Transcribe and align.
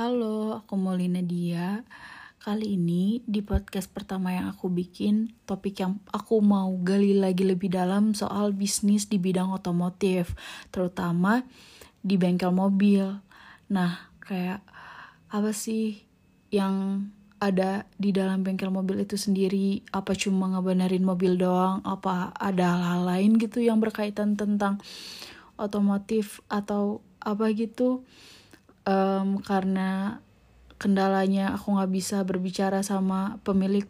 Halo, 0.00 0.56
aku 0.56 0.80
Molina 0.80 1.20
Dia. 1.20 1.84
Kali 2.40 2.72
ini 2.72 3.20
di 3.28 3.44
podcast 3.44 3.84
pertama 3.92 4.32
yang 4.32 4.48
aku 4.48 4.72
bikin, 4.72 5.28
topik 5.44 5.76
yang 5.76 6.00
aku 6.08 6.40
mau 6.40 6.72
gali 6.80 7.12
lagi 7.12 7.44
lebih 7.44 7.68
dalam 7.68 8.16
soal 8.16 8.56
bisnis 8.56 9.12
di 9.12 9.20
bidang 9.20 9.52
otomotif, 9.52 10.32
terutama 10.72 11.44
di 12.00 12.16
bengkel 12.16 12.48
mobil. 12.48 13.12
Nah, 13.68 14.08
kayak 14.24 14.64
apa 15.28 15.52
sih 15.52 16.00
yang 16.48 17.04
ada 17.36 17.84
di 18.00 18.08
dalam 18.16 18.40
bengkel 18.40 18.72
mobil 18.72 19.04
itu 19.04 19.20
sendiri? 19.20 19.84
Apa 19.92 20.16
cuma 20.16 20.48
ngebenerin 20.48 21.04
mobil 21.04 21.36
doang? 21.36 21.84
Apa 21.84 22.32
ada 22.40 22.72
hal-hal 22.72 23.04
lain 23.04 23.36
gitu 23.36 23.60
yang 23.60 23.76
berkaitan 23.84 24.32
tentang 24.32 24.80
otomotif 25.60 26.40
atau 26.48 27.04
apa 27.20 27.52
gitu? 27.52 28.00
Um, 28.90 29.38
karena 29.46 30.18
kendalanya 30.80 31.54
aku 31.54 31.78
nggak 31.78 31.92
bisa 31.92 32.18
berbicara 32.26 32.82
sama 32.82 33.38
pemilik 33.46 33.86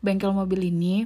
bengkel 0.00 0.32
mobil 0.32 0.72
ini. 0.72 1.04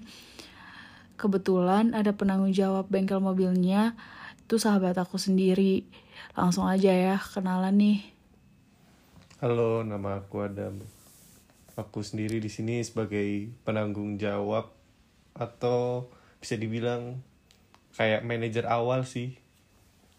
Kebetulan 1.18 1.92
ada 1.92 2.16
penanggung 2.16 2.54
jawab 2.54 2.88
bengkel 2.88 3.20
mobilnya 3.20 3.98
itu 4.46 4.56
sahabat 4.56 4.96
aku 4.96 5.20
sendiri. 5.20 5.84
Langsung 6.38 6.64
aja 6.64 6.94
ya 6.94 7.16
kenalan 7.18 7.76
nih. 7.76 7.98
Halo, 9.40 9.80
nama 9.84 10.20
aku 10.20 10.44
Adam. 10.44 10.80
Aku 11.76 12.04
sendiri 12.04 12.44
di 12.44 12.52
sini 12.52 12.84
sebagai 12.84 13.48
penanggung 13.64 14.20
jawab 14.20 14.68
atau 15.32 16.12
bisa 16.40 16.60
dibilang 16.60 17.24
kayak 17.96 18.24
manajer 18.24 18.68
awal 18.68 19.08
sih 19.08 19.40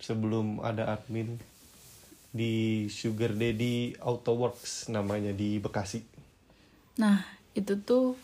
sebelum 0.02 0.66
ada 0.66 0.89
admin 0.89 1.38
di 2.32 2.88
Sugar 2.88 3.36
Daddy 3.36 3.96
Auto 4.00 4.36
Works 4.40 4.88
namanya 4.88 5.36
di 5.36 5.60
Bekasi. 5.60 6.04
nah 7.00 7.24
itu 7.56 7.80
tuh 7.84 8.16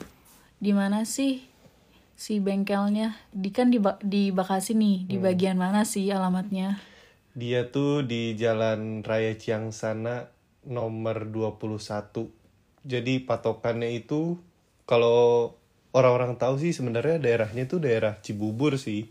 di 0.60 0.72
mana 0.72 1.04
sih 1.04 1.44
si 2.18 2.42
bengkelnya 2.42 3.14
di 3.30 3.54
kan 3.54 3.70
di 3.70 3.78
di 4.02 4.34
Bekasi 4.34 4.74
nih 4.74 5.06
di 5.06 5.22
bagian 5.22 5.60
mana 5.60 5.86
sih 5.86 6.10
alamatnya 6.10 6.80
Dia 7.38 7.70
tuh 7.70 8.02
di 8.02 8.34
Jalan 8.34 9.06
Raya 9.06 9.38
Ciangsana 9.38 10.34
nomor 10.66 11.30
21. 11.30 12.34
Jadi 12.82 13.22
patokannya 13.22 13.94
itu 13.94 14.42
kalau 14.90 15.54
orang-orang 15.94 16.42
tahu 16.42 16.58
sih 16.58 16.74
sebenarnya 16.74 17.22
daerahnya 17.22 17.70
tuh 17.70 17.78
daerah 17.84 18.18
Cibubur 18.26 18.82
sih. 18.82 19.06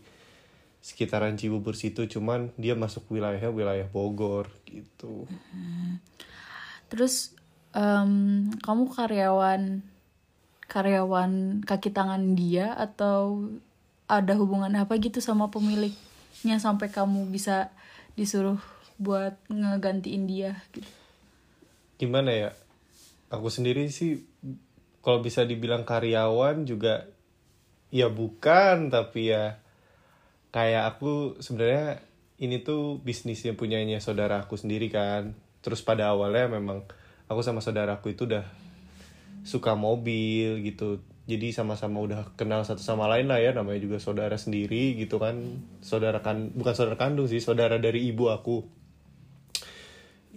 Sekitaran 0.87 1.35
Cibubur 1.35 1.75
situ 1.75 2.07
cuman 2.07 2.55
dia 2.55 2.71
masuk 2.71 3.11
wilayah 3.11 3.51
wilayah 3.51 3.83
Bogor 3.91 4.47
gitu. 4.63 5.27
Terus 6.87 7.35
em, 7.75 8.47
kamu 8.63 8.87
karyawan 8.95 9.83
karyawan 10.71 11.59
kaki 11.67 11.91
tangan 11.91 12.39
dia 12.39 12.71
atau 12.71 13.51
ada 14.07 14.31
hubungan 14.39 14.71
apa 14.79 14.95
gitu 14.95 15.19
sama 15.19 15.51
pemiliknya 15.51 16.55
sampai 16.55 16.87
kamu 16.87 17.27
bisa 17.35 17.67
disuruh 18.15 18.63
buat 18.95 19.35
ngegantiin 19.51 20.23
dia 20.23 20.55
gitu. 20.71 20.87
Gimana 21.99 22.31
ya? 22.31 22.49
Aku 23.27 23.51
sendiri 23.51 23.91
sih 23.91 24.23
kalau 25.03 25.19
bisa 25.19 25.43
dibilang 25.43 25.83
karyawan 25.83 26.63
juga 26.63 27.11
ya 27.91 28.07
bukan 28.07 28.87
tapi 28.87 29.35
ya 29.35 29.59
kayak 30.57 30.97
aku 30.97 31.37
sebenarnya 31.37 32.01
ini 32.41 32.65
tuh 32.65 32.97
bisnis 33.05 33.45
yang 33.45 33.53
punyanya 33.53 34.01
saudara 34.01 34.41
aku 34.41 34.57
sendiri 34.57 34.89
kan. 34.89 35.37
Terus 35.61 35.85
pada 35.85 36.09
awalnya 36.09 36.49
memang 36.49 36.81
aku 37.29 37.45
sama 37.45 37.61
saudaraku 37.61 38.17
itu 38.17 38.25
udah 38.25 38.41
suka 39.45 39.77
mobil 39.77 40.65
gitu. 40.65 41.05
Jadi 41.29 41.53
sama-sama 41.53 42.01
udah 42.01 42.33
kenal 42.39 42.65
satu 42.65 42.81
sama 42.81 43.05
lain 43.05 43.29
lah 43.29 43.37
ya 43.37 43.53
namanya 43.53 43.83
juga 43.85 44.01
saudara 44.01 44.33
sendiri 44.33 44.97
gitu 44.97 45.21
kan. 45.21 45.37
Saudara 45.85 46.25
kan 46.25 46.49
bukan 46.57 46.73
saudara 46.73 46.97
kandung 46.97 47.29
sih 47.29 47.37
saudara 47.37 47.77
dari 47.77 48.09
ibu 48.09 48.33
aku 48.33 48.65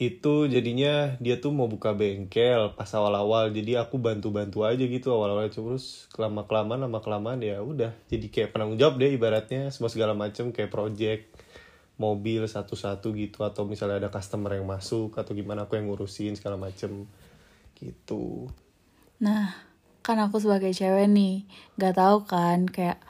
itu 0.01 0.49
jadinya 0.49 1.21
dia 1.21 1.45
tuh 1.45 1.53
mau 1.53 1.69
buka 1.69 1.93
bengkel 1.93 2.73
pas 2.73 2.89
awal-awal. 2.97 3.53
Jadi 3.53 3.77
aku 3.77 4.01
bantu-bantu 4.01 4.65
aja 4.65 4.81
gitu 4.81 5.13
awal-awal. 5.13 5.53
Terus 5.53 6.09
kelama 6.17 6.49
kelamaan 6.49 6.89
lama 6.89 7.05
kelamaan 7.05 7.45
ya 7.45 7.61
udah. 7.61 7.93
Jadi 8.09 8.33
kayak 8.33 8.57
penanggung 8.57 8.81
jawab 8.81 8.97
deh 8.97 9.13
ibaratnya. 9.13 9.69
Semua 9.69 9.93
segala 9.93 10.17
macem 10.17 10.57
kayak 10.57 10.73
project 10.73 11.29
mobil 12.01 12.49
satu-satu 12.49 13.13
gitu. 13.13 13.45
Atau 13.45 13.69
misalnya 13.69 14.01
ada 14.01 14.09
customer 14.09 14.57
yang 14.57 14.65
masuk 14.65 15.21
atau 15.21 15.37
gimana 15.37 15.69
aku 15.69 15.77
yang 15.77 15.93
ngurusin 15.93 16.33
segala 16.33 16.57
macem. 16.57 17.05
Gitu. 17.77 18.49
Nah, 19.21 19.53
kan 20.01 20.17
aku 20.17 20.41
sebagai 20.41 20.73
cewek 20.73 21.13
nih, 21.13 21.45
gak 21.77 22.01
tahu 22.01 22.25
kan 22.25 22.65
kayak 22.65 23.05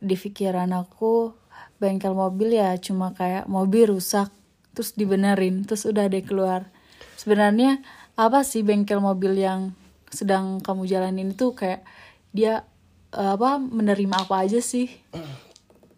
di 0.00 0.16
pikiran 0.16 0.72
aku 0.72 1.36
bengkel 1.76 2.16
mobil 2.16 2.56
ya 2.56 2.76
cuma 2.80 3.12
kayak 3.12 3.44
mobil 3.44 3.92
rusak 3.92 4.32
terus 4.74 4.98
dibenerin 4.98 5.64
terus 5.64 5.86
udah 5.86 6.10
deh 6.10 6.26
keluar. 6.26 6.68
Sebenarnya 7.16 7.80
apa 8.18 8.42
sih 8.42 8.66
bengkel 8.66 8.98
mobil 9.00 9.38
yang 9.38 9.72
sedang 10.12 10.60
kamu 10.62 10.86
jalanin 10.86 11.34
itu 11.34 11.54
kayak 11.54 11.86
dia 12.34 12.66
eh, 13.14 13.30
apa 13.34 13.62
menerima 13.62 14.26
apa 14.28 14.44
aja 14.44 14.58
sih? 14.58 14.90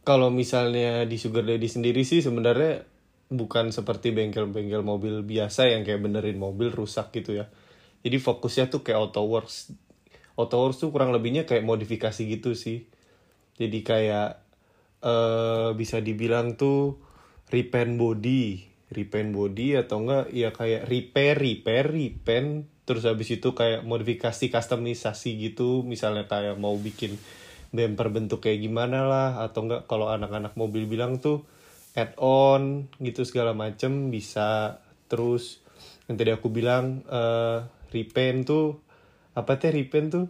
kalau 0.07 0.31
misalnya 0.31 1.03
di 1.03 1.19
Sugar 1.19 1.43
Daddy 1.43 1.67
sendiri 1.67 2.07
sih 2.07 2.23
sebenarnya 2.23 2.87
bukan 3.27 3.75
seperti 3.75 4.15
bengkel-bengkel 4.15 4.87
mobil 4.87 5.27
biasa 5.27 5.67
yang 5.75 5.83
kayak 5.83 5.99
benerin 5.99 6.39
mobil 6.39 6.71
rusak 6.71 7.11
gitu 7.11 7.35
ya. 7.43 7.51
Jadi 8.07 8.23
fokusnya 8.23 8.71
tuh 8.71 8.87
kayak 8.87 9.03
auto 9.03 9.27
works. 9.27 9.75
Auto 10.39 10.63
works 10.63 10.79
tuh 10.79 10.95
kurang 10.95 11.11
lebihnya 11.11 11.43
kayak 11.43 11.67
modifikasi 11.67 12.23
gitu 12.23 12.55
sih. 12.55 12.87
Jadi 13.59 13.83
kayak 13.83 14.47
eh 15.03 15.75
bisa 15.75 15.99
dibilang 15.99 16.55
tuh 16.55 17.03
repaint 17.51 17.95
body, 17.95 18.67
repaint 18.91 19.31
body 19.31 19.79
atau 19.79 20.03
enggak 20.03 20.25
ya 20.35 20.51
kayak 20.51 20.87
repair, 20.91 21.39
repair, 21.39 21.91
repaint. 21.91 22.67
Terus 22.87 23.03
habis 23.03 23.31
itu 23.35 23.51
kayak 23.55 23.83
modifikasi 23.83 24.47
customisasi 24.51 25.31
gitu. 25.43 25.83
Misalnya 25.83 26.31
kayak 26.31 26.59
mau 26.59 26.75
bikin 26.79 27.19
bumper 27.75 28.09
bentuk 28.15 28.47
kayak 28.47 28.63
gimana 28.63 29.05
lah 29.05 29.43
atau 29.43 29.67
enggak 29.67 29.91
kalau 29.91 30.07
anak-anak 30.11 30.55
mobil 30.55 30.87
bilang 30.87 31.19
tuh 31.19 31.43
add 31.99 32.15
on 32.19 32.87
gitu 33.03 33.27
segala 33.27 33.55
macem 33.55 34.11
bisa. 34.11 34.83
Terus 35.11 35.63
yang 36.07 36.19
tadi 36.19 36.31
aku 36.31 36.51
bilang 36.51 37.03
eh 37.11 37.59
repaint 37.91 38.47
tuh 38.47 38.79
apa 39.35 39.59
teh 39.59 39.71
repaint 39.71 40.09
tuh? 40.11 40.27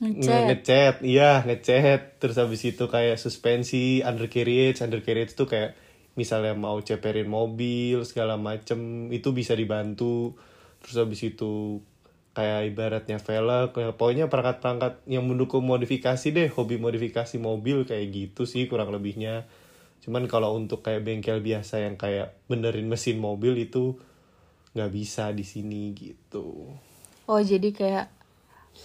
Ngecat. 0.00 0.22
Nge- 0.22 0.44
ngecat. 0.48 0.94
Iya 1.02 1.30
ngecat. 1.44 2.00
Terus 2.22 2.36
habis 2.38 2.62
itu 2.64 2.84
kayak 2.88 3.18
suspensi 3.18 4.00
undercarriage 4.02 4.80
undercarriage 4.80 5.34
tuh 5.34 5.50
kayak 5.50 5.76
misalnya 6.12 6.52
mau 6.52 6.76
ceperin 6.80 7.28
mobil 7.28 8.04
segala 8.04 8.36
macem 8.36 9.08
itu 9.08 9.32
bisa 9.32 9.56
dibantu. 9.56 10.36
Terus 10.84 10.96
habis 10.98 11.20
itu 11.24 11.80
kayak 12.32 12.72
ibaratnya 12.72 13.20
velg 13.20 13.76
ya, 13.76 13.92
pokoknya 13.92 14.26
perangkat-perangkat 14.32 15.04
yang 15.04 15.28
mendukung 15.28 15.68
modifikasi 15.68 16.32
deh 16.32 16.48
hobi 16.48 16.80
modifikasi 16.80 17.36
mobil 17.36 17.84
kayak 17.84 18.08
gitu 18.08 18.48
sih 18.48 18.66
kurang 18.68 18.88
lebihnya. 18.88 19.44
Cuman 20.02 20.26
kalau 20.26 20.56
untuk 20.56 20.82
kayak 20.82 21.06
bengkel 21.06 21.38
biasa 21.44 21.84
yang 21.84 21.94
kayak 21.94 22.34
benerin 22.48 22.88
mesin 22.88 23.20
mobil 23.22 23.54
itu 23.54 24.00
nggak 24.72 24.90
bisa 24.90 25.30
di 25.30 25.44
sini 25.44 25.92
gitu. 25.94 26.72
Oh 27.28 27.40
jadi 27.40 27.70
kayak 27.70 28.06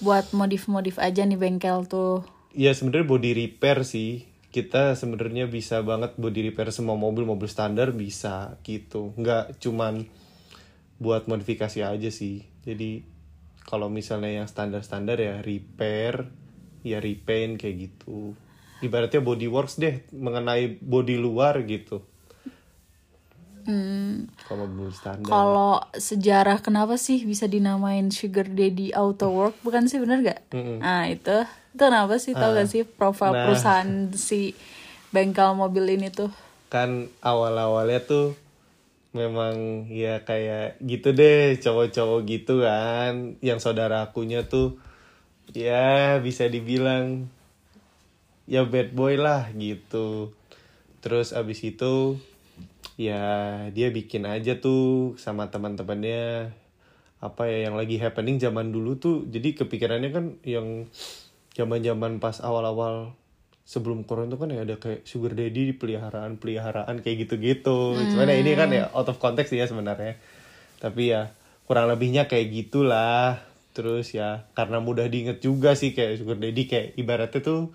buat 0.04 0.30
modif-modif 0.36 1.00
aja 1.00 1.24
nih 1.24 1.40
bengkel 1.40 1.88
tuh. 1.88 2.28
Ya 2.54 2.76
sebenarnya 2.76 3.08
body 3.08 3.32
repair 3.34 3.82
sih 3.88 4.28
kita 4.48 4.96
sebenarnya 4.96 5.52
bisa 5.52 5.84
banget 5.84 6.16
body 6.16 6.52
repair 6.52 6.72
semua 6.72 6.96
mobil 6.96 7.28
mobil 7.28 7.52
standar 7.52 7.92
bisa 7.92 8.56
gitu. 8.64 9.12
Nggak 9.20 9.60
cuman 9.60 10.08
buat 10.98 11.28
modifikasi 11.28 11.84
aja 11.84 12.10
sih. 12.10 12.48
Jadi 12.64 13.04
kalau 13.68 13.92
misalnya 13.92 14.44
yang 14.44 14.48
standar 14.48 14.82
standar 14.82 15.20
ya 15.20 15.44
repair 15.44 16.32
ya 16.82 17.04
repaint 17.04 17.60
kayak 17.60 17.76
gitu. 17.92 18.34
Ibaratnya 18.80 19.20
body 19.20 19.48
works 19.52 19.76
deh 19.82 20.08
mengenai 20.16 20.80
body 20.80 21.20
luar 21.20 21.60
gitu. 21.68 22.06
Hmm, 23.68 24.32
kalau 24.48 24.64
mobil 24.64 24.96
standar. 24.96 25.28
Kalau 25.28 25.84
sejarah 25.92 26.64
kenapa 26.64 26.96
sih 26.96 27.20
bisa 27.28 27.52
dinamain 27.52 28.08
Sugar 28.16 28.48
Daddy 28.48 28.96
Auto 28.96 29.28
Work? 29.28 29.60
Bukan 29.60 29.92
sih 29.92 30.00
bener 30.00 30.24
gak? 30.24 30.40
Mm-mm. 30.56 30.80
Nah 30.80 31.12
itu 31.12 31.44
itu 31.78 31.84
kenapa 31.86 32.18
sih? 32.18 32.34
Tau 32.34 32.58
gak 32.58 32.68
sih 32.68 32.82
profil 32.82 33.32
Nah. 33.32 33.46
perusahaan 33.46 34.10
si 34.18 34.58
bengkel 35.14 35.54
mobil 35.54 35.86
ini 35.94 36.10
tuh? 36.10 36.34
kan 36.68 37.08
awal-awalnya 37.24 38.04
tuh 38.04 38.36
memang 39.16 39.88
ya 39.88 40.28
kayak 40.28 40.76
gitu 40.84 41.16
deh 41.16 41.56
cowok-cowok 41.64 42.20
gitu 42.28 42.60
kan. 42.60 43.40
Yang 43.40 43.60
saudara 43.64 44.04
akunya 44.04 44.44
tuh 44.44 44.76
ya 45.56 46.20
bisa 46.20 46.44
dibilang 46.52 47.32
ya 48.52 48.68
bad 48.68 48.92
boy 48.92 49.16
lah 49.16 49.48
gitu. 49.56 50.36
Terus 51.00 51.32
abis 51.32 51.64
itu 51.64 52.20
ya 53.00 53.24
dia 53.72 53.88
bikin 53.88 54.28
aja 54.28 54.60
tuh 54.60 55.16
sama 55.16 55.48
teman-temannya. 55.48 56.52
Apa 57.24 57.48
ya 57.48 57.72
yang 57.72 57.80
lagi 57.80 57.96
happening 57.96 58.44
zaman 58.44 58.76
dulu 58.76 59.00
tuh. 59.00 59.24
Jadi 59.24 59.56
kepikirannya 59.56 60.12
kan 60.12 60.26
yang 60.44 60.84
zaman-zaman 61.58 62.22
pas 62.22 62.38
awal-awal 62.40 63.18
sebelum 63.68 64.06
corona 64.08 64.32
tuh 64.32 64.40
kan 64.46 64.54
ya 64.54 64.64
ada 64.64 64.78
kayak 64.80 65.04
sugar 65.04 65.34
daddy 65.36 65.74
di 65.74 65.76
peliharaan 65.76 66.38
peliharaan 66.38 67.02
kayak 67.02 67.28
gitu-gitu. 67.28 67.98
Cuman 68.14 68.30
ya 68.30 68.38
ini 68.38 68.54
kan 68.54 68.70
ya 68.72 68.88
out 68.94 69.10
of 69.10 69.18
context 69.18 69.52
ya 69.52 69.66
sebenarnya. 69.66 70.16
Tapi 70.78 71.12
ya 71.12 71.34
kurang 71.66 71.90
lebihnya 71.92 72.30
kayak 72.30 72.48
gitulah. 72.54 73.42
Terus 73.76 74.14
ya 74.16 74.48
karena 74.54 74.80
mudah 74.80 75.10
diinget 75.10 75.42
juga 75.44 75.74
sih 75.76 75.92
kayak 75.92 76.22
sugar 76.22 76.38
daddy 76.40 76.64
kayak 76.70 76.88
ibaratnya 76.96 77.42
tuh 77.44 77.74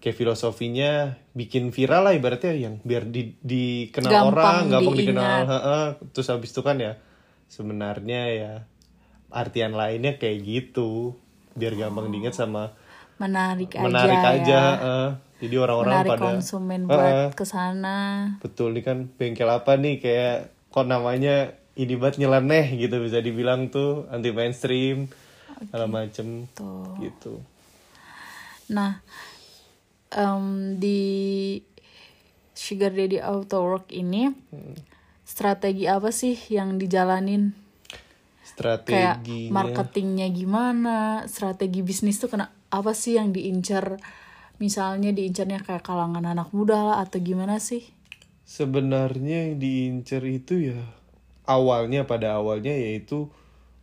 kayak 0.00 0.16
filosofinya 0.16 1.20
bikin 1.36 1.72
viral 1.76 2.08
lah 2.08 2.14
ibaratnya 2.16 2.56
yang 2.56 2.80
biar 2.80 3.04
di 3.08 3.36
dikenal 3.44 4.08
Gampang 4.08 4.32
orang 4.32 4.62
gampang 4.72 4.94
diingat. 4.96 5.00
dikenal 5.12 5.40
heeh. 5.44 5.86
terus 6.16 6.28
habis 6.32 6.50
itu 6.56 6.60
kan 6.64 6.76
ya 6.80 6.96
sebenarnya 7.52 8.20
ya 8.32 8.52
artian 9.30 9.72
lainnya 9.72 10.18
kayak 10.20 10.44
gitu. 10.44 11.16
Biar 11.56 11.74
gampang 11.76 12.08
diingat 12.12 12.36
sama 12.36 12.72
menarik 13.20 13.76
aja 13.76 13.84
menarik 13.84 14.22
aja 14.24 14.40
ya. 14.48 14.62
heeh. 14.80 15.08
jadi 15.44 15.54
orang-orang 15.60 15.92
menarik 15.92 16.10
pada 16.16 16.24
konsumen 16.24 16.80
Heeh. 16.88 16.96
buat 16.96 17.36
ke 17.36 17.44
sana 17.44 17.98
betul 18.40 18.72
nih 18.72 18.84
kan 18.84 18.98
bengkel 19.20 19.50
apa 19.52 19.76
nih 19.76 20.00
kayak 20.00 20.36
kok 20.72 20.86
namanya 20.88 21.52
ini 21.76 21.94
buat 22.00 22.16
nyeleneh 22.16 22.80
gitu 22.80 22.96
bisa 22.98 23.20
dibilang 23.20 23.68
tuh 23.68 24.08
anti 24.08 24.32
mainstream 24.32 25.06
segala 25.68 25.86
macem 25.86 26.48
Tuh. 26.56 26.96
gitu 27.04 27.44
Nah, 28.70 29.02
em, 30.14 30.78
di 30.78 31.02
Sugar 32.54 32.94
Daddy 32.94 33.18
Auto 33.18 33.58
Work 33.66 33.90
ini 33.90 34.30
strategi 35.26 35.90
apa 35.90 36.14
sih 36.14 36.38
yang 36.54 36.78
dijalanin? 36.78 37.50
Kayak 38.86 39.22
strateginya 39.26 39.50
marketingnya 39.50 40.26
gimana? 40.30 41.26
Strategi 41.26 41.82
bisnis 41.82 42.22
tuh 42.22 42.30
kena 42.30 42.46
apa 42.70 42.94
sih 42.94 43.18
yang 43.18 43.34
diincar? 43.34 43.98
Misalnya 44.62 45.10
diincarnya 45.12 45.60
kayak 45.62 45.82
kalangan 45.84 46.24
anak 46.24 46.50
muda 46.54 46.78
lah 46.80 46.96
atau 47.02 47.18
gimana 47.20 47.58
sih? 47.58 47.84
sebenarnya 48.50 49.46
yang 49.46 49.62
diincer 49.62 50.26
itu 50.26 50.74
ya 50.74 50.82
awalnya 51.46 52.02
pada 52.02 52.34
awalnya 52.34 52.74
yaitu 52.74 53.30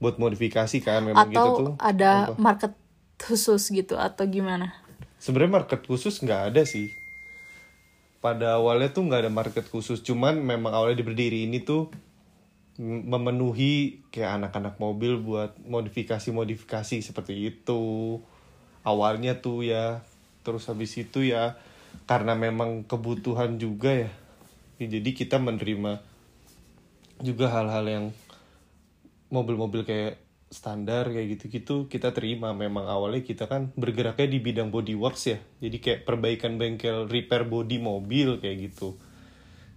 buat 0.03 0.19
modifikasi 0.19 0.83
kan 0.83 1.07
memang 1.07 1.31
gitu 1.31 1.39
tuh 1.39 1.71
Atau 1.79 1.87
ada 1.87 2.35
market 2.35 2.75
khusus 3.15 3.71
gitu 3.71 3.95
atau 3.95 4.27
gimana? 4.27 4.75
sebenarnya 5.23 5.63
market 5.63 5.87
khusus 5.87 6.19
nggak 6.19 6.51
ada 6.51 6.67
sih 6.67 6.91
pada 8.19 8.59
awalnya 8.59 8.91
tuh 8.91 9.07
nggak 9.07 9.21
ada 9.23 9.31
market 9.31 9.65
khusus 9.71 10.03
cuman 10.03 10.35
memang 10.43 10.75
awalnya 10.75 10.99
berdiri 10.99 11.47
ini 11.47 11.63
tuh 11.63 11.87
memenuhi 12.77 14.03
kayak 14.11 14.37
anak-anak 14.43 14.75
mobil 14.83 15.17
buat 15.23 15.55
modifikasi-modifikasi 15.63 17.01
seperti 17.01 17.55
itu 17.55 18.19
awalnya 18.87 19.43
tuh 19.43 19.67
ya 19.67 19.99
terus 20.47 20.71
habis 20.71 20.95
itu 20.95 21.27
ya 21.27 21.59
karena 22.07 22.39
memang 22.39 22.87
kebutuhan 22.87 23.59
juga 23.59 24.07
ya. 24.07 24.11
Ya, 24.79 24.87
jadi 24.87 25.09
kita 25.11 25.43
menerima 25.43 25.99
juga 27.19 27.51
hal-hal 27.51 27.85
yang 27.89 28.05
mobil-mobil 29.27 29.83
kayak 29.83 30.21
standar 30.47 31.11
kayak 31.11 31.35
gitu-gitu 31.35 31.91
kita 31.91 32.15
terima. 32.15 32.55
Memang 32.55 32.87
awalnya 32.87 33.27
kita 33.27 33.51
kan 33.51 33.75
bergeraknya 33.75 34.31
di 34.31 34.39
bidang 34.39 34.71
bodyworks 34.71 35.23
ya. 35.27 35.39
Jadi 35.59 35.77
kayak 35.83 36.07
perbaikan 36.07 36.55
bengkel 36.55 37.11
repair 37.11 37.43
body 37.43 37.83
mobil 37.83 38.39
kayak 38.39 38.71
gitu. 38.71 38.95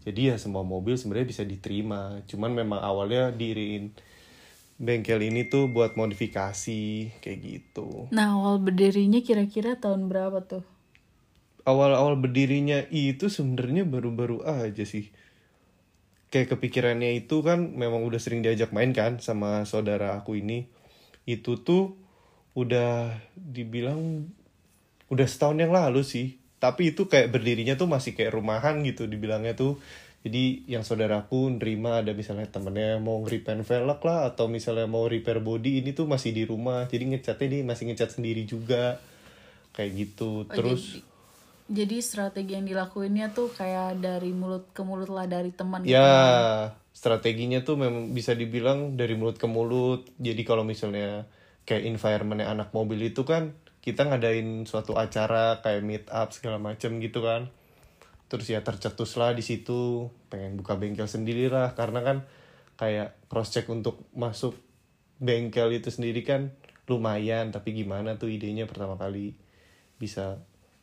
Jadi 0.06 0.33
ya 0.33 0.37
semua 0.39 0.63
mobil 0.63 0.95
sebenarnya 0.95 1.27
bisa 1.27 1.43
diterima. 1.43 2.23
Cuman 2.31 2.55
memang 2.55 2.79
awalnya 2.79 3.35
diriin 3.35 3.91
bengkel 4.81 5.21
ini 5.21 5.44
tuh 5.47 5.69
buat 5.69 5.94
modifikasi 5.94 7.12
kayak 7.21 7.38
gitu. 7.44 8.09
Nah, 8.11 8.32
awal 8.32 8.59
berdirinya 8.65 9.21
kira-kira 9.21 9.77
tahun 9.77 10.09
berapa 10.09 10.41
tuh? 10.49 10.65
awal-awal 11.65 12.17
berdirinya 12.17 12.88
itu 12.88 13.29
sebenarnya 13.29 13.85
baru-baru 13.85 14.44
aja 14.44 14.85
sih. 14.85 15.12
Kayak 16.31 16.56
kepikirannya 16.56 17.19
itu 17.19 17.43
kan 17.43 17.75
memang 17.75 18.06
udah 18.06 18.21
sering 18.23 18.41
diajak 18.41 18.71
main 18.71 18.94
kan 18.94 19.19
sama 19.19 19.67
saudara 19.67 20.15
aku 20.19 20.38
ini. 20.38 20.71
Itu 21.27 21.62
tuh 21.62 21.99
udah 22.55 23.19
dibilang 23.35 24.31
udah 25.11 25.27
setahun 25.27 25.59
yang 25.59 25.75
lalu 25.75 26.06
sih. 26.06 26.38
Tapi 26.61 26.93
itu 26.93 27.09
kayak 27.09 27.32
berdirinya 27.32 27.75
tuh 27.75 27.88
masih 27.88 28.12
kayak 28.12 28.37
rumahan 28.37 28.85
gitu 28.85 29.09
dibilangnya 29.09 29.56
tuh 29.56 29.81
jadi 30.20 30.69
yang 30.69 30.84
saudaraku 30.84 31.49
nerima 31.56 32.05
ada 32.05 32.12
misalnya 32.12 32.44
temennya 32.44 33.00
mau 33.00 33.25
nge-repaint 33.25 33.64
velg 33.64 34.00
lah 34.05 34.28
atau 34.28 34.52
misalnya 34.52 34.84
mau 34.84 35.08
repair 35.08 35.40
body 35.40 35.81
ini 35.81 35.96
tuh 35.96 36.05
masih 36.05 36.37
di 36.37 36.44
rumah 36.44 36.84
jadi 36.88 37.08
ngecatnya 37.08 37.49
dia 37.49 37.61
masih 37.64 37.84
ngecat 37.88 38.20
sendiri 38.20 38.44
juga 38.44 39.00
kayak 39.72 39.90
gitu 39.96 40.44
terus 40.44 41.00
jadi, 41.00 41.11
jadi 41.70 41.96
strategi 42.02 42.52
yang 42.58 42.67
dilakuinnya 42.67 43.31
tuh 43.31 43.49
kayak 43.55 44.02
dari 44.02 44.34
mulut 44.34 44.69
ke 44.75 44.82
mulut 44.82 45.06
lah 45.06 45.31
dari 45.31 45.55
teman 45.55 45.87
gitu. 45.87 45.94
Ya, 45.94 46.75
strateginya 46.90 47.62
tuh 47.62 47.78
memang 47.78 48.11
bisa 48.11 48.34
dibilang 48.34 48.99
dari 48.99 49.14
mulut 49.14 49.38
ke 49.38 49.46
mulut. 49.46 50.11
Jadi 50.19 50.43
kalau 50.43 50.67
misalnya 50.67 51.31
kayak 51.62 51.87
environmentnya 51.87 52.50
anak 52.50 52.75
mobil 52.75 52.99
itu 52.99 53.22
kan 53.22 53.55
kita 53.81 54.02
ngadain 54.11 54.67
suatu 54.67 54.99
acara 54.99 55.62
kayak 55.62 55.87
meet 55.87 56.05
up 56.11 56.34
segala 56.34 56.58
macem 56.58 56.99
gitu 56.99 57.22
kan. 57.22 57.46
Terus 58.31 58.47
ya 58.47 58.62
tercetus 58.62 59.19
lah 59.19 59.35
di 59.35 59.43
situ. 59.43 60.06
Pengen 60.31 60.55
buka 60.55 60.79
bengkel 60.79 61.11
sendiri 61.11 61.50
lah 61.50 61.75
karena 61.75 62.00
kan 62.06 62.19
kayak 62.79 63.19
cross 63.27 63.50
check 63.53 63.67
untuk 63.69 64.09
masuk 64.17 64.56
bengkel 65.21 65.69
itu 65.77 65.93
sendiri 65.93 66.25
kan 66.25 66.49
lumayan 66.88 67.53
tapi 67.53 67.77
gimana 67.77 68.17
tuh 68.17 68.32
idenya 68.32 68.65
pertama 68.65 68.97
kali 68.97 69.37
bisa 70.00 70.41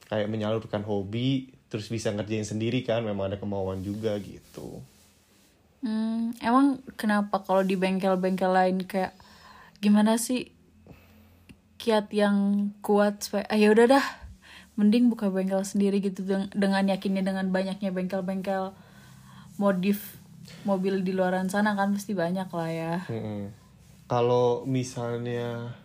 kayak 0.08 0.30
menyalurkan 0.30 0.86
hobi 0.86 1.52
terus 1.68 1.90
bisa 1.90 2.14
ngerjain 2.14 2.46
sendiri 2.48 2.86
kan 2.86 3.04
memang 3.04 3.34
ada 3.34 3.38
kemauan 3.42 3.84
juga 3.84 4.16
gitu. 4.22 4.80
Hmm, 5.84 6.32
emang 6.40 6.80
kenapa 6.96 7.44
kalau 7.44 7.66
di 7.66 7.76
bengkel-bengkel 7.76 8.50
lain 8.50 8.78
kayak 8.88 9.14
gimana 9.84 10.16
sih? 10.16 10.54
Kiat 11.78 12.10
yang 12.10 12.72
kuat 12.82 13.22
supaya 13.22 13.46
ah 13.52 13.58
ya 13.60 13.70
udah 13.70 13.86
dah 14.00 14.06
mending 14.78 15.10
buka 15.10 15.34
bengkel 15.34 15.66
sendiri 15.66 16.00
gitu 16.00 16.24
deng- 16.24 16.54
dengan 16.54 16.86
yakinnya 16.86 17.26
dengan 17.26 17.50
banyaknya 17.50 17.90
bengkel-bengkel 17.90 18.78
modif 19.58 20.22
mobil 20.64 21.02
di 21.02 21.12
luaran 21.12 21.50
sana 21.50 21.74
kan 21.74 21.92
pasti 21.92 22.14
banyak 22.14 22.48
lah 22.48 22.70
ya. 22.70 22.96
Mm-mm. 23.10 23.52
Kalau 24.08 24.64
misalnya 24.64 25.76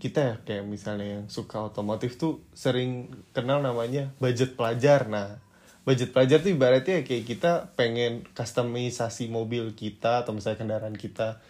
kita 0.00 0.20
ya 0.24 0.34
kayak 0.42 0.64
misalnya 0.64 1.20
yang 1.20 1.24
suka 1.28 1.60
otomotif 1.60 2.16
tuh 2.16 2.40
sering 2.56 3.12
kenal 3.36 3.60
namanya 3.60 4.10
budget 4.16 4.56
pelajar. 4.56 5.06
Nah, 5.06 5.38
budget 5.84 6.16
pelajar 6.16 6.40
tuh 6.40 6.56
ibaratnya 6.56 7.04
kayak 7.04 7.24
kita 7.28 7.52
pengen 7.76 8.24
customisasi 8.32 9.28
mobil 9.28 9.76
kita 9.76 10.24
atau 10.24 10.32
misalnya 10.32 10.64
kendaraan 10.64 10.96
kita 10.96 11.44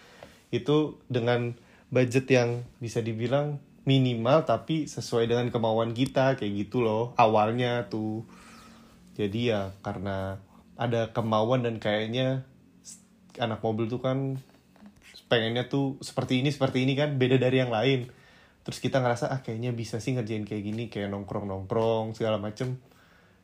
itu 0.51 0.99
dengan 1.07 1.55
budget 1.89 2.27
yang 2.27 2.67
bisa 2.83 2.99
dibilang 2.99 3.63
minimal 3.81 4.45
tapi 4.45 4.85
sesuai 4.85 5.25
dengan 5.25 5.49
kemauan 5.49 5.97
kita 5.97 6.37
kayak 6.37 6.67
gitu 6.67 6.85
loh 6.85 7.17
awalnya 7.17 7.89
tuh. 7.89 8.25
Jadi 9.17 9.53
ya 9.53 9.73
karena 9.81 10.37
ada 10.77 11.09
kemauan 11.13 11.65
dan 11.65 11.81
kayaknya 11.81 12.45
anak 13.37 13.61
mobil 13.61 13.89
tuh 13.89 14.01
kan 14.01 14.37
pengennya 15.31 15.71
tuh 15.71 15.95
seperti 16.03 16.43
ini 16.43 16.51
seperti 16.51 16.83
ini 16.83 16.93
kan 16.93 17.17
beda 17.17 17.41
dari 17.41 17.57
yang 17.61 17.73
lain. 17.73 18.09
Terus 18.61 18.77
kita 18.77 19.01
ngerasa 19.01 19.33
ah 19.33 19.39
kayaknya 19.41 19.73
bisa 19.73 19.97
sih 19.97 20.13
ngerjain 20.13 20.45
kayak 20.45 20.63
gini 20.63 20.83
kayak 20.87 21.09
nongkrong 21.09 21.49
nongkrong 21.49 22.13
segala 22.13 22.37
macem. 22.37 22.77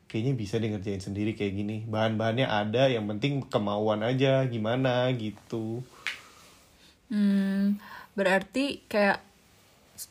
Kayaknya 0.08 0.32
bisa 0.40 0.56
deh 0.56 0.72
ngerjain 0.72 1.04
sendiri 1.04 1.36
kayak 1.36 1.52
gini. 1.52 1.84
Bahan-bahannya 1.84 2.48
ada 2.48 2.88
yang 2.88 3.04
penting 3.10 3.44
kemauan 3.44 4.00
aja 4.00 4.40
gimana 4.48 5.12
gitu. 5.12 5.84
Hmm, 7.12 7.76
berarti 8.16 8.84
kayak 8.88 9.27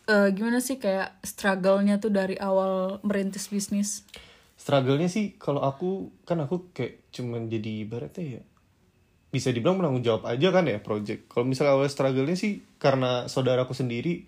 eh, 0.07 0.29
gimana 0.35 0.59
sih 0.59 0.77
kayak 0.77 1.23
struggle-nya 1.23 2.03
tuh 2.03 2.11
dari 2.11 2.35
awal 2.35 2.99
merintis 3.07 3.47
bisnis? 3.47 4.03
struggle-nya 4.57 5.07
sih 5.07 5.37
kalau 5.37 5.61
aku 5.61 6.09
kan 6.25 6.41
aku 6.41 6.73
kayak 6.73 7.13
cuman 7.13 7.45
jadi 7.47 7.85
ibaratnya 7.85 8.41
ya 8.41 8.43
bisa 9.29 9.53
dibilang 9.53 9.77
menanggung 9.77 10.01
jawab 10.01 10.23
aja 10.25 10.49
kan 10.49 10.65
ya 10.65 10.81
project. 10.81 11.29
Kalau 11.29 11.45
misalnya 11.45 11.77
awal 11.77 11.87
struggle-nya 11.87 12.33
sih 12.33 12.65
karena 12.81 13.29
saudaraku 13.29 13.77
sendiri 13.77 14.25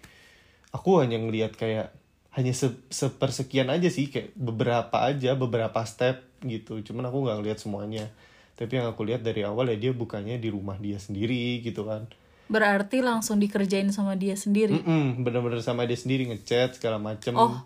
aku 0.69 1.01
hanya 1.01 1.17
ngelihat 1.17 1.57
kayak 1.57 1.89
hanya 2.37 2.53
se 2.53 2.77
sepersekian 2.93 3.73
aja 3.73 3.89
sih 3.89 4.13
kayak 4.13 4.37
beberapa 4.37 5.01
aja 5.01 5.33
beberapa 5.33 5.81
step 5.89 6.21
gitu. 6.45 6.77
Cuman 6.85 7.09
aku 7.09 7.25
nggak 7.25 7.37
ngelihat 7.41 7.59
semuanya. 7.59 8.05
Tapi 8.53 8.77
yang 8.77 8.91
aku 8.91 9.07
lihat 9.07 9.25
dari 9.25 9.41
awal 9.47 9.71
ya 9.71 9.89
dia 9.89 9.91
bukannya 9.95 10.37
di 10.37 10.51
rumah 10.51 10.77
dia 10.77 10.99
sendiri 11.01 11.63
gitu 11.63 11.87
kan 11.87 12.05
Berarti 12.49 13.05
langsung 13.05 13.37
dikerjain 13.37 13.93
sama 13.93 14.17
dia 14.17 14.33
sendiri. 14.33 14.81
Mm-mm, 14.81 15.21
bener-bener 15.21 15.61
sama 15.61 15.85
dia 15.85 15.95
sendiri 15.95 16.25
ngechat 16.33 16.81
segala 16.81 16.97
macem. 16.97 17.37
Oh, 17.37 17.61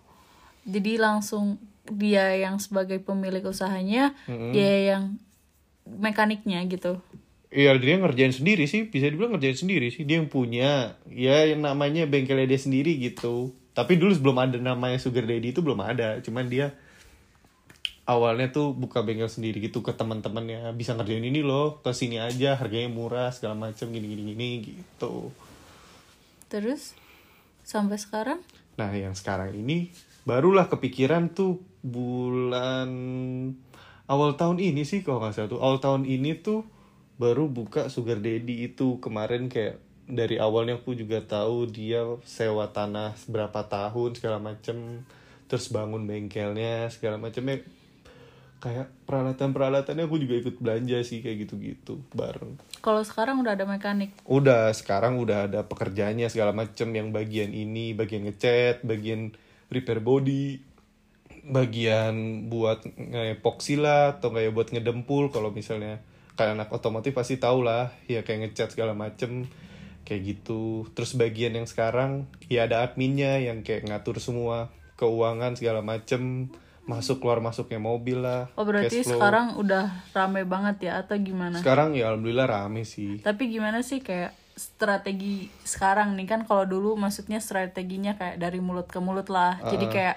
jadi 0.68 1.00
langsung 1.00 1.56
dia 1.88 2.36
yang 2.36 2.60
sebagai 2.60 3.00
pemilik 3.00 3.40
usahanya, 3.44 4.12
dia 4.28 4.94
yang 4.94 5.16
mekaniknya 5.88 6.60
gitu? 6.68 7.00
Iya 7.54 7.78
dia 7.78 7.96
ngerjain 8.02 8.34
sendiri 8.34 8.66
sih. 8.66 8.90
Bisa 8.90 9.08
dibilang 9.08 9.38
ngerjain 9.38 9.54
sendiri 9.54 9.86
sih. 9.88 10.02
Dia 10.02 10.18
yang 10.18 10.28
punya 10.28 10.98
ya 11.06 11.46
yang 11.46 11.62
namanya 11.62 12.02
bengkelnya 12.04 12.50
dia 12.50 12.58
sendiri 12.58 12.98
gitu. 12.98 13.54
Tapi 13.72 13.94
dulu 13.94 14.10
sebelum 14.10 14.36
ada 14.42 14.58
namanya 14.58 14.98
sugar 14.98 15.22
daddy 15.22 15.54
itu 15.54 15.62
belum 15.62 15.78
ada. 15.78 16.18
Cuman 16.18 16.50
dia 16.50 16.74
awalnya 18.04 18.52
tuh 18.52 18.76
buka 18.76 19.00
bengkel 19.00 19.28
sendiri 19.28 19.60
gitu 19.64 19.80
ke 19.80 19.96
teman-temannya. 19.96 20.72
Bisa 20.76 20.92
ngerjain 20.96 21.24
ini 21.24 21.40
loh 21.40 21.80
ke 21.80 21.92
sini 21.96 22.20
aja 22.20 22.56
harganya 22.56 22.92
murah 22.92 23.32
segala 23.32 23.56
macam 23.56 23.88
gini 23.90 24.06
gini 24.06 24.22
gini 24.32 24.48
gitu. 24.62 25.32
Terus 26.52 26.92
sampai 27.64 27.96
sekarang? 27.96 28.40
Nah 28.76 28.92
yang 28.92 29.16
sekarang 29.16 29.56
ini 29.56 29.90
barulah 30.28 30.68
kepikiran 30.68 31.32
tuh 31.32 31.60
bulan 31.84 32.88
awal 34.04 34.36
tahun 34.36 34.60
ini 34.60 34.84
sih 34.84 35.00
kalau 35.00 35.24
nggak 35.24 35.34
salah 35.34 35.50
tuh. 35.50 35.60
Awal 35.64 35.78
tahun 35.80 36.02
ini 36.04 36.44
tuh 36.44 36.68
baru 37.16 37.48
buka 37.48 37.88
sugar 37.88 38.20
daddy 38.20 38.68
itu. 38.68 39.00
Kemarin 39.00 39.48
kayak 39.48 39.80
dari 40.04 40.36
awalnya 40.36 40.76
aku 40.76 40.92
juga 40.92 41.24
tahu 41.24 41.64
dia 41.72 42.04
sewa 42.28 42.68
tanah 42.68 43.16
berapa 43.24 43.64
tahun 43.64 44.10
segala 44.20 44.36
macem. 44.36 45.08
Terus 45.48 45.72
bangun 45.72 46.04
bengkelnya 46.08 46.88
segala 46.88 47.20
macamnya 47.20 47.64
kayak 48.64 48.88
peralatan-peralatannya 49.04 50.08
aku 50.08 50.16
juga 50.16 50.40
ikut 50.40 50.56
belanja 50.56 51.04
sih 51.04 51.20
kayak 51.20 51.44
gitu-gitu 51.44 52.00
bareng. 52.16 52.56
kalau 52.80 53.04
sekarang 53.04 53.44
udah 53.44 53.52
ada 53.52 53.68
mekanik? 53.68 54.16
Udah 54.24 54.72
sekarang 54.72 55.20
udah 55.20 55.44
ada 55.52 55.68
pekerjaannya 55.68 56.32
segala 56.32 56.56
macem 56.56 56.88
yang 56.96 57.12
bagian 57.12 57.52
ini, 57.52 57.92
bagian 57.92 58.24
ngecat, 58.24 58.80
bagian 58.80 59.36
repair 59.68 60.00
body, 60.00 60.64
bagian 61.44 62.48
buat 62.48 62.88
ngepoxy 62.96 63.76
lah 63.76 64.16
atau 64.16 64.32
kayak 64.32 64.56
buat 64.56 64.72
ngedempul. 64.72 65.28
Kalau 65.28 65.52
misalnya 65.52 66.00
kayak 66.40 66.56
anak 66.56 66.68
otomotif 66.72 67.12
pasti 67.12 67.36
tau 67.36 67.60
lah 67.60 67.92
ya 68.08 68.24
kayak 68.24 68.48
ngecat 68.48 68.72
segala 68.72 68.96
macem 68.96 69.44
kayak 70.08 70.24
gitu. 70.24 70.88
Terus 70.96 71.16
bagian 71.20 71.52
yang 71.52 71.68
sekarang 71.68 72.24
ya 72.48 72.64
ada 72.64 72.80
adminnya 72.80 73.40
yang 73.44 73.60
kayak 73.60 73.84
ngatur 73.88 74.16
semua 74.24 74.72
keuangan 74.96 75.58
segala 75.58 75.84
macem 75.84 76.48
masuk 76.84 77.24
keluar 77.24 77.40
masuknya 77.40 77.80
mobil 77.80 78.20
lah 78.20 78.52
oh 78.54 78.64
berarti 78.68 79.00
sekarang 79.00 79.56
udah 79.56 79.88
rame 80.12 80.44
banget 80.44 80.92
ya 80.92 81.00
atau 81.00 81.16
gimana? 81.16 81.56
Sekarang 81.58 81.96
ya 81.96 82.12
alhamdulillah 82.12 82.44
rame 82.44 82.84
sih. 82.84 83.24
Tapi 83.24 83.48
gimana 83.48 83.80
sih 83.80 84.04
kayak 84.04 84.36
strategi 84.54 85.48
sekarang 85.64 86.12
nih? 86.14 86.28
Kan 86.28 86.40
kalau 86.44 86.68
dulu 86.68 86.94
maksudnya 86.94 87.40
strateginya 87.40 88.14
kayak 88.14 88.36
dari 88.36 88.60
mulut 88.60 88.86
ke 88.86 89.00
mulut 89.00 89.32
lah. 89.32 89.58
Jadi 89.64 89.86
kayak 89.88 90.16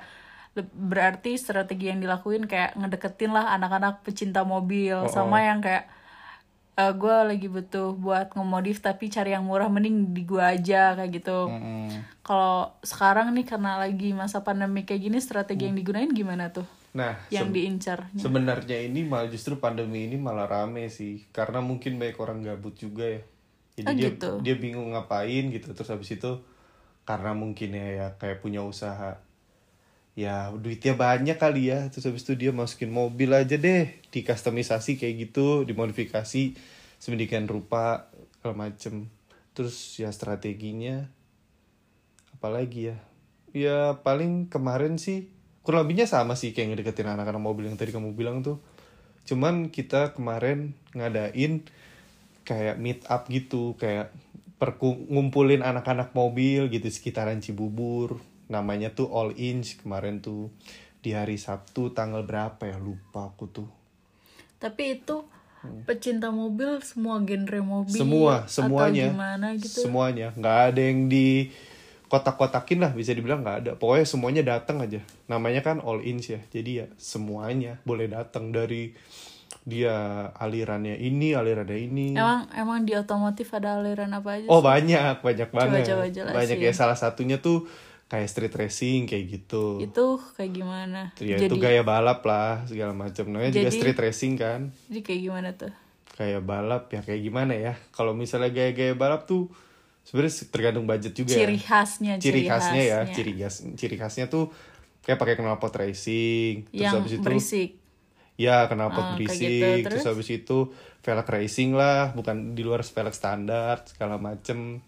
le- 0.56 0.74
berarti 0.76 1.40
strategi 1.40 1.88
yang 1.88 2.04
dilakuin 2.04 2.46
kayak 2.46 2.76
ngedeketin 2.76 3.32
lah 3.32 3.56
anak-anak 3.56 4.04
pecinta 4.04 4.44
mobil 4.44 5.08
sama 5.10 5.40
yang 5.42 5.60
kayak 5.64 5.88
gue 6.78 7.16
lagi 7.26 7.50
butuh 7.50 7.98
buat 7.98 8.38
ngemodif 8.38 8.86
tapi 8.86 9.10
cari 9.10 9.34
yang 9.34 9.50
murah 9.50 9.66
mending 9.66 10.14
di 10.14 10.22
gua 10.30 10.54
aja 10.54 10.94
kayak 10.94 11.10
gitu. 11.10 11.50
Kalau 12.22 12.78
sekarang 12.86 13.34
nih 13.34 13.50
karena 13.50 13.82
lagi 13.82 14.14
masa 14.14 14.46
pandemi 14.46 14.86
kayak 14.86 15.02
gini 15.10 15.18
strategi 15.18 15.66
yang 15.66 15.74
digunain 15.74 16.14
gimana 16.14 16.54
tuh? 16.54 16.70
Nah 16.94 17.18
yang 17.34 17.50
se- 17.50 17.56
diincar 17.58 18.00
Sebenarnya 18.14 18.78
ini 18.78 19.02
malah 19.06 19.26
justru 19.26 19.58
pandemi 19.58 20.06
ini 20.06 20.22
malah 20.22 20.46
rame 20.46 20.86
sih 20.94 21.26
karena 21.34 21.66
mungkin 21.66 21.98
banyak 21.98 22.18
orang 22.22 22.46
gabut 22.46 22.78
juga 22.78 23.10
ya. 23.10 23.22
Jadi 23.78 23.88
Oh, 23.90 23.94
dia 23.98 24.10
gitu. 24.14 24.32
dia 24.46 24.56
bingung 24.58 24.94
ngapain 24.94 25.50
gitu 25.50 25.74
terus 25.74 25.90
habis 25.90 26.14
itu 26.14 26.42
karena 27.10 27.34
mungkin 27.34 27.74
ya, 27.74 27.88
ya 27.90 28.08
kayak 28.22 28.44
punya 28.44 28.62
usaha 28.62 29.18
ya 30.18 30.50
duitnya 30.50 30.98
banyak 30.98 31.38
kali 31.38 31.70
ya. 31.70 31.94
Terus 31.94 32.10
habis 32.10 32.26
itu 32.26 32.34
dia 32.34 32.50
masukin 32.50 32.90
mobil 32.90 33.30
aja 33.30 33.54
deh. 33.54 33.94
Di 34.10 34.26
customisasi 34.26 34.98
kayak 34.98 35.30
gitu 35.30 35.62
dimodifikasi 35.70 36.58
sedemikian 36.98 37.46
rupa 37.46 38.10
segala 38.34 38.68
macem. 38.68 39.14
Terus 39.54 40.02
ya 40.02 40.10
strateginya 40.10 41.06
apalagi 42.34 42.94
ya? 42.94 42.98
Ya 43.54 44.02
paling 44.02 44.50
kemarin 44.50 44.98
sih 44.98 45.30
kurang 45.62 45.86
lebihnya 45.86 46.10
sama 46.10 46.34
sih 46.34 46.56
kayak 46.56 46.74
ngedeketin 46.74 47.10
anak-anak 47.14 47.44
mobil 47.44 47.70
yang 47.70 47.78
tadi 47.78 47.94
kamu 47.94 48.18
bilang 48.18 48.42
tuh. 48.42 48.58
Cuman 49.30 49.70
kita 49.70 50.18
kemarin 50.18 50.74
ngadain 50.98 51.62
kayak 52.42 52.82
meet 52.82 53.06
up 53.06 53.30
gitu 53.30 53.78
kayak 53.78 54.10
perku 54.58 54.98
ngumpulin 55.14 55.62
anak-anak 55.62 56.18
mobil 56.18 56.72
gitu 56.74 56.90
sekitaran 56.90 57.44
Cibubur 57.44 58.18
namanya 58.48 58.92
tuh 58.92 59.08
All 59.12 59.36
Inch 59.36 59.80
kemarin 59.80 60.20
tuh. 60.20 60.52
Di 60.98 61.16
hari 61.16 61.40
Sabtu 61.40 61.96
tanggal 61.96 62.28
berapa 62.28 62.68
ya? 62.68 62.76
Lupa 62.82 63.32
aku 63.32 63.48
tuh. 63.48 63.70
Tapi 64.58 65.00
itu 65.00 65.24
pecinta 65.84 66.32
mobil 66.32 66.80
semua 66.86 67.20
genre 67.24 67.60
mobil 67.60 67.98
semua 67.98 68.46
atau 68.46 68.52
semuanya. 68.52 69.12
gimana 69.12 69.48
gitu. 69.56 69.88
Semuanya. 69.88 70.28
Nggak 70.36 70.58
ada 70.74 70.82
yang 70.82 71.00
di 71.12 71.52
kotak-kotakin 72.08 72.80
lah 72.80 72.92
bisa 72.96 73.12
dibilang 73.12 73.44
nggak 73.44 73.58
ada. 73.64 73.72
Pokoknya 73.76 74.06
semuanya 74.08 74.44
datang 74.44 74.80
aja. 74.80 75.04
Namanya 75.28 75.62
kan 75.64 75.84
all 75.84 76.04
in 76.04 76.20
ya. 76.24 76.40
Jadi 76.52 76.84
ya 76.84 76.88
semuanya 76.96 77.80
boleh 77.84 78.08
datang 78.08 78.52
dari 78.56 78.96
dia 79.68 80.28
alirannya 80.40 80.96
ini 80.96 81.36
alirannya 81.36 81.78
ini. 81.78 82.08
Emang 82.16 82.48
emang 82.56 82.80
di 82.88 82.96
otomotif 82.96 83.52
ada 83.52 83.84
aliran 83.84 84.16
apa 84.16 84.40
aja 84.40 84.48
oh 84.48 84.64
sih? 84.64 84.66
banyak 84.68 85.16
banyak 85.20 85.50
banget. 85.52 85.84
coba 85.92 86.06
jelasin. 86.08 86.36
banyak 86.36 86.58
ya. 86.64 86.72
Salah 86.72 86.96
satunya 86.96 87.44
tuh 87.44 87.68
kayak 88.08 88.28
street 88.32 88.56
racing 88.56 89.04
kayak 89.04 89.26
gitu 89.28 89.84
itu 89.84 90.06
kayak 90.40 90.52
gimana 90.56 91.12
ya 91.20 91.36
jadi 91.36 91.52
itu 91.52 91.56
gaya 91.60 91.84
balap 91.84 92.24
lah 92.24 92.64
segala 92.64 92.96
macam 92.96 93.28
namanya 93.28 93.52
juga 93.52 93.68
Jadi- 93.68 93.78
street 93.84 94.00
racing 94.00 94.34
kan 94.40 94.72
jadi 94.88 95.02
kayak 95.04 95.22
gimana 95.28 95.50
tuh 95.60 95.74
kayak 96.16 96.42
balap 96.42 96.90
ya 96.90 97.04
kayak 97.04 97.22
gimana 97.22 97.54
ya 97.54 97.74
kalau 97.92 98.16
misalnya 98.16 98.50
gaya-gaya 98.50 98.96
balap 98.96 99.28
tuh 99.28 99.52
sebenarnya 100.08 100.34
tergantung 100.50 100.88
budget 100.88 101.14
juga 101.14 101.36
ya. 101.36 101.44
ciri 101.44 101.60
khasnya 101.60 102.14
ciri 102.18 102.42
khasnya 102.48 102.82
ya 102.82 103.00
ciri 103.12 103.34
khas 103.36 103.56
ciri 103.76 103.96
khasnya 104.00 104.26
tuh 104.32 104.50
kayak 105.04 105.20
pakai 105.20 105.36
knalpot 105.36 105.76
racing 105.76 106.64
terus 106.72 106.80
yang 106.80 107.04
habis 107.04 107.14
itu 107.20 107.28
berisik 107.28 107.70
ya 108.40 108.72
knalpot 108.72 109.04
kayak 109.04 109.14
berisik 109.20 109.52
gitu. 109.52 109.68
terus? 109.84 110.00
Terus? 110.00 110.06
habis 110.08 110.28
itu 110.32 110.58
velg 111.04 111.28
racing 111.28 111.70
lah 111.76 112.16
bukan 112.16 112.56
di 112.56 112.64
luar 112.64 112.88
velg 112.88 113.12
standar 113.12 113.84
segala 113.84 114.16
macem 114.16 114.80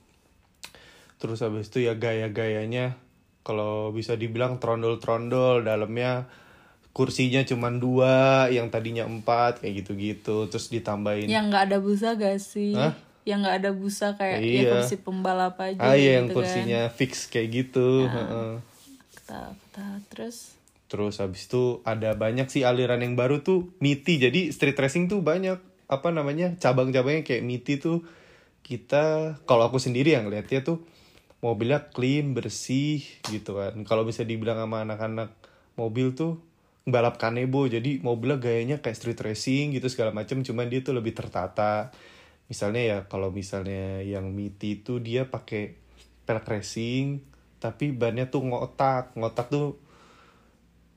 terus 1.19 1.43
habis 1.43 1.67
itu 1.67 1.83
ya 1.83 1.99
gaya-gayanya 1.99 2.95
kalau 3.49 3.89
bisa 3.89 4.13
dibilang 4.13 4.61
trondol-trondol 4.61 5.65
dalamnya 5.65 6.29
kursinya 6.93 7.41
cuman 7.41 7.81
dua 7.81 8.45
yang 8.53 8.69
tadinya 8.69 9.09
empat 9.09 9.65
kayak 9.65 9.81
gitu-gitu 9.81 10.45
terus 10.45 10.69
ditambahin 10.69 11.25
yang 11.25 11.49
nggak 11.49 11.73
ada 11.73 11.77
busa 11.81 12.13
gak 12.13 12.37
sih 12.37 12.77
Hah? 12.77 12.93
yang 13.25 13.41
nggak 13.41 13.65
ada 13.65 13.71
busa 13.73 14.13
kayak 14.13 14.37
ya 14.37 14.45
Iya. 14.45 14.71
kursi 14.77 14.95
pembalap 15.01 15.57
aja 15.57 15.81
ah 15.81 15.97
iya 15.97 16.21
yang 16.21 16.29
gitu 16.29 16.37
kursinya 16.37 16.89
fix 16.93 17.25
kayak 17.25 17.49
gitu 17.49 18.05
heeh. 18.05 18.13
kan. 18.13 18.61
Kata, 19.25 19.41
kata, 19.53 19.87
terus 20.13 20.37
Terus 20.89 21.21
habis 21.21 21.45
itu 21.45 21.85
ada 21.85 22.17
banyak 22.17 22.49
sih 22.49 22.65
aliran 22.65 23.05
yang 23.05 23.13
baru 23.13 23.45
tuh 23.45 23.69
MITI. 23.77 24.25
Jadi 24.25 24.49
street 24.49 24.73
racing 24.73 25.05
tuh 25.05 25.21
banyak 25.21 25.61
apa 25.85 26.09
namanya 26.09 26.57
cabang-cabangnya 26.57 27.21
kayak 27.21 27.45
MITI 27.45 27.77
tuh 27.77 28.01
kita 28.65 29.37
kalau 29.45 29.69
aku 29.69 29.77
sendiri 29.77 30.17
yang 30.17 30.33
lihatnya 30.33 30.65
tuh 30.65 30.81
mobilnya 31.39 31.87
clean 31.95 32.35
bersih 32.35 33.03
gitu 33.31 33.55
kan. 33.55 33.75
Kalau 33.87 34.03
bisa 34.03 34.27
dibilang 34.27 34.59
sama 34.59 34.83
anak-anak 34.83 35.31
mobil 35.79 36.11
tuh 36.11 36.43
balap 36.83 37.15
kanebo. 37.15 37.63
Jadi 37.67 38.03
mobilnya 38.03 38.39
gayanya 38.43 38.77
kayak 38.83 38.97
street 38.99 39.21
racing 39.23 39.71
gitu 39.75 39.87
segala 39.87 40.11
macam 40.11 40.43
cuman 40.43 40.67
dia 40.67 40.83
tuh 40.83 40.95
lebih 40.95 41.15
tertata. 41.15 41.95
Misalnya 42.51 42.81
ya 42.83 42.97
kalau 43.07 43.31
misalnya 43.31 44.03
yang 44.03 44.35
MITI 44.35 44.83
itu 44.83 44.99
dia 44.99 45.29
pakai 45.29 45.79
pelek 46.27 46.45
racing 46.49 47.23
tapi 47.63 47.95
bannya 47.95 48.27
tuh 48.27 48.43
ngotak. 48.43 49.15
Ngotak 49.15 49.47
tuh 49.47 49.79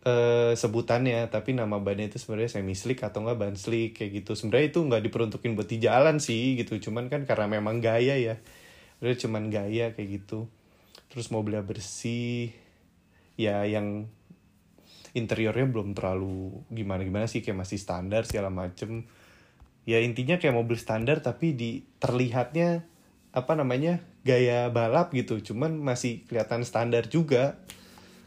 eh 0.03 0.59
sebutannya. 0.59 1.31
Tapi 1.31 1.55
nama 1.55 1.79
bannya 1.79 2.11
itu 2.11 2.19
sebenarnya 2.19 2.59
semi 2.59 2.75
slick 2.75 3.07
atau 3.07 3.23
enggak 3.23 3.39
ban 3.39 3.55
slick 3.55 3.95
kayak 3.95 4.27
gitu. 4.27 4.35
Sebenarnya 4.35 4.75
itu 4.75 4.81
nggak 4.83 5.03
diperuntukin 5.07 5.55
buat 5.55 5.71
di 5.71 5.79
jalan 5.79 6.19
sih 6.19 6.59
gitu. 6.59 6.83
Cuman 6.83 7.07
kan 7.07 7.23
karena 7.31 7.47
memang 7.47 7.79
gaya 7.79 8.19
ya 8.19 8.43
udah 9.03 9.17
cuman 9.19 9.51
gaya 9.51 9.91
kayak 9.93 10.23
gitu. 10.23 10.47
Terus 11.11 11.29
mobilnya 11.35 11.67
bersih. 11.67 12.55
Ya 13.35 13.67
yang 13.67 14.07
interiornya 15.13 15.69
belum 15.69 15.93
terlalu 15.93 16.65
gimana 16.73 17.05
gimana 17.05 17.27
sih 17.29 17.45
kayak 17.45 17.67
masih 17.67 17.83
standar 17.83 18.25
segala 18.25 18.49
macem. 18.49 19.05
Ya 19.83 19.99
intinya 19.99 20.39
kayak 20.39 20.55
mobil 20.55 20.79
standar 20.79 21.19
tapi 21.21 21.59
di 21.59 21.83
terlihatnya 21.99 22.87
apa 23.35 23.53
namanya 23.59 23.99
gaya 24.23 24.71
balap 24.71 25.11
gitu. 25.11 25.43
Cuman 25.43 25.83
masih 25.83 26.23
kelihatan 26.31 26.63
standar 26.63 27.11
juga. 27.11 27.59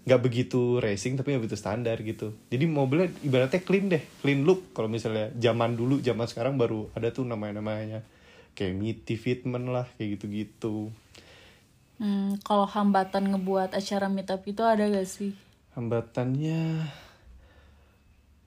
Nggak 0.05 0.21
begitu 0.21 0.77
racing 0.77 1.17
tapi 1.17 1.33
nggak 1.33 1.49
begitu 1.49 1.57
standar 1.57 1.97
gitu. 2.03 2.35
Jadi 2.51 2.69
mobilnya 2.69 3.09
ibaratnya 3.25 3.63
clean 3.63 3.89
deh 3.89 4.03
clean 4.19 4.43
look. 4.45 4.75
Kalau 4.75 4.91
misalnya 4.91 5.31
zaman 5.39 5.73
dulu 5.73 6.03
zaman 6.03 6.27
sekarang 6.27 6.59
baru 6.59 6.91
ada 6.93 7.09
tuh 7.09 7.25
namanya 7.25 7.63
namanya 7.63 8.05
kayak 8.55 8.73
MITI 8.79 9.15
fitment 9.19 9.67
lah 9.69 9.85
kayak 9.99 10.17
gitu 10.17 10.25
gitu 10.31 10.75
hmm, 11.99 12.43
kalau 12.43 12.67
hambatan 12.67 13.31
ngebuat 13.31 13.75
acara 13.75 14.07
meetup 14.11 14.43
itu 14.47 14.63
ada 14.63 14.87
gak 14.87 15.07
sih? 15.07 15.31
Hambatannya 15.75 16.87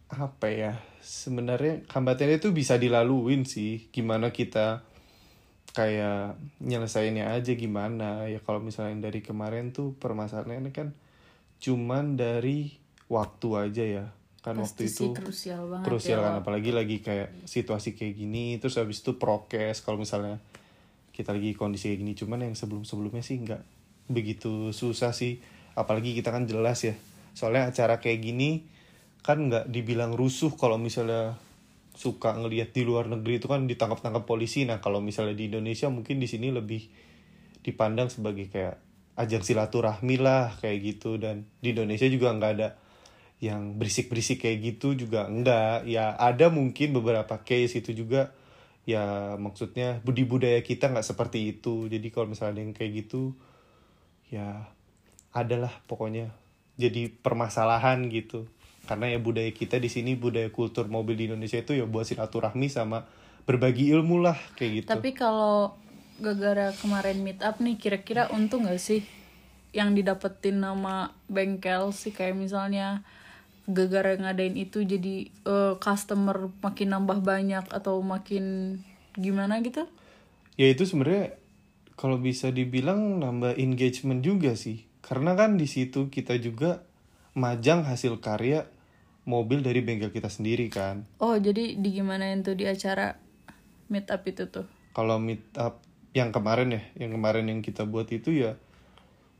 apa 0.08 0.48
ya 0.48 0.72
sebenarnya 1.04 1.84
hambatannya 1.92 2.40
itu 2.40 2.48
bisa 2.56 2.80
dilaluin 2.80 3.44
sih. 3.44 3.92
Gimana 3.92 4.32
kita 4.32 4.80
kayak 5.76 6.40
nyelesainnya 6.64 7.36
aja 7.36 7.52
gimana. 7.52 8.24
Ya 8.32 8.40
kalau 8.40 8.64
misalnya 8.64 9.12
dari 9.12 9.20
kemarin 9.20 9.76
tuh 9.76 9.92
permasalahannya 10.00 10.72
kan 10.72 10.96
cuman 11.58 12.14
dari 12.16 12.78
waktu 13.10 13.48
aja 13.58 13.84
ya 13.84 14.06
kan 14.48 14.56
Pasti 14.56 14.64
waktu 14.64 14.84
sih 14.88 15.08
itu 15.12 15.16
krusial 15.16 15.62
banget 15.68 15.84
krusial 15.84 16.20
ya, 16.20 16.24
kan 16.24 16.34
apalagi 16.40 16.70
lagi 16.72 17.04
kayak 17.04 17.44
situasi 17.44 17.92
kayak 17.92 18.16
gini 18.16 18.56
terus 18.56 18.80
habis 18.80 19.04
itu 19.04 19.20
prokes 19.20 19.84
kalau 19.84 20.00
misalnya 20.00 20.40
kita 21.12 21.34
lagi 21.34 21.50
kondisi 21.58 21.90
kayak 21.90 22.00
gini. 22.00 22.12
Cuman 22.14 22.46
yang 22.46 22.54
sebelum 22.54 22.86
sebelumnya 22.86 23.26
sih 23.26 23.42
nggak 23.42 23.62
begitu 24.06 24.70
susah 24.70 25.10
sih. 25.10 25.42
Apalagi 25.74 26.14
kita 26.14 26.30
kan 26.30 26.46
jelas 26.46 26.86
ya 26.86 26.94
soalnya 27.34 27.70
acara 27.70 28.02
kayak 28.02 28.18
gini 28.18 28.66
kan 29.22 29.46
nggak 29.46 29.70
dibilang 29.70 30.14
rusuh 30.18 30.54
kalau 30.58 30.74
misalnya 30.74 31.38
suka 31.98 32.34
ngelihat 32.34 32.70
di 32.74 32.82
luar 32.86 33.10
negeri 33.10 33.42
itu 33.42 33.50
kan 33.50 33.66
ditangkap 33.66 33.98
tangkap 33.98 34.24
polisi. 34.24 34.62
Nah 34.62 34.78
kalau 34.78 35.02
misalnya 35.02 35.34
di 35.34 35.50
Indonesia 35.50 35.90
mungkin 35.90 36.22
di 36.22 36.30
sini 36.30 36.54
lebih 36.54 36.86
dipandang 37.66 38.08
sebagai 38.08 38.46
kayak 38.46 38.78
ajang 39.18 39.42
silaturahmi 39.42 40.22
lah 40.22 40.54
kayak 40.62 40.78
gitu. 40.94 41.18
Dan 41.18 41.50
di 41.58 41.74
Indonesia 41.74 42.06
juga 42.06 42.30
nggak 42.30 42.52
ada 42.54 42.78
yang 43.38 43.78
berisik-berisik 43.78 44.42
kayak 44.42 44.58
gitu 44.74 44.98
juga 44.98 45.30
enggak. 45.30 45.86
Ya 45.86 46.14
ada 46.18 46.50
mungkin 46.50 46.94
beberapa 46.94 47.38
case 47.42 47.78
itu 47.78 47.94
juga. 47.94 48.34
Ya 48.88 49.36
maksudnya 49.36 50.00
budi 50.00 50.24
budaya 50.24 50.58
kita 50.64 50.88
nggak 50.88 51.06
seperti 51.06 51.54
itu. 51.56 51.86
Jadi 51.86 52.08
kalau 52.08 52.32
misalnya 52.32 52.58
ada 52.58 52.62
yang 52.64 52.74
kayak 52.74 52.92
gitu 53.04 53.36
ya 54.32 54.68
adalah 55.32 55.70
pokoknya 55.86 56.32
jadi 56.80 57.12
permasalahan 57.12 58.08
gitu. 58.08 58.48
Karena 58.88 59.12
ya 59.12 59.20
budaya 59.20 59.52
kita 59.52 59.76
di 59.76 59.92
sini 59.92 60.16
budaya 60.16 60.48
kultur 60.48 60.88
mobil 60.88 61.12
di 61.12 61.28
Indonesia 61.28 61.60
itu 61.60 61.76
ya 61.76 61.84
buat 61.84 62.08
silaturahmi 62.08 62.72
sama 62.72 63.04
berbagi 63.44 63.92
ilmu 63.92 64.24
lah 64.24 64.40
kayak 64.56 64.70
gitu. 64.82 64.88
Tapi 64.88 65.12
kalau 65.12 65.76
gara-gara 66.16 66.72
kemarin 66.80 67.20
meet 67.20 67.44
up 67.44 67.60
nih, 67.60 67.76
kira-kira 67.76 68.32
untung 68.32 68.64
gak 68.64 68.80
sih 68.80 69.04
yang 69.76 69.92
didapetin 69.92 70.64
nama 70.64 71.12
bengkel 71.28 71.92
sih? 71.92 72.16
Kayak 72.16 72.40
misalnya 72.40 73.04
gara-gara 73.68 74.16
ngadain 74.16 74.56
itu 74.56 74.80
jadi 74.80 75.28
eh, 75.28 75.74
customer 75.76 76.48
makin 76.58 76.88
nambah 76.90 77.20
banyak 77.20 77.68
atau 77.68 78.00
makin 78.00 78.76
gimana 79.12 79.60
gitu? 79.60 79.84
ya 80.56 80.66
itu 80.66 80.82
sebenarnya 80.82 81.36
kalau 81.94 82.16
bisa 82.16 82.48
dibilang 82.48 83.20
nambah 83.20 83.54
engagement 83.58 84.24
juga 84.24 84.56
sih 84.56 84.88
karena 85.04 85.36
kan 85.36 85.54
di 85.54 85.68
situ 85.68 86.08
kita 86.08 86.34
juga 86.40 86.82
majang 87.36 87.86
hasil 87.86 88.18
karya 88.18 88.66
mobil 89.22 89.60
dari 89.60 89.84
bengkel 89.84 90.10
kita 90.10 90.26
sendiri 90.26 90.66
kan 90.66 91.04
Oh, 91.20 91.36
jadi 91.36 91.76
di 91.76 91.88
gimanain 91.92 92.40
tuh 92.40 92.56
di 92.56 92.64
acara 92.64 93.14
meet 93.86 94.08
up 94.08 94.24
itu 94.24 94.48
tuh? 94.48 94.66
kalau 94.90 95.20
meet 95.20 95.44
up 95.54 95.78
yang 96.10 96.32
kemarin 96.32 96.72
ya 96.74 96.82
yang 96.98 97.14
kemarin 97.14 97.46
yang 97.46 97.60
kita 97.60 97.84
buat 97.84 98.08
itu 98.10 98.32
ya 98.34 98.56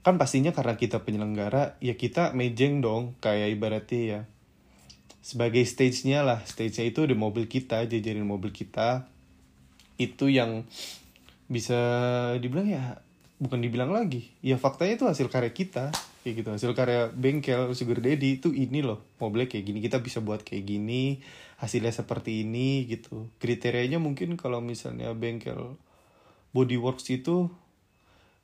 kan 0.09 0.17
pastinya 0.17 0.57
karena 0.57 0.81
kita 0.81 1.05
penyelenggara 1.05 1.77
ya 1.85 1.93
kita 1.93 2.33
mejeng 2.33 2.81
dong 2.81 3.13
kayak 3.21 3.53
ibaratnya 3.53 4.01
ya. 4.01 4.21
Sebagai 5.21 5.61
stage-nya 5.69 6.25
lah 6.25 6.41
stage-nya 6.49 6.89
itu 6.89 7.05
di 7.05 7.13
mobil 7.13 7.45
kita 7.45 7.85
jajarin 7.85 8.25
mobil 8.25 8.49
kita. 8.49 9.05
Itu 10.01 10.33
yang 10.33 10.65
bisa 11.53 11.77
dibilang 12.41 12.73
ya 12.73 13.05
bukan 13.37 13.61
dibilang 13.61 13.93
lagi. 13.93 14.33
Ya 14.41 14.57
faktanya 14.57 14.97
itu 14.97 15.05
hasil 15.05 15.29
karya 15.29 15.53
kita 15.53 15.93
kayak 16.25 16.35
gitu. 16.41 16.49
Hasil 16.57 16.73
karya 16.73 17.13
bengkel 17.13 17.69
sugar 17.77 18.01
daddy 18.01 18.41
itu 18.41 18.49
ini 18.57 18.81
loh 18.81 19.05
mobilnya 19.21 19.53
kayak 19.53 19.69
gini. 19.69 19.85
Kita 19.85 20.01
bisa 20.01 20.25
buat 20.25 20.41
kayak 20.41 20.65
gini 20.65 21.21
hasilnya 21.61 21.93
seperti 21.93 22.49
ini 22.49 22.89
gitu. 22.89 23.29
Kriterianya 23.45 24.01
mungkin 24.01 24.41
kalau 24.41 24.65
misalnya 24.65 25.13
bengkel 25.13 25.77
bodyworks 26.57 27.13
itu 27.13 27.53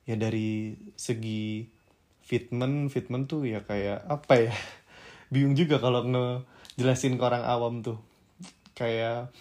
ya 0.05 0.15
dari 0.15 0.77
segi 0.93 1.65
fitment 2.25 2.89
fitment 2.89 3.29
tuh 3.29 3.45
ya 3.45 3.65
kayak 3.65 4.05
apa 4.05 4.49
ya? 4.49 4.53
Bingung 5.33 5.57
juga 5.57 5.81
kalau 5.81 6.05
ngejelasin 6.05 7.17
ke 7.17 7.23
orang 7.25 7.45
awam 7.45 7.81
tuh. 7.81 7.97
Kayak 8.77 9.33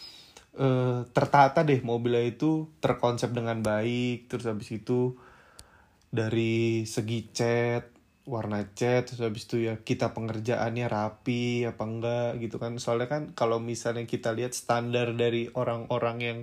eh, 0.56 1.04
tertata 1.12 1.64
deh 1.64 1.80
mobilnya 1.84 2.24
itu 2.24 2.72
terkonsep 2.80 3.30
dengan 3.32 3.60
baik 3.60 4.28
terus 4.32 4.46
habis 4.48 4.70
itu 4.72 5.16
dari 6.14 6.86
segi 6.86 7.20
cat 7.34 7.90
warna 8.24 8.64
cat 8.72 9.04
terus 9.04 9.20
habis 9.20 9.44
itu 9.44 9.68
ya 9.68 9.76
kita 9.84 10.16
pengerjaannya 10.16 10.86
rapi 10.88 11.68
apa 11.68 11.82
enggak 11.84 12.30
gitu 12.40 12.56
kan. 12.56 12.76
Soalnya 12.80 13.08
kan 13.10 13.22
kalau 13.36 13.60
misalnya 13.60 14.08
kita 14.08 14.32
lihat 14.32 14.56
standar 14.56 15.12
dari 15.12 15.52
orang-orang 15.52 16.18
yang 16.24 16.38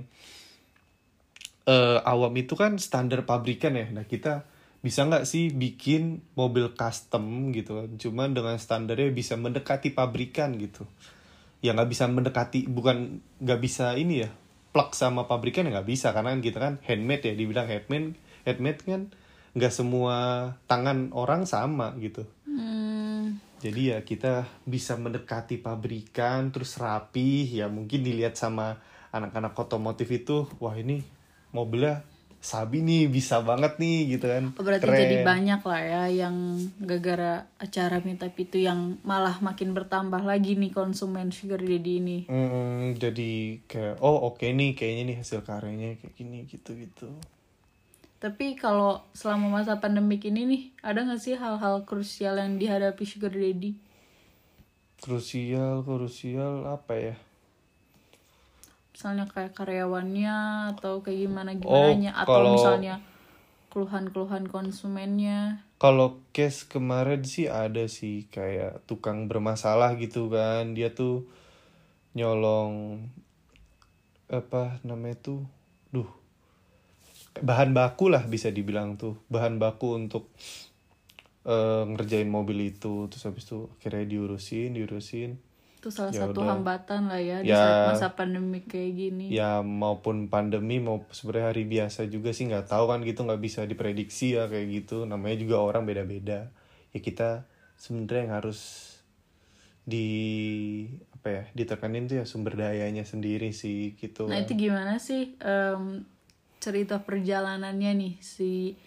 eh, 1.71 1.99
awam 2.03 2.33
itu 2.35 2.53
kan 2.59 2.75
standar 2.75 3.23
pabrikan 3.23 3.79
ya. 3.79 3.87
Nah 3.87 4.03
kita 4.03 4.43
bisa 4.83 5.05
nggak 5.07 5.23
sih 5.29 5.53
bikin 5.53 6.25
mobil 6.35 6.75
custom 6.75 7.55
gitu 7.55 7.79
kan? 7.79 7.89
Cuman 7.95 8.35
dengan 8.35 8.59
standarnya 8.59 9.07
bisa 9.15 9.39
mendekati 9.39 9.95
pabrikan 9.95 10.59
gitu. 10.59 10.83
Ya 11.63 11.71
nggak 11.71 11.89
bisa 11.93 12.09
mendekati 12.11 12.67
bukan 12.67 13.23
nggak 13.39 13.59
bisa 13.61 13.95
ini 13.95 14.27
ya 14.27 14.29
plug 14.75 14.91
sama 14.97 15.29
pabrikan 15.31 15.69
ya 15.69 15.79
nggak 15.79 15.89
bisa. 15.89 16.11
Karena 16.11 16.35
kan 16.35 16.41
kita 16.43 16.57
kan 16.59 16.73
handmade 16.83 17.23
ya 17.23 17.33
dibilang 17.37 17.67
handmade 17.71 18.19
handmade 18.43 18.81
kan 18.83 19.01
nggak 19.51 19.73
semua 19.73 20.15
tangan 20.67 21.11
orang 21.15 21.47
sama 21.47 21.93
gitu. 21.99 22.23
Hmm, 22.47 23.39
jadi 23.59 23.95
ya 23.95 23.99
kita 24.01 24.47
bisa 24.63 24.95
mendekati 24.95 25.59
pabrikan 25.59 26.49
terus 26.55 26.79
rapi 26.79 27.47
ya 27.47 27.67
mungkin 27.67 28.01
dilihat 28.01 28.39
sama 28.39 28.79
anak-anak 29.11 29.53
otomotif 29.59 30.07
itu 30.09 30.47
wah 30.63 30.73
ini 30.73 31.03
mobilnya 31.51 32.03
sabi 32.41 32.81
nih 32.81 33.05
bisa 33.05 33.45
banget 33.45 33.77
nih 33.77 34.17
gitu 34.17 34.25
kan 34.25 34.49
Oh, 34.57 34.65
berarti 34.65 34.89
Keren. 34.89 34.97
jadi 34.97 35.15
banyak 35.21 35.61
lah 35.61 35.81
ya 35.85 36.03
yang 36.25 36.57
gara-gara 36.81 37.45
acara 37.61 38.01
up 38.01 38.35
itu 38.35 38.57
yang 38.57 38.97
malah 39.05 39.37
makin 39.45 39.77
bertambah 39.77 40.25
lagi 40.25 40.57
nih 40.57 40.73
konsumen 40.73 41.29
sugar 41.29 41.61
daddy 41.61 42.01
ini. 42.01 42.17
Mm, 42.25 42.97
jadi 42.97 43.61
kayak 43.69 44.01
oh 44.01 44.33
oke 44.33 44.41
nih 44.41 44.73
kayaknya 44.73 45.03
nih 45.13 45.17
hasil 45.21 45.45
karyanya 45.45 46.01
kayak 46.01 46.13
gini 46.17 46.49
gitu 46.49 46.73
gitu 46.73 47.13
Tapi 48.21 48.53
kalau 48.53 49.01
selama 49.17 49.61
masa 49.61 49.81
pandemik 49.81 50.25
ini 50.29 50.41
nih, 50.45 50.61
ada 50.85 51.01
nggak 51.05 51.21
sih 51.21 51.33
hal-hal 51.33 51.85
krusial 51.89 52.37
yang 52.37 52.57
dihadapi 52.61 53.01
sugar 53.01 53.33
daddy? 53.33 53.73
krusial 55.01 55.81
krusial 55.81 56.65
apa 56.69 56.93
ya 56.93 57.15
Misalnya 59.01 59.25
kayak 59.25 59.57
karyawannya 59.57 60.37
atau 60.77 61.01
kayak 61.01 61.25
gimana 61.25 61.57
Oh, 61.65 61.89
gimananya 61.89 62.13
atau 62.21 62.37
kalau- 62.37 62.53
misalnya 62.53 63.01
keluhan-keluhan 63.73 64.45
konsumennya. 64.45 65.65
Kalau 65.81 66.21
case 66.37 66.69
kemarin 66.69 67.25
sih 67.25 67.49
ada 67.49 67.89
sih 67.89 68.29
kayak 68.29 68.85
tukang 68.85 69.25
bermasalah 69.25 69.97
gitu 69.97 70.29
kan. 70.29 70.77
Dia 70.77 70.93
tuh 70.93 71.25
nyolong 72.13 73.01
apa 74.29 74.77
namanya 74.85 75.17
tuh 75.17 75.49
duh 75.89 76.05
bahan 77.41 77.73
baku 77.73 78.13
lah 78.13 78.21
bisa 78.29 78.53
dibilang 78.53 79.01
tuh. 79.01 79.17
Bahan 79.33 79.57
baku 79.57 79.97
untuk 79.97 80.29
eh, 81.49 81.83
ngerjain 81.89 82.29
mobil 82.29 82.69
itu. 82.69 83.09
Terus 83.09 83.25
habis 83.25 83.49
itu 83.49 83.65
akhirnya 83.81 84.05
diurusin 84.05 84.77
diurusin 84.77 85.41
Itu 85.81 85.89
salah 85.89 86.13
Ya 86.13 86.23
satu 86.23 86.39
udah. 86.39 86.53
hambatan 86.53 87.09
lah 87.09 87.17
ya, 87.17 87.41
di 87.41 87.49
Ya. 87.49 87.57
saat 87.57 87.77
masa 87.89 88.07
pandemik 88.13 88.69
kayak 88.69 88.93
gini. 88.93 89.25
ya 89.27 89.59
maupun 89.59 90.29
pandemi 90.29 90.77
mau 90.77 91.01
sebenarnya 91.09 91.47
hari 91.49 91.65
biasa 91.65 92.05
juga 92.05 92.29
sih 92.29 92.45
nggak 92.45 92.69
tahu 92.69 92.85
kan 92.85 93.01
gitu 93.01 93.25
nggak 93.25 93.41
bisa 93.41 93.65
diprediksi 93.65 94.37
ya 94.37 94.45
kayak 94.45 94.67
gitu 94.69 95.03
namanya 95.03 95.35
juga 95.35 95.57
orang 95.59 95.83
beda-beda 95.83 96.53
ya 96.89 96.99
kita 96.99 97.49
sebenarnya 97.75 98.21
yang 98.21 98.33
harus 98.37 98.59
di 99.81 100.07
apa 101.11 101.27
ya 101.31 101.43
ditekanin 101.51 102.05
tuh 102.05 102.15
ya 102.15 102.25
sumber 102.25 102.53
dayanya 102.55 103.01
sendiri 103.01 103.49
sih 103.49 103.93
gitu 103.95 104.29
Nah 104.29 104.37
itu 104.37 104.53
gimana 104.53 104.97
sih 104.97 105.33
em, 105.37 106.05
cerita 106.57 107.01
perjalanannya 107.01 107.91
nih 107.95 108.13
si 108.17 108.77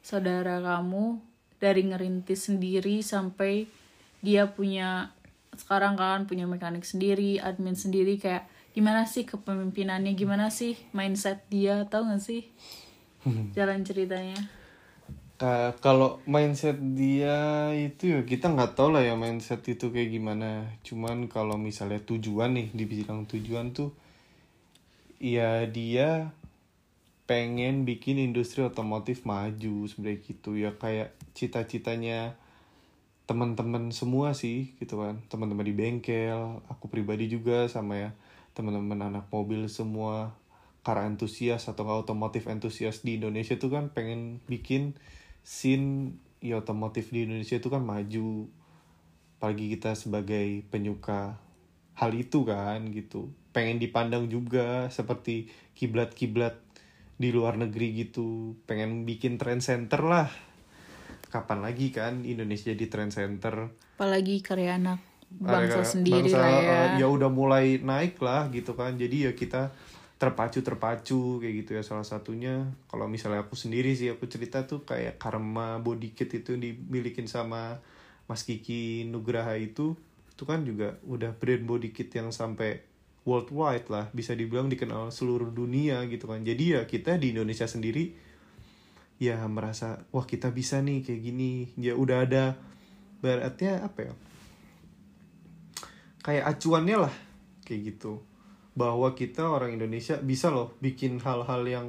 saudara 0.00 0.60
kamu 0.60 1.20
dari 1.56 1.82
ngerintis 1.84 2.52
sendiri 2.52 3.00
sampai 3.00 3.64
dia 4.20 4.44
punya 4.46 5.16
sekarang 5.58 5.98
kan 5.98 6.24
punya 6.24 6.46
mekanik 6.46 6.86
sendiri, 6.86 7.42
admin 7.42 7.74
sendiri 7.74 8.16
kayak 8.16 8.46
gimana 8.72 9.04
sih 9.10 9.26
kepemimpinannya, 9.26 10.14
gimana 10.14 10.54
sih 10.54 10.78
mindset 10.94 11.42
dia, 11.50 11.84
tahu 11.90 12.14
gak 12.14 12.22
sih 12.22 12.46
jalan 13.56 13.82
ceritanya? 13.82 14.38
Ka- 15.38 15.78
kalau 15.78 16.18
mindset 16.26 16.78
dia 16.98 17.70
itu 17.74 18.10
ya 18.10 18.20
kita 18.26 18.50
nggak 18.50 18.74
tahu 18.74 18.90
lah 18.98 19.06
ya 19.06 19.14
mindset 19.14 19.62
itu 19.70 19.94
kayak 19.94 20.10
gimana. 20.10 20.66
Cuman 20.82 21.30
kalau 21.30 21.54
misalnya 21.54 22.02
tujuan 22.02 22.58
nih 22.58 22.68
dibilang 22.74 23.22
tujuan 23.30 23.70
tuh 23.70 23.94
ya 25.22 25.62
dia 25.70 26.34
pengen 27.30 27.86
bikin 27.86 28.18
industri 28.18 28.66
otomotif 28.66 29.22
maju 29.22 29.86
sebenarnya 29.86 30.18
gitu. 30.26 30.58
Ya 30.58 30.74
kayak 30.74 31.14
cita-citanya 31.38 32.34
teman-teman 33.28 33.92
semua 33.92 34.32
sih 34.32 34.72
gitu 34.80 35.04
kan. 35.04 35.20
Teman-teman 35.28 35.68
di 35.68 35.76
bengkel 35.76 36.64
aku 36.72 36.88
pribadi 36.88 37.28
juga 37.28 37.68
sama 37.68 38.00
ya. 38.00 38.10
Teman-teman 38.56 39.12
anak 39.12 39.28
mobil 39.28 39.68
semua 39.68 40.32
car 40.80 41.04
antusias 41.04 41.68
atau 41.68 41.84
otomotif 41.84 42.48
antusias 42.48 43.04
di 43.04 43.20
Indonesia 43.20 43.60
tuh 43.60 43.68
kan 43.68 43.92
pengen 43.92 44.40
bikin 44.48 44.96
scene 45.44 46.16
ya 46.40 46.64
otomotif 46.64 47.12
di 47.12 47.28
Indonesia 47.28 47.60
itu 47.60 47.68
kan 47.68 47.84
maju. 47.84 48.48
Apalagi 49.36 49.76
kita 49.76 49.92
sebagai 49.92 50.64
penyuka 50.72 51.36
hal 52.00 52.16
itu 52.16 52.48
kan 52.48 52.88
gitu. 52.96 53.28
Pengen 53.52 53.76
dipandang 53.76 54.32
juga 54.32 54.88
seperti 54.88 55.52
kiblat-kiblat 55.76 56.56
di 57.20 57.28
luar 57.28 57.60
negeri 57.60 58.08
gitu. 58.08 58.56
Pengen 58.64 59.04
bikin 59.04 59.36
trend 59.36 59.60
center 59.60 60.00
lah 60.00 60.47
kapan 61.28 61.60
lagi 61.60 61.92
kan 61.92 62.24
Indonesia 62.24 62.72
jadi 62.72 62.86
trend 62.88 63.12
center? 63.12 63.72
Apalagi 63.96 64.40
karya 64.40 64.80
anak 64.80 65.00
bangsa 65.28 65.84
sendiri 65.84 66.32
bangsa, 66.32 66.40
lah 66.40 66.50
ya. 66.50 66.72
eh, 66.72 66.88
ya 67.04 67.06
udah 67.12 67.28
mulai 67.28 67.78
naik 67.84 68.16
lah 68.24 68.48
gitu 68.48 68.72
kan. 68.72 68.96
Jadi 68.96 69.28
ya 69.28 69.32
kita 69.36 69.70
terpacu 70.16 70.64
terpacu 70.64 71.38
kayak 71.38 71.54
gitu 71.64 71.70
ya. 71.76 71.82
Salah 71.84 72.08
satunya 72.08 72.72
kalau 72.88 73.06
misalnya 73.06 73.44
aku 73.44 73.54
sendiri 73.54 73.92
sih 73.92 74.08
aku 74.08 74.24
cerita 74.26 74.64
tuh 74.64 74.82
kayak 74.82 75.20
karma 75.20 75.78
body 75.78 76.16
kit 76.16 76.32
itu 76.32 76.56
dimilikin 76.56 77.28
sama 77.28 77.78
Mas 78.26 78.44
Kiki 78.44 79.04
Nugraha 79.08 79.56
itu 79.56 79.96
itu 80.32 80.42
kan 80.46 80.62
juga 80.62 80.96
udah 81.04 81.34
brand 81.34 81.64
body 81.66 81.90
kit 81.90 82.14
yang 82.14 82.32
sampai 82.32 82.80
worldwide 83.28 83.86
lah. 83.92 84.08
Bisa 84.16 84.32
dibilang 84.32 84.72
dikenal 84.72 85.12
seluruh 85.12 85.52
dunia 85.52 86.02
gitu 86.08 86.24
kan. 86.24 86.40
Jadi 86.40 86.64
ya 86.78 86.80
kita 86.88 87.20
di 87.20 87.36
Indonesia 87.36 87.68
sendiri 87.68 88.27
ya 89.18 89.42
merasa 89.50 90.06
wah 90.14 90.24
kita 90.24 90.54
bisa 90.54 90.78
nih 90.82 91.02
kayak 91.02 91.22
gini. 91.22 91.50
Ya 91.78 91.98
udah 91.98 92.24
ada. 92.24 92.58
Beratnya 93.18 93.82
apa 93.82 94.10
ya? 94.10 94.14
Kayak 96.22 96.44
acuannya 96.56 96.96
lah 97.06 97.14
kayak 97.66 97.94
gitu. 97.94 98.22
Bahwa 98.78 99.12
kita 99.18 99.50
orang 99.50 99.74
Indonesia 99.74 100.18
bisa 100.22 100.54
loh 100.54 100.78
bikin 100.78 101.18
hal-hal 101.18 101.62
yang 101.66 101.86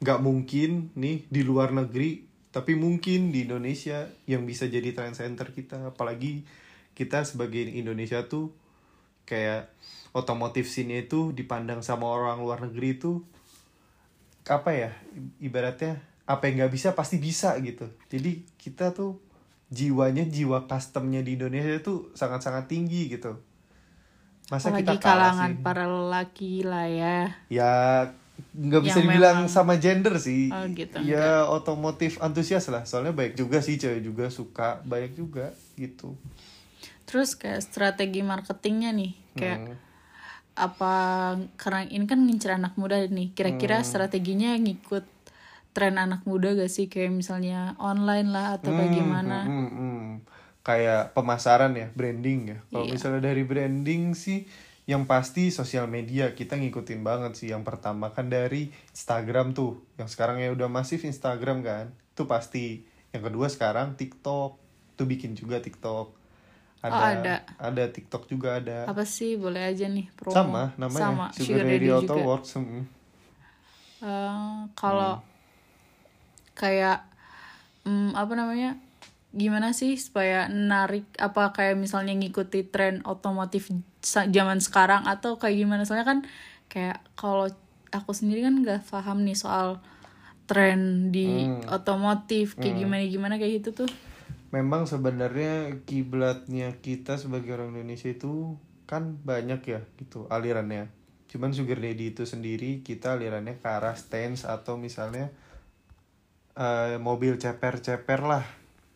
nggak 0.00 0.20
mungkin 0.20 0.92
nih 0.96 1.28
di 1.28 1.42
luar 1.44 1.76
negeri 1.76 2.30
tapi 2.50 2.74
mungkin 2.74 3.30
di 3.30 3.46
Indonesia 3.46 4.10
yang 4.26 4.42
bisa 4.42 4.66
jadi 4.66 4.90
trend 4.90 5.14
center 5.14 5.54
kita. 5.54 5.94
Apalagi 5.94 6.42
kita 6.98 7.22
sebagai 7.22 7.62
Indonesia 7.62 8.26
tuh 8.26 8.50
kayak 9.22 9.70
otomotif 10.10 10.66
sini 10.66 11.06
itu 11.06 11.30
dipandang 11.30 11.86
sama 11.86 12.10
orang 12.10 12.42
luar 12.42 12.66
negeri 12.66 12.98
itu 12.98 13.22
apa 14.50 14.74
ya 14.74 14.90
ibaratnya 15.38 16.02
apa 16.30 16.46
yang 16.46 16.62
nggak 16.62 16.72
bisa 16.72 16.88
pasti 16.94 17.18
bisa 17.18 17.58
gitu. 17.58 17.90
Jadi 18.06 18.46
kita 18.54 18.94
tuh 18.94 19.18
jiwanya 19.66 20.22
jiwa 20.22 20.62
customnya 20.64 21.18
di 21.20 21.34
Indonesia 21.34 21.74
itu 21.74 22.14
sangat-sangat 22.14 22.66
tinggi 22.66 23.10
gitu. 23.10 23.34
Masa 24.46 24.70
apalagi 24.70 24.86
kita 24.88 24.98
kalah 24.98 25.14
kalangan 25.30 25.50
sih? 25.50 25.62
para 25.62 25.84
lelaki 25.86 26.52
lah 26.62 26.86
ya. 26.86 27.18
Ya 27.46 27.72
nggak 28.50 28.82
bisa 28.82 28.98
Yang 28.98 29.06
dibilang 29.06 29.36
memang- 29.44 29.52
sama 29.52 29.74
gender 29.76 30.14
sih. 30.16 30.48
Oh, 30.48 30.64
gitu, 30.70 30.96
ya 31.02 31.44
otomotif 31.46 32.18
antusias 32.18 32.66
lah. 32.66 32.82
Soalnya 32.82 33.10
banyak 33.10 33.34
juga 33.34 33.58
sih 33.60 33.74
cewek 33.74 34.00
juga 34.00 34.26
suka 34.26 34.80
banyak 34.82 35.12
juga 35.12 35.50
gitu. 35.74 36.14
Terus 37.04 37.34
kayak 37.34 37.60
strategi 37.60 38.22
marketingnya 38.22 38.90
nih 38.90 39.12
kayak 39.34 39.58
Hmm. 39.60 39.76
apa 40.56 40.94
karena 41.54 41.86
ini 41.86 42.04
kan 42.04 42.18
ngincer 42.20 42.50
anak 42.52 42.74
muda 42.74 42.98
nih. 43.02 43.30
Kira-kira 43.30 43.82
Hmm. 43.82 43.86
strateginya 43.86 44.54
ngikut 44.56 45.06
tren 45.70 45.96
anak 45.96 46.22
muda 46.24 46.52
gak 46.52 46.68
sih? 46.68 46.86
Kayak 46.86 47.14
misalnya 47.14 47.74
online 47.76 48.28
lah 48.28 48.56
atau 48.56 48.70
Hmm, 48.70 48.80
bagaimana? 48.80 49.38
hmm, 49.42 49.68
hmm, 49.68 49.70
hmm. 49.70 50.08
kayak 50.60 51.12
pemasaran 51.12 51.72
ya 51.72 51.88
branding 51.90 52.40
ya. 52.46 52.58
Kalau 52.68 52.84
Iya. 52.84 52.92
misalnya 52.92 53.20
dari 53.24 53.42
branding 53.42 54.12
sih 54.12 54.44
yang 54.84 55.04
pasti 55.04 55.48
sosial 55.48 55.86
media. 55.86 56.30
Kita 56.30 56.54
ngikutin 56.54 57.00
banget 57.00 57.32
sih. 57.34 57.48
Yang 57.48 57.64
pertama 57.64 58.10
kan 58.10 58.26
dari 58.26 58.68
Instagram 58.90 59.50
tuh. 59.50 59.80
Yang 59.96 60.14
sekarang 60.14 60.36
ya 60.36 60.50
udah 60.50 60.66
masif 60.66 61.02
Instagram 61.02 61.62
kan? 61.62 61.86
Itu 62.10 62.26
pasti. 62.26 62.82
Yang 63.10 63.22
kedua 63.26 63.46
sekarang 63.46 63.94
TikTok. 63.94 64.58
Tuh 64.94 65.06
bikin 65.06 65.32
juga 65.32 65.58
TikTok. 65.58 66.18
Ada 66.80 66.92
Oh, 66.92 67.04
ada. 67.04 67.34
ada. 67.56 67.84
TikTok 67.88 68.24
juga 68.26 68.56
ada. 68.56 68.84
Apa 68.84 69.04
sih? 69.04 69.36
Boleh 69.36 69.64
aja 69.64 69.84
nih 69.84 70.08
promo. 70.12 70.32
Sama 70.34 70.62
namanya. 70.74 71.02
Sama. 71.02 71.26
Sugar, 71.30 71.62
Daddy 71.62 71.88
Auto 71.88 72.04
juga. 72.10 72.24
Works 72.26 72.50
hmm. 72.56 72.84
Eh, 74.00 74.58
kalau 74.74 75.12
Hmm. 75.14 75.28
Kayak 76.60 77.08
mm, 77.88 78.12
apa 78.12 78.32
namanya 78.36 78.76
gimana 79.32 79.72
sih 79.72 79.96
supaya 79.96 80.50
narik 80.50 81.06
apa 81.16 81.54
kayak 81.56 81.80
misalnya 81.80 82.12
ngikuti 82.18 82.68
tren 82.68 83.00
otomotif 83.08 83.72
zaman 84.04 84.58
sekarang 84.60 85.06
atau 85.08 85.40
kayak 85.40 85.56
gimana 85.56 85.82
soalnya 85.88 86.04
kan 86.04 86.18
kayak 86.68 87.00
kalau 87.16 87.48
aku 87.94 88.10
sendiri 88.12 88.44
kan 88.44 88.60
nggak 88.60 88.84
paham 88.90 89.24
nih 89.24 89.38
soal 89.38 89.80
tren 90.50 91.14
di 91.14 91.46
Hmm. 91.46 91.62
otomotif 91.70 92.58
kayak 92.58 92.74
gimana 92.84 93.06
gimana 93.06 93.34
kayak 93.38 93.62
gitu 93.62 93.86
tuh 93.86 93.90
memang 94.50 94.90
sebenarnya 94.90 95.78
kiblatnya 95.86 96.74
kita 96.82 97.14
sebagai 97.22 97.54
orang 97.54 97.70
Indonesia 97.78 98.10
itu 98.10 98.58
kan 98.90 99.22
banyak 99.22 99.62
ya 99.62 99.80
gitu 99.94 100.26
alirannya. 100.26 100.90
Cuman 101.30 101.54
sugar 101.54 101.78
daddy 101.78 102.10
itu 102.10 102.26
sendiri 102.26 102.82
kita 102.82 103.14
alirannya 103.14 103.62
ke 103.62 103.66
arah 103.70 103.94
stance 103.94 104.42
atau 104.42 104.74
misalnya 104.74 105.30
eh, 106.56 106.96
mobil 106.98 107.36
ceper-ceper 107.38 108.20
lah. 108.24 108.44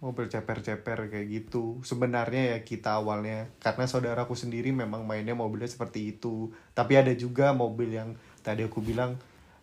Mobil 0.04 0.28
ceper-ceper 0.28 1.08
kayak 1.08 1.26
gitu. 1.32 1.80
Sebenarnya 1.80 2.56
ya 2.56 2.58
kita 2.60 3.00
awalnya 3.00 3.48
karena 3.62 3.88
saudaraku 3.88 4.36
sendiri 4.36 4.68
memang 4.74 5.08
mainnya 5.08 5.32
mobilnya 5.32 5.70
seperti 5.70 6.16
itu. 6.16 6.52
Tapi 6.76 7.00
ada 7.00 7.12
juga 7.16 7.56
mobil 7.56 7.94
yang 7.94 8.16
tadi 8.44 8.64
aku 8.66 8.84
bilang 8.84 9.16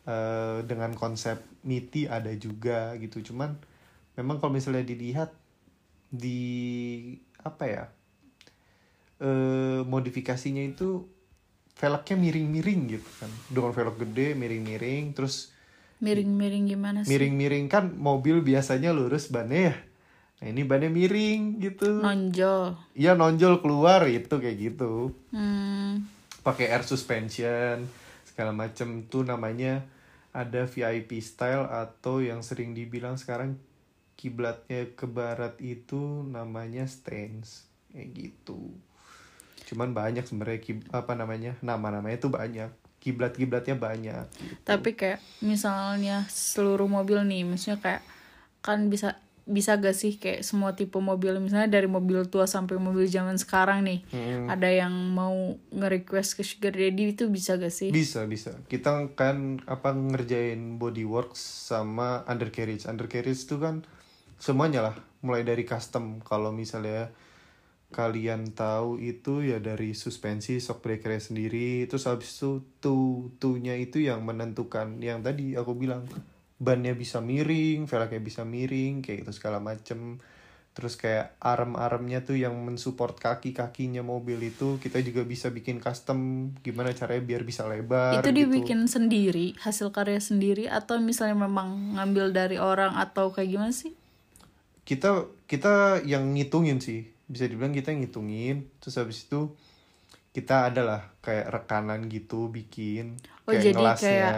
eh, 0.09 0.65
dengan 0.65 0.95
konsep 0.97 1.41
MITI 1.67 2.09
ada 2.09 2.31
juga 2.37 2.95
gitu. 2.97 3.21
Cuman 3.21 3.53
memang 4.17 4.41
kalau 4.41 4.53
misalnya 4.55 4.83
dilihat 4.83 5.31
di 6.11 6.43
apa 7.41 7.63
ya 7.65 7.85
eh 9.21 9.81
modifikasinya 9.85 10.65
itu 10.65 11.05
velgnya 11.77 12.17
miring-miring 12.17 12.81
gitu 12.99 13.09
kan 13.21 13.31
dengan 13.53 13.71
velg 13.71 13.95
gede 14.01 14.33
miring-miring 14.33 15.13
terus 15.13 15.53
miring-miring 16.01 16.65
gimana 16.67 17.05
sih? 17.05 17.13
Miring-miring 17.13 17.69
kan 17.69 17.93
mobil 17.93 18.41
biasanya 18.41 18.91
lurus 18.91 19.29
bannya 19.29 19.71
ya. 19.71 19.75
Nah 20.41 20.47
ini 20.49 20.65
bannya 20.65 20.89
miring 20.89 21.61
gitu. 21.61 22.01
Nonjol. 22.01 22.73
Iya 22.97 23.13
nonjol 23.13 23.61
keluar 23.61 24.09
itu 24.09 24.33
kayak 24.41 24.57
gitu. 24.57 25.13
Hmm, 25.29 26.09
pakai 26.41 26.73
air 26.73 26.81
suspension 26.81 27.85
segala 28.25 28.49
macem. 28.49 29.05
Tuh 29.05 29.21
namanya 29.21 29.85
ada 30.33 30.65
VIP 30.65 31.21
style 31.21 31.69
atau 31.69 32.25
yang 32.25 32.41
sering 32.41 32.73
dibilang 32.73 33.21
sekarang 33.21 33.61
kiblatnya 34.17 34.89
ke 34.97 35.05
barat 35.05 35.53
itu 35.61 36.25
namanya 36.25 36.89
stance. 36.89 37.69
Kayak 37.93 38.09
gitu. 38.17 38.73
Cuman 39.69 39.93
banyak 39.93 40.25
sebenarnya 40.25 40.81
apa 40.89 41.13
namanya? 41.13 41.53
Nama-namanya 41.61 42.17
tuh 42.17 42.33
banyak 42.33 42.80
kiblat-kiblatnya 43.01 43.75
banyak 43.75 44.25
gitu. 44.37 44.61
tapi 44.63 44.93
kayak 44.93 45.19
misalnya 45.41 46.23
seluruh 46.29 46.85
mobil 46.85 47.25
nih 47.25 47.41
maksudnya 47.43 47.81
kayak 47.81 48.01
kan 48.61 48.87
bisa 48.93 49.17
bisa 49.49 49.75
gak 49.81 49.97
sih 49.97 50.21
kayak 50.21 50.45
semua 50.45 50.77
tipe 50.77 50.95
mobil 51.01 51.33
misalnya 51.41 51.65
dari 51.65 51.89
mobil 51.89 52.29
tua 52.29 52.45
sampai 52.45 52.77
mobil 52.77 53.09
zaman 53.09 53.41
sekarang 53.41 53.83
nih 53.83 53.99
Mm-mm. 54.13 54.45
ada 54.47 54.69
yang 54.69 54.93
mau 54.93 55.57
nge-request 55.73 56.37
ke 56.37 56.43
sugar 56.45 56.77
daddy 56.77 57.17
itu 57.17 57.25
bisa 57.25 57.57
gak 57.57 57.73
sih 57.73 57.89
bisa 57.89 58.29
bisa 58.29 58.53
kita 58.69 59.09
kan 59.17 59.59
apa 59.65 59.97
ngerjain 59.97 60.77
bodyworks 60.77 61.41
sama 61.73 62.21
undercarriage 62.29 62.85
undercarriage 62.85 63.49
itu 63.49 63.57
kan 63.57 63.81
semuanya 64.37 64.93
lah 64.93 64.95
mulai 65.25 65.41
dari 65.41 65.65
custom 65.65 66.21
kalau 66.21 66.53
misalnya 66.53 67.09
kalian 67.91 68.55
tahu 68.55 68.97
itu 68.97 69.43
ya 69.43 69.59
dari 69.59 69.91
suspensi 69.91 70.57
shock 70.57 70.79
breaker 70.79 71.19
sendiri. 71.19 71.85
Terus 71.85 72.07
habis 72.07 72.31
itu 72.39 72.63
tuh 72.79 73.35
tuhnya 73.37 73.75
itu 73.75 73.99
yang 73.99 74.23
menentukan 74.23 74.97
yang 75.03 75.21
tadi 75.21 75.53
aku 75.59 75.75
bilang. 75.75 76.07
Bannya 76.61 76.93
bisa 76.93 77.17
miring 77.25 77.89
velgnya 77.89 78.21
bisa 78.21 78.45
miring 78.45 79.01
kayak 79.01 79.25
gitu 79.25 79.31
segala 79.33 79.57
macem. 79.57 80.21
Terus 80.71 80.95
kayak 80.95 81.35
arm-armnya 81.43 82.23
tuh 82.23 82.39
yang 82.39 82.55
mensupport 82.55 83.11
kaki-kakinya 83.11 83.99
mobil 84.07 84.39
itu 84.39 84.79
kita 84.79 85.03
juga 85.03 85.27
bisa 85.27 85.51
bikin 85.51 85.83
custom 85.83 86.47
gimana 86.63 86.95
caranya 86.95 87.27
biar 87.27 87.43
bisa 87.43 87.67
lebar 87.67 88.23
itu 88.23 88.31
gitu. 88.31 88.39
dibikin 88.39 88.87
sendiri 88.87 89.51
hasil 89.59 89.91
karya 89.91 90.23
sendiri 90.23 90.71
atau 90.71 90.95
misalnya 91.03 91.43
memang 91.43 91.99
ngambil 91.99 92.31
dari 92.31 92.55
orang 92.55 92.95
atau 92.95 93.35
kayak 93.35 93.51
gimana 93.51 93.75
sih? 93.75 93.91
Kita 94.87 95.27
kita 95.43 96.07
yang 96.07 96.31
ngitungin 96.31 96.79
sih 96.79 97.03
bisa 97.31 97.47
dibilang 97.47 97.71
kita 97.71 97.95
ngitungin 97.95 98.67
terus 98.83 98.99
habis 98.99 99.23
itu 99.23 99.55
kita 100.31 100.71
adalah 100.71 101.11
kayak 101.23 101.47
rekanan 101.51 102.07
gitu 102.07 102.51
bikin 102.51 103.15
Oh, 103.47 103.51
kayak 103.51 103.63
jadi 103.71 103.75
ngelasnya 103.75 104.07
kayak 104.31 104.33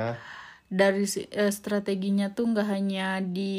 dari 0.74 1.06
eh, 1.06 1.54
strateginya 1.54 2.34
tuh 2.34 2.50
nggak 2.50 2.66
hanya 2.66 3.22
di 3.22 3.54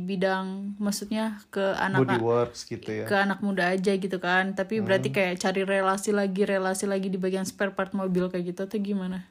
bidang 0.00 0.76
maksudnya 0.80 1.36
ke 1.52 1.76
anak 1.76 2.08
Bodyworks 2.08 2.64
gitu 2.64 2.88
ya. 2.88 3.04
ke 3.04 3.14
anak 3.20 3.44
muda 3.44 3.68
aja 3.76 3.92
gitu 3.92 4.16
kan 4.16 4.56
tapi 4.56 4.80
berarti 4.80 5.12
kayak 5.12 5.36
cari 5.44 5.60
relasi 5.68 6.16
lagi 6.16 6.42
relasi 6.48 6.88
lagi 6.88 7.12
di 7.12 7.20
bagian 7.20 7.44
spare 7.44 7.76
part 7.76 7.92
mobil 7.92 8.32
kayak 8.32 8.56
gitu 8.56 8.64
tuh 8.64 8.80
gimana 8.80 9.28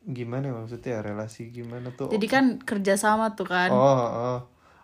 Gimana 0.00 0.48
ya 0.48 0.54
maksudnya 0.56 1.04
relasi 1.04 1.52
gimana 1.52 1.92
tuh? 1.92 2.08
jadi 2.08 2.26
kan 2.30 2.44
kerjasama 2.62 3.34
tuh 3.34 3.50
kan 3.50 3.68
Oh, 3.68 4.00
oh. 4.06 4.38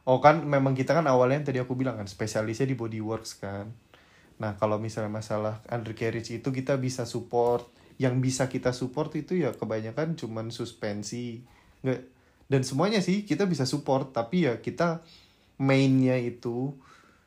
Oh 0.06 0.22
kan 0.22 0.46
memang 0.46 0.78
kita 0.78 0.94
kan 0.94 1.02
awalnya 1.10 1.42
yang 1.42 1.46
tadi 1.50 1.58
aku 1.58 1.74
bilang 1.74 1.98
kan 1.98 2.06
spesialisnya 2.06 2.70
di 2.70 2.78
bodyworks 2.78 3.42
kan. 3.42 3.74
Nah 4.36 4.54
kalau 4.60 4.76
misalnya 4.76 5.12
masalah 5.12 5.64
undercarriage 5.68 6.32
itu 6.34 6.48
kita 6.52 6.76
bisa 6.76 7.04
support. 7.08 7.66
Yang 7.96 8.14
bisa 8.20 8.44
kita 8.52 8.76
support 8.76 9.12
itu 9.16 9.40
ya 9.40 9.56
kebanyakan 9.56 10.20
cuman 10.20 10.52
suspensi. 10.52 11.40
Nggak, 11.80 12.00
dan 12.46 12.60
semuanya 12.62 13.00
sih 13.00 13.24
kita 13.24 13.48
bisa 13.48 13.64
support. 13.64 14.12
Tapi 14.12 14.48
ya 14.48 14.60
kita 14.60 15.00
mainnya 15.56 16.20
itu 16.20 16.76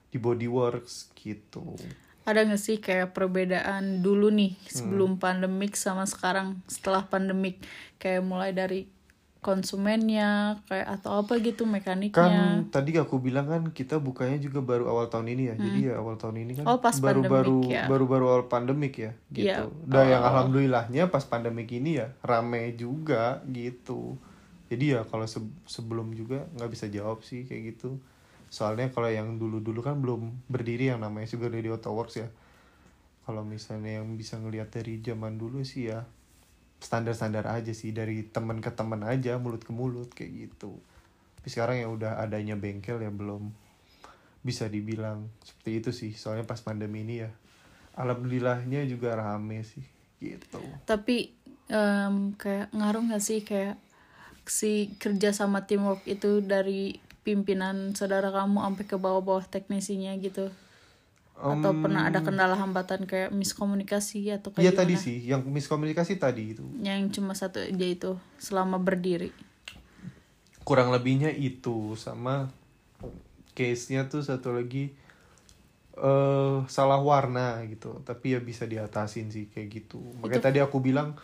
di 0.09 0.17
bodyworks 0.17 1.13
gitu. 1.17 1.77
ada 2.25 2.45
nggak 2.45 2.61
sih 2.61 2.77
kayak 2.77 3.17
perbedaan 3.17 4.05
dulu 4.05 4.29
nih 4.29 4.53
Hmm. 4.53 4.69
sebelum 4.69 5.11
pandemik 5.17 5.73
sama 5.73 6.05
sekarang 6.05 6.61
setelah 6.69 7.09
pandemik 7.09 7.57
kayak 7.97 8.21
mulai 8.21 8.53
dari 8.53 8.85
konsumennya 9.39 10.59
kayak 10.67 10.99
atau 10.99 11.23
apa 11.23 11.39
gitu 11.39 11.63
mekaniknya 11.63 12.11
Kan 12.11 12.31
tadi 12.69 12.91
aku 12.95 13.17
bilang 13.17 13.47
kan 13.47 13.71
kita 13.71 13.95
bukanya 13.97 14.35
juga 14.35 14.59
baru 14.59 14.87
awal 14.87 15.07
tahun 15.07 15.31
ini 15.31 15.43
ya. 15.47 15.55
Jadi 15.55 15.79
ya 15.87 15.93
awal 15.95 16.19
tahun 16.19 16.43
ini 16.43 16.51
kan 16.53 16.67
Oh, 16.67 16.77
pas 16.77 16.91
baru-baru 16.93 17.63
pandemik 17.63 17.71
ya. 17.71 17.83
baru-baru 17.87 18.25
awal 18.27 18.43
pandemik 18.45 18.93
ya 18.95 19.11
gitu. 19.31 19.47
Iya. 19.71 19.87
Dan 19.87 20.03
yang 20.09 20.23
alhamdulillahnya 20.25 21.03
pas 21.07 21.23
pandemik 21.23 21.71
ini 21.71 21.97
ya 21.97 22.11
rame 22.19 22.75
juga 22.75 23.39
gitu. 23.47 24.19
Jadi 24.67 24.93
ya 24.93 25.01
kalau 25.01 25.23
se- 25.23 25.41
sebelum 25.65 26.11
juga 26.11 26.43
nggak 26.53 26.69
bisa 26.69 26.85
jawab 26.87 27.23
sih 27.23 27.47
kayak 27.47 27.73
gitu. 27.73 27.95
Soalnya 28.47 28.91
kalau 28.91 29.07
yang 29.07 29.39
dulu-dulu 29.39 29.79
kan 29.79 29.97
belum 29.97 30.35
berdiri 30.45 30.89
yang 30.89 30.99
namanya 30.99 31.25
Sugar 31.25 31.47
Daddy 31.47 31.69
Auto 31.69 31.89
Works 31.89 32.19
ya. 32.19 32.27
Kalau 33.23 33.41
misalnya 33.41 34.01
yang 34.01 34.13
bisa 34.13 34.35
ngelihat 34.35 34.67
dari 34.67 34.99
zaman 34.99 35.37
dulu 35.37 35.61
sih 35.61 35.87
ya 35.87 36.03
standar-standar 36.79 37.43
aja 37.47 37.75
sih 37.75 37.91
dari 37.91 38.23
temen 38.27 38.63
ke 38.63 38.71
temen 38.71 39.03
aja 39.03 39.35
mulut 39.35 39.63
ke 39.63 39.71
mulut 39.75 40.09
kayak 40.15 40.49
gitu. 40.49 40.79
Tapi 41.39 41.47
sekarang 41.51 41.75
ya 41.79 41.87
udah 41.91 42.11
adanya 42.19 42.55
bengkel 42.55 42.99
ya 43.03 43.11
belum 43.11 43.51
bisa 44.39 44.71
dibilang 44.71 45.27
seperti 45.43 45.71
itu 45.83 45.91
sih. 45.91 46.11
Soalnya 46.15 46.47
pas 46.47 46.59
pandemi 46.63 47.03
ini 47.03 47.23
ya 47.23 47.29
alhamdulillahnya 47.99 48.87
juga 48.87 49.19
rame 49.19 49.67
sih 49.67 49.83
gitu. 50.23 50.63
Tapi 50.87 51.35
em, 51.67 52.33
kayak 52.39 52.71
ngaruh 52.71 53.03
nggak 53.11 53.23
sih 53.23 53.43
kayak 53.43 53.75
si 54.49 54.95
kerja 54.97 55.35
sama 55.35 55.69
teamwork 55.69 56.07
itu 56.09 56.41
dari 56.41 56.97
pimpinan 57.21 57.93
saudara 57.93 58.33
kamu 58.33 58.63
sampai 58.65 58.85
ke 58.87 58.97
bawah-bawah 58.97 59.45
teknisinya 59.45 60.15
gitu 60.17 60.49
atau 61.39 61.71
pernah 61.79 62.11
ada 62.11 62.19
kendala 62.19 62.59
hambatan 62.59 63.07
kayak 63.07 63.31
miskomunikasi 63.31 64.27
atau 64.35 64.51
Iya 64.59 64.75
kayak 64.75 64.79
tadi 64.83 64.93
gimana? 64.99 65.05
sih. 65.07 65.17
Yang 65.23 65.41
miskomunikasi 65.47 66.13
tadi 66.19 66.43
itu. 66.51 66.65
Yang 66.83 67.15
cuma 67.15 67.31
satu 67.31 67.63
aja 67.63 67.87
itu 67.87 68.11
selama 68.35 68.75
berdiri. 68.75 69.31
Kurang 70.67 70.91
lebihnya 70.91 71.31
itu 71.31 71.95
sama 71.95 72.51
case-nya 73.55 74.11
tuh 74.11 74.19
satu 74.19 74.51
lagi 74.51 74.91
eh 75.95 76.57
salah 76.67 76.99
warna 76.99 77.63
gitu. 77.71 78.03
Tapi 78.03 78.35
ya 78.35 78.39
bisa 78.43 78.67
diatasin 78.67 79.31
sih 79.31 79.47
kayak 79.47 79.67
gitu. 79.83 80.03
Makanya 80.19 80.51
tadi 80.51 80.59
aku 80.59 80.83
bilang 80.83 81.15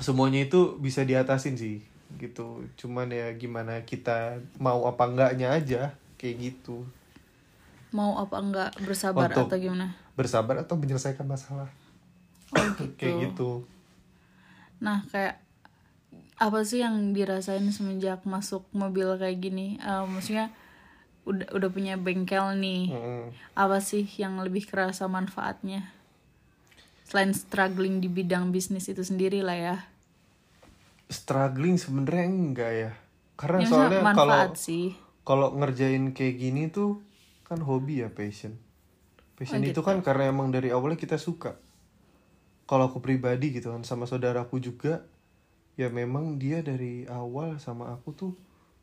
semuanya 0.00 0.48
itu 0.48 0.80
bisa 0.80 1.04
diatasin 1.04 1.60
sih 1.60 1.84
gitu. 2.16 2.64
Cuman 2.80 3.12
ya 3.12 3.28
gimana 3.36 3.84
kita 3.84 4.40
mau 4.56 4.88
apa 4.88 5.04
enggaknya 5.04 5.52
aja 5.52 5.82
kayak 6.16 6.40
gitu 6.40 6.88
mau 7.94 8.18
apa 8.18 8.36
enggak 8.42 8.70
bersabar 8.82 9.30
Untuk- 9.30 9.46
atau 9.46 9.56
gimana 9.56 9.94
bersabar 10.18 10.58
atau 10.58 10.74
menyelesaikan 10.74 11.24
masalah 11.24 11.70
kayak 12.98 13.30
gitu 13.30 13.62
Nah, 14.82 15.00
kayak 15.08 15.40
apa 16.36 16.60
sih 16.60 16.84
yang 16.84 17.14
dirasain 17.14 17.64
semenjak 17.72 18.20
masuk 18.28 18.66
mobil 18.74 19.16
kayak 19.16 19.40
gini? 19.40 19.80
Eh, 19.80 20.04
maksudnya 20.04 20.52
udah 21.24 21.48
udah 21.56 21.70
punya 21.72 21.96
bengkel 21.96 22.52
nih. 22.60 22.92
Mm. 22.92 23.32
Apa 23.56 23.80
sih 23.80 24.04
yang 24.20 24.36
lebih 24.44 24.68
kerasa 24.68 25.08
manfaatnya? 25.08 25.88
Selain 27.08 27.32
struggling 27.32 28.02
di 28.02 28.12
bidang 28.12 28.52
bisnis 28.52 28.92
itu 28.92 29.00
sendiri 29.00 29.40
lah 29.40 29.56
ya. 29.56 29.76
struggling 31.04 31.76
sebenarnya 31.76 32.26
enggak 32.26 32.72
ya 32.74 32.92
karena 33.36 33.58
Yang 33.60 33.70
soalnya 33.70 34.00
kalau 34.16 34.40
kalau 35.22 35.48
ngerjain 35.54 36.10
kayak 36.16 36.36
gini 36.40 36.72
tuh 36.72 36.98
kan 37.44 37.60
hobi 37.60 38.00
ya 38.00 38.08
passion 38.08 38.56
passion 39.36 39.60
Oh, 39.60 39.66
itu 39.66 39.80
kan 39.80 40.00
karena 40.00 40.30
emang 40.32 40.48
dari 40.48 40.72
awalnya 40.72 40.96
kita 40.96 41.20
suka 41.20 41.56
kalau 42.64 42.88
aku 42.88 43.04
pribadi 43.04 43.52
gitu 43.52 43.68
kan 43.70 43.84
sama 43.84 44.08
saudaraku 44.08 44.56
juga 44.58 45.04
ya 45.76 45.90
memang 45.90 46.38
dia 46.40 46.62
dari 46.62 47.04
awal 47.04 47.58
sama 47.58 47.92
aku 47.92 48.10
tuh 48.14 48.32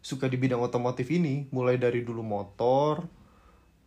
suka 0.02 0.28
di 0.28 0.38
bidang 0.38 0.60
otomotif 0.60 1.08
ini 1.10 1.48
mulai 1.50 1.78
dari 1.78 2.02
dulu 2.04 2.22
motor 2.22 3.06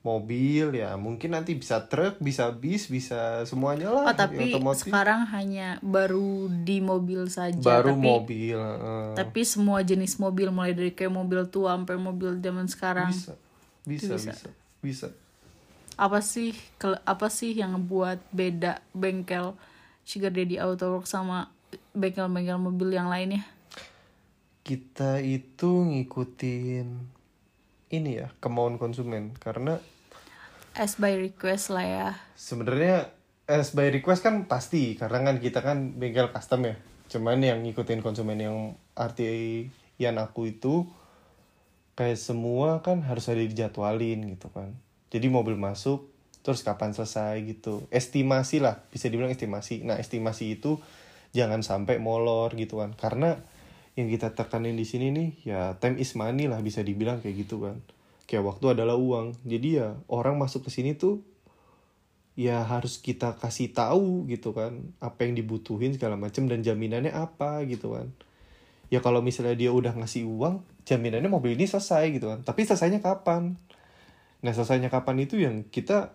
mobil 0.05 0.77
ya 0.77 1.01
mungkin 1.01 1.33
nanti 1.33 1.57
bisa 1.57 1.89
truk 1.89 2.21
bisa 2.21 2.53
bis 2.53 2.93
bisa 2.93 3.41
semuanya 3.49 3.89
lah 3.89 4.13
Oh, 4.13 4.15
tapi 4.15 4.53
otomotif 4.53 4.93
sekarang 4.93 5.25
hanya 5.33 5.81
baru 5.81 6.53
di 6.53 6.85
mobil 6.85 7.25
saja. 7.33 7.57
baru 7.57 7.97
tapi, 7.97 8.05
mobil 8.05 8.59
Tapi 9.17 9.41
semua 9.49 9.81
jenis 9.81 10.21
mobil 10.21 10.53
mulai 10.53 10.77
dari 10.77 10.93
kayak 10.93 11.09
mobil 11.09 11.49
tua 11.49 11.73
sampai 11.73 11.97
mobil 11.97 12.37
zaman 12.37 12.69
sekarang. 12.69 13.09
bisa 13.09 13.33
bisa 13.85 14.17
Bisa. 14.17 14.33
bisa 14.37 14.49
bisa 14.85 15.09
apa 15.97 16.21
sih 16.21 16.53
apa 17.09 17.33
sih 17.33 17.57
yang 17.57 17.81
buat 17.89 18.21
beda 18.29 18.85
bengkel 18.93 19.57
Sugar 20.05 20.29
Daddy 20.29 20.61
Auto 20.61 20.93
Works 20.93 21.17
sama 21.17 21.49
bengkel-bengkel 21.97 22.61
mobil 22.61 22.93
yang 22.93 23.09
lainnya? 23.09 23.49
kita 24.65 25.21
itu 25.21 25.85
ngikutin 25.85 26.89
ini 27.93 28.11
ya 28.17 28.33
kemauan 28.41 28.81
konsumen 28.81 29.37
karena 29.37 29.77
As 30.75 30.99
by 30.99 31.15
request 31.15 31.71
lah 31.71 31.87
ya. 31.87 32.09
sebenarnya 32.35 33.13
as 33.45 33.77
by 33.77 33.93
request 33.93 34.25
kan 34.25 34.49
pasti 34.49 34.97
karena 34.97 35.21
kan 35.21 35.37
kita 35.39 35.61
kan 35.61 35.95
bengkel 36.01 36.33
custom 36.33 36.65
ya 36.65 36.75
cuman 37.13 37.45
yang 37.45 37.61
ngikutin 37.61 38.01
konsumen 38.01 38.41
yang 38.41 38.57
arti 38.97 39.69
yang 40.01 40.17
aku 40.17 40.49
itu 40.49 40.89
kayak 41.95 42.19
semua 42.19 42.83
kan 42.83 43.03
harus 43.07 43.31
ada 43.31 43.43
dijadwalin 43.43 44.35
gitu 44.35 44.51
kan. 44.51 44.75
Jadi 45.15 45.27
mobil 45.31 45.55
masuk 45.55 46.11
terus 46.45 46.61
kapan 46.67 46.93
selesai 46.93 47.41
gitu. 47.47 47.87
Estimasi 47.89 48.61
lah 48.61 48.83
bisa 48.91 49.09
dibilang 49.09 49.33
estimasi. 49.33 49.87
Nah 49.87 49.97
estimasi 49.97 50.59
itu 50.61 50.83
jangan 51.33 51.63
sampai 51.63 52.03
molor 52.03 52.53
gitu 52.59 52.83
kan. 52.83 52.93
Karena 52.99 53.39
yang 53.95 54.11
kita 54.11 54.35
tekanin 54.35 54.75
di 54.75 54.83
sini 54.83 55.15
nih 55.15 55.31
ya 55.47 55.61
time 55.79 56.03
is 56.03 56.19
money 56.19 56.51
lah 56.51 56.59
bisa 56.61 56.83
dibilang 56.83 57.23
kayak 57.23 57.47
gitu 57.47 57.63
kan. 57.63 57.79
Kayak 58.27 58.45
waktu 58.51 58.75
adalah 58.75 58.99
uang. 58.99 59.39
Jadi 59.47 59.79
ya 59.79 59.95
orang 60.11 60.35
masuk 60.37 60.67
ke 60.67 60.71
sini 60.75 60.99
tuh 60.99 61.23
ya 62.35 62.67
harus 62.67 62.99
kita 62.99 63.39
kasih 63.39 63.71
tahu 63.71 64.27
gitu 64.27 64.51
kan 64.51 64.91
apa 64.99 65.23
yang 65.23 65.39
dibutuhin 65.39 65.95
segala 65.95 66.19
macam 66.19 66.51
dan 66.51 66.67
jaminannya 66.67 67.15
apa 67.15 67.63
gitu 67.71 67.95
kan. 67.95 68.11
Ya 68.91 68.99
kalau 68.99 69.23
misalnya 69.23 69.55
dia 69.55 69.71
udah 69.71 69.95
ngasih 69.95 70.27
uang 70.27 70.74
jaminannya 70.85 71.33
mobil 71.33 71.57
ini 71.57 71.65
selesai 71.65 72.05
gitu 72.13 72.31
kan. 72.31 72.41
Tapi 72.45 72.69
selesainya 72.69 73.01
kapan? 73.01 73.57
Nah 74.45 74.53
selesainya 74.53 74.93
kapan 74.93 75.25
itu 75.25 75.41
yang 75.41 75.65
kita 75.69 76.13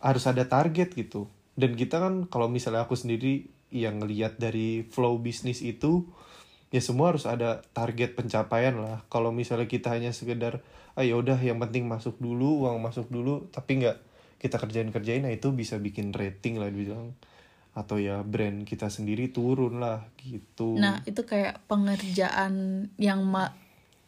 harus 0.00 0.24
ada 0.30 0.46
target 0.46 0.94
gitu. 0.94 1.26
Dan 1.58 1.74
kita 1.74 2.00
kan 2.00 2.30
kalau 2.30 2.46
misalnya 2.46 2.86
aku 2.86 2.96
sendiri 2.96 3.50
yang 3.70 4.02
ngelihat 4.02 4.38
dari 4.38 4.86
flow 4.86 5.18
bisnis 5.18 5.62
itu 5.62 6.06
ya 6.70 6.78
semua 6.78 7.10
harus 7.10 7.26
ada 7.26 7.66
target 7.74 8.14
pencapaian 8.14 8.78
lah. 8.78 9.02
Kalau 9.10 9.34
misalnya 9.34 9.66
kita 9.66 9.90
hanya 9.90 10.14
sekedar 10.14 10.62
ah 10.94 11.04
ya 11.06 11.18
udah 11.18 11.38
yang 11.38 11.58
penting 11.58 11.86
masuk 11.90 12.18
dulu 12.18 12.66
uang 12.66 12.82
masuk 12.82 13.06
dulu 13.10 13.46
tapi 13.54 13.78
nggak 13.78 13.98
kita 14.42 14.58
kerjain 14.58 14.90
kerjain 14.90 15.22
nah 15.22 15.30
itu 15.30 15.54
bisa 15.54 15.76
bikin 15.82 16.14
rating 16.14 16.62
lah 16.62 16.70
dibilang. 16.70 17.18
Atau 17.74 17.98
ya 17.98 18.22
brand 18.22 18.62
kita 18.62 18.90
sendiri 18.90 19.30
turun 19.30 19.78
lah 19.82 20.06
gitu. 20.18 20.74
Nah, 20.74 21.06
itu 21.06 21.22
kayak 21.22 21.62
pengerjaan 21.70 22.86
yang 22.98 23.22
ma 23.22 23.54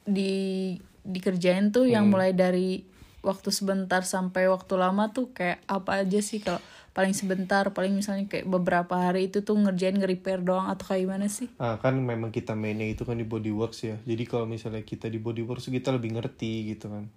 di 0.06 0.76
dikerjain 1.02 1.74
tuh 1.74 1.90
yang 1.90 2.06
mulai 2.06 2.30
dari 2.30 2.86
waktu 3.22 3.54
sebentar 3.54 4.02
sampai 4.02 4.50
waktu 4.50 4.74
lama 4.78 5.10
tuh 5.14 5.30
kayak 5.30 5.62
apa 5.70 6.02
aja 6.02 6.18
sih 6.18 6.42
kalau 6.42 6.58
paling 6.92 7.16
sebentar, 7.16 7.64
paling 7.72 7.96
misalnya 7.96 8.28
kayak 8.28 8.44
beberapa 8.44 8.92
hari 8.92 9.32
itu 9.32 9.40
tuh 9.40 9.56
ngerjain 9.56 9.96
nge-repair 9.96 10.44
doang 10.44 10.68
atau 10.68 10.92
kayak 10.92 11.08
gimana 11.08 11.26
sih? 11.32 11.48
Ah, 11.56 11.80
kan 11.80 11.96
memang 11.96 12.28
kita 12.28 12.52
mainnya 12.52 12.84
itu 12.84 13.08
kan 13.08 13.16
di 13.16 13.24
bodyworks 13.24 13.80
ya. 13.88 13.96
Jadi 14.04 14.28
kalau 14.28 14.44
misalnya 14.44 14.84
kita 14.84 15.08
di 15.08 15.16
bodyworks 15.16 15.72
kita 15.72 15.88
lebih 15.94 16.20
ngerti 16.20 16.76
gitu 16.76 16.92
kan. 16.92 17.08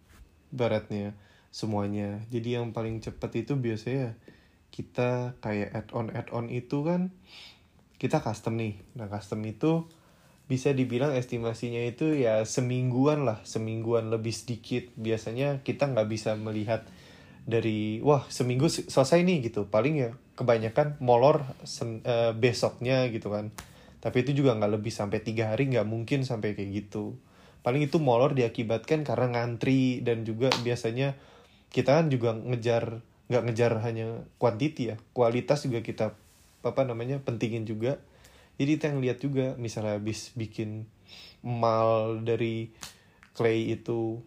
Baratnya 0.56 1.12
semuanya. 1.52 2.24
Jadi 2.32 2.56
yang 2.56 2.72
paling 2.72 3.04
cepat 3.04 3.36
itu 3.36 3.60
biasanya 3.60 4.16
kita 4.72 5.36
kayak 5.44 5.76
add-on 5.76 6.08
add-on 6.16 6.48
itu 6.48 6.84
kan 6.88 7.12
kita 8.00 8.24
custom 8.24 8.56
nih. 8.56 8.80
Nah, 8.96 9.12
custom 9.12 9.44
itu 9.44 9.88
bisa 10.46 10.70
dibilang 10.78 11.18
estimasinya 11.18 11.82
itu 11.82 12.14
ya 12.14 12.46
semingguan 12.46 13.26
lah 13.26 13.42
semingguan 13.42 14.14
lebih 14.14 14.34
sedikit. 14.34 14.94
Biasanya 14.94 15.66
kita 15.66 15.90
nggak 15.90 16.06
bisa 16.10 16.38
melihat 16.38 16.86
dari 17.50 18.02
wah 18.06 18.26
seminggu 18.30 18.70
se- 18.70 18.86
selesai 18.86 19.26
nih 19.26 19.50
gitu. 19.50 19.66
Paling 19.70 19.96
ya 19.98 20.10
kebanyakan 20.38 21.02
molor 21.02 21.46
sen- 21.66 22.06
eh, 22.06 22.34
besoknya 22.38 23.10
gitu 23.10 23.34
kan. 23.34 23.50
Tapi 24.06 24.22
itu 24.22 24.38
juga 24.38 24.54
nggak 24.54 24.72
lebih 24.78 24.94
sampai 24.94 25.18
tiga 25.26 25.50
hari 25.50 25.66
nggak 25.74 25.88
mungkin 25.90 26.22
sampai 26.22 26.54
kayak 26.54 26.86
gitu. 26.86 27.18
Paling 27.66 27.82
itu 27.90 27.98
molor 27.98 28.38
diakibatkan 28.38 29.02
karena 29.02 29.34
ngantri 29.34 30.06
dan 30.06 30.22
juga 30.22 30.54
biasanya 30.62 31.18
kita 31.74 31.98
kan 32.02 32.08
juga 32.14 32.38
ngejar 32.38 33.02
nggak 33.34 33.44
ngejar 33.50 33.72
hanya 33.82 34.30
quantity 34.38 34.94
ya. 34.94 34.96
Kualitas 35.18 35.66
juga 35.66 35.82
kita 35.82 36.14
apa 36.62 36.82
namanya 36.86 37.18
pentingin 37.26 37.66
juga 37.66 37.98
jadi 38.56 38.70
kita 38.80 38.88
ngeliat 38.96 39.18
juga 39.20 39.46
misalnya 39.56 40.00
habis 40.00 40.32
bikin 40.34 40.88
mal 41.46 42.20
dari 42.24 42.72
clay 43.36 43.76
itu 43.76 44.20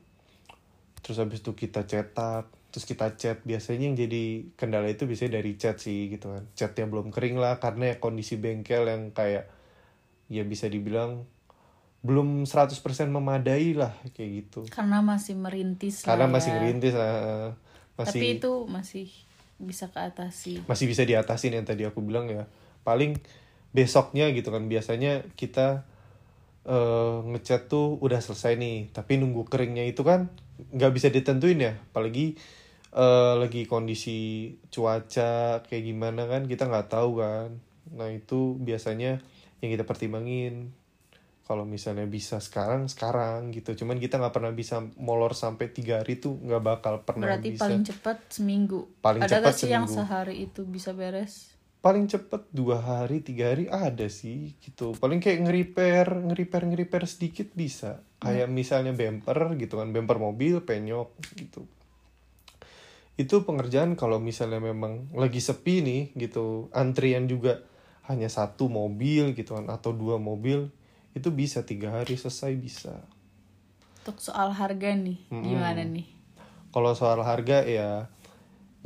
terus 1.01 1.17
habis 1.19 1.41
itu 1.41 1.57
kita 1.57 1.89
cetak 1.89 2.53
terus 2.69 2.85
kita 2.85 3.17
cat 3.17 3.41
biasanya 3.49 3.89
yang 3.89 3.97
jadi 3.97 4.53
kendala 4.55 4.93
itu 4.93 5.09
biasanya 5.09 5.41
dari 5.41 5.57
cat 5.57 5.81
sih 5.81 6.13
gitu 6.13 6.29
kan 6.29 6.45
catnya 6.53 6.85
belum 6.85 7.09
kering 7.09 7.41
lah 7.41 7.57
karena 7.57 7.93
ya 7.93 7.97
kondisi 7.97 8.37
bengkel 8.37 8.85
yang 8.85 9.11
kayak 9.17 9.49
ya 10.29 10.45
bisa 10.45 10.69
dibilang 10.69 11.25
belum 12.05 12.45
100% 12.47 12.79
memadai 13.11 13.75
lah 13.75 13.91
kayak 14.15 14.31
gitu 14.45 14.61
Karena 14.71 15.03
masih 15.03 15.35
merintis 15.35 16.05
karena 16.07 16.29
lah 16.29 16.31
masih 16.31 16.51
ya. 16.53 16.57
ngerintis 16.61 16.95
ah, 16.95 17.51
masih 17.99 18.21
Tapi 18.23 18.27
itu 18.39 18.53
masih 18.71 19.07
bisa 19.59 19.91
keatasi. 19.91 20.63
masih 20.71 20.87
bisa 20.87 21.03
diatasin 21.03 21.59
yang 21.59 21.67
tadi 21.67 21.83
aku 21.83 21.99
bilang 21.99 22.31
ya 22.31 22.47
paling 22.87 23.19
besoknya 23.73 24.31
gitu 24.33 24.49
kan. 24.51 24.67
Biasanya 24.67 25.27
kita 25.37 25.85
eh, 26.67 27.17
ngecat 27.25 27.69
tuh 27.69 27.97
udah 28.01 28.21
selesai 28.21 28.57
nih. 28.57 28.93
Tapi 28.93 29.21
nunggu 29.21 29.47
keringnya 29.49 29.85
itu 29.89 30.03
kan 30.05 30.33
nggak 30.75 30.93
bisa 30.95 31.09
ditentuin 31.09 31.61
ya. 31.61 31.73
Apalagi 31.93 32.37
eh, 32.93 33.35
lagi 33.39 33.65
kondisi 33.69 34.53
cuaca 34.73 35.63
kayak 35.65 35.83
gimana 35.85 36.27
kan 36.29 36.45
kita 36.49 36.67
nggak 36.69 36.89
tahu 36.93 37.21
kan. 37.21 37.49
Nah 37.97 38.09
itu 38.13 38.57
biasanya 38.61 39.21
yang 39.61 39.71
kita 39.75 39.85
pertimbangin. 39.85 40.73
Kalau 41.49 41.65
misalnya 41.65 42.05
bisa 42.05 42.45
sekarang 42.45 42.93
sekarang 42.93 43.49
gitu. 43.57 43.73
Cuman 43.73 43.97
kita 43.97 44.21
nggak 44.21 44.37
pernah 44.37 44.53
bisa 44.53 44.85
molor 45.01 45.33
sampai 45.33 45.73
tiga 45.73 46.05
hari 46.05 46.21
tuh 46.21 46.37
nggak 46.45 46.61
bakal 46.61 47.01
pernah 47.09 47.25
Berarti 47.25 47.57
bisa. 47.57 47.65
paling 47.65 47.83
cepat 47.89 48.19
seminggu. 48.29 48.81
Paling 49.01 49.25
Ada 49.25 49.41
cepat 49.41 49.55
sih 49.57 49.73
yang 49.73 49.89
seminggu. 49.89 49.97
sehari 50.05 50.35
itu 50.45 50.61
bisa 50.69 50.93
beres? 50.93 51.57
Paling 51.79 52.11
cepet 52.11 52.51
dua 52.51 52.83
hari 52.83 53.23
tiga 53.23 53.55
hari 53.55 53.71
ada 53.71 54.07
sih 54.11 54.59
gitu. 54.59 54.95
Paling 54.99 55.23
kayak 55.23 55.47
nge-repair 55.47 56.07
nge-repair 56.27 56.63
nge-repair 56.69 57.05
sedikit 57.07 57.49
bisa. 57.55 58.03
Kayak 58.19 58.51
misalnya 58.51 58.91
bumper 58.95 59.55
gitu 59.55 59.79
kan 59.79 59.95
bumper 59.95 60.19
mobil 60.19 60.63
penyok 60.63 61.15
gitu. 61.39 61.63
Itu 63.19 63.43
pengerjaan 63.47 63.95
kalau 63.95 64.19
misalnya 64.23 64.59
memang 64.59 65.11
lagi 65.15 65.39
sepi 65.39 65.83
nih 65.83 66.03
gitu. 66.19 66.71
Antrian 66.75 67.31
juga 67.31 67.63
hanya 68.11 68.27
satu 68.27 68.67
mobil 68.67 69.37
gitu 69.39 69.55
kan 69.59 69.71
atau 69.71 69.95
dua 69.95 70.19
mobil 70.19 70.71
itu 71.15 71.31
bisa 71.31 71.63
tiga 71.63 72.03
hari 72.03 72.19
selesai 72.19 72.53
bisa. 72.59 72.95
Untuk 74.03 74.25
soal 74.25 74.57
harga 74.57 74.97
nih, 74.97 75.21
gimana 75.29 75.85
nih? 75.85 76.19
kalau 76.73 76.93
soal 76.93 77.21
harga 77.25 77.65
ya 77.65 78.13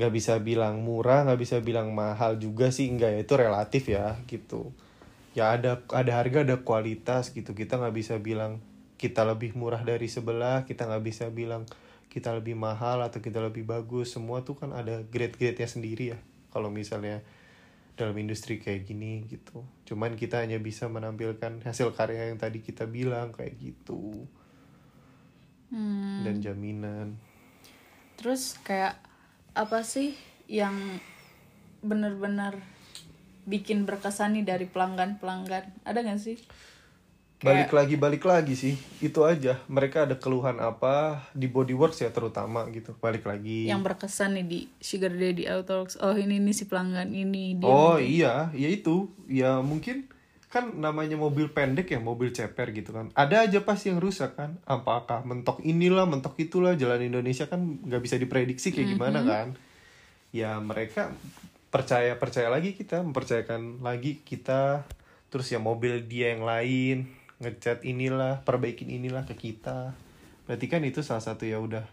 nggak 0.00 0.12
bisa 0.12 0.40
bilang 0.40 0.80
murah 0.80 1.28
nggak 1.28 1.40
bisa 1.40 1.56
bilang 1.60 1.92
mahal 1.92 2.40
juga 2.40 2.72
sih 2.72 2.88
enggak 2.88 3.16
ya. 3.16 3.20
Itu 3.24 3.34
relatif 3.36 3.88
ya 3.88 4.16
gitu. 4.28 4.72
Ya 5.36 5.52
ada 5.52 5.84
ada 5.92 6.12
harga 6.16 6.44
ada 6.44 6.56
kualitas 6.60 7.32
gitu. 7.32 7.52
Kita 7.52 7.76
nggak 7.80 7.94
bisa 7.96 8.14
bilang 8.20 8.60
kita 8.96 9.26
lebih 9.26 9.58
murah 9.58 9.82
dari 9.82 10.06
sebelah 10.06 10.64
kita 10.64 10.86
nggak 10.86 11.04
bisa 11.04 11.26
bilang 11.32 11.66
kita 12.12 12.28
lebih 12.36 12.52
mahal 12.54 13.00
atau 13.04 13.24
kita 13.24 13.40
lebih 13.40 13.64
bagus. 13.64 14.12
Semua 14.12 14.44
tuh 14.44 14.56
kan 14.56 14.76
ada 14.76 15.00
grade-grade-nya 15.08 15.68
sendiri 15.68 16.16
ya 16.16 16.18
kalau 16.52 16.68
misalnya 16.68 17.24
dalam 17.96 18.16
industri 18.16 18.60
kayak 18.60 18.88
gini 18.88 19.24
gitu. 19.28 19.64
Cuman 19.84 20.16
kita 20.16 20.40
hanya 20.40 20.56
bisa 20.60 20.88
menampilkan 20.88 21.60
hasil 21.64 21.92
karya 21.92 22.32
yang 22.32 22.40
tadi 22.40 22.64
kita 22.64 22.88
bilang 22.88 23.32
kayak 23.32 23.56
gitu. 23.60 24.28
Hmm, 25.72 26.20
dan 26.24 26.44
jaminan. 26.44 27.16
Terus 28.20 28.60
kayak 28.60 29.11
apa 29.52 29.84
sih 29.84 30.16
yang 30.48 30.74
bener-bener 31.82 32.56
bikin 33.44 33.84
berkesan 33.84 34.38
nih 34.38 34.44
dari 34.46 34.66
pelanggan-pelanggan? 34.70 35.84
Ada 35.84 35.98
gak 36.04 36.20
sih? 36.20 36.38
balik 37.42 37.74
lagi 37.74 37.98
balik 37.98 38.22
lagi 38.22 38.54
sih 38.54 38.78
itu 39.02 39.18
aja 39.26 39.58
mereka 39.66 40.06
ada 40.06 40.14
keluhan 40.14 40.62
apa 40.62 41.26
di 41.34 41.50
bodyworks 41.50 42.06
ya 42.06 42.14
terutama 42.14 42.70
gitu 42.70 42.94
balik 43.02 43.26
lagi 43.26 43.66
Yang 43.66 43.82
berkesan 43.82 44.38
nih 44.38 44.46
di 44.46 44.60
Sugar 44.78 45.10
Daddy 45.10 45.50
Autoworks. 45.50 45.98
Oh 45.98 46.14
ini 46.14 46.38
nih 46.38 46.54
si 46.54 46.70
pelanggan 46.70 47.10
ini. 47.10 47.58
Dia 47.58 47.66
oh 47.66 47.98
iya 47.98 48.54
ya 48.54 48.68
itu 48.70 49.10
ya 49.26 49.58
mungkin 49.58 50.06
kan 50.52 50.68
namanya 50.76 51.16
mobil 51.16 51.48
pendek 51.48 51.96
ya 51.96 51.96
mobil 51.96 52.28
ceper 52.28 52.76
gitu 52.76 52.92
kan. 52.92 53.08
Ada 53.16 53.48
aja 53.48 53.64
pasti 53.64 53.88
yang 53.88 54.04
rusak 54.04 54.36
kan. 54.36 54.60
Apakah 54.68 55.24
mentok 55.24 55.64
inilah 55.64 56.04
mentok 56.04 56.36
itulah 56.36 56.76
jalan 56.76 57.00
Indonesia 57.00 57.48
kan 57.48 57.80
nggak 57.80 58.02
bisa 58.04 58.20
diprediksi 58.20 58.68
kayak 58.68 58.92
gimana 58.92 59.24
kan. 59.24 59.56
Ya 60.28 60.60
mereka 60.60 61.08
percaya 61.72 62.20
percaya 62.20 62.52
lagi 62.52 62.76
kita 62.76 63.00
mempercayakan 63.00 63.80
lagi 63.80 64.20
kita. 64.20 64.84
Terus 65.32 65.48
ya 65.48 65.56
mobil 65.56 66.04
dia 66.04 66.36
yang 66.36 66.44
lain 66.44 67.08
ngecat 67.40 67.80
inilah 67.88 68.44
perbaikin 68.44 68.92
inilah 68.92 69.24
ke 69.24 69.32
kita. 69.32 69.96
Berarti 70.44 70.66
kan 70.68 70.84
itu 70.84 71.00
salah 71.00 71.24
satu 71.24 71.48
ya 71.48 71.64
udah 71.64 71.88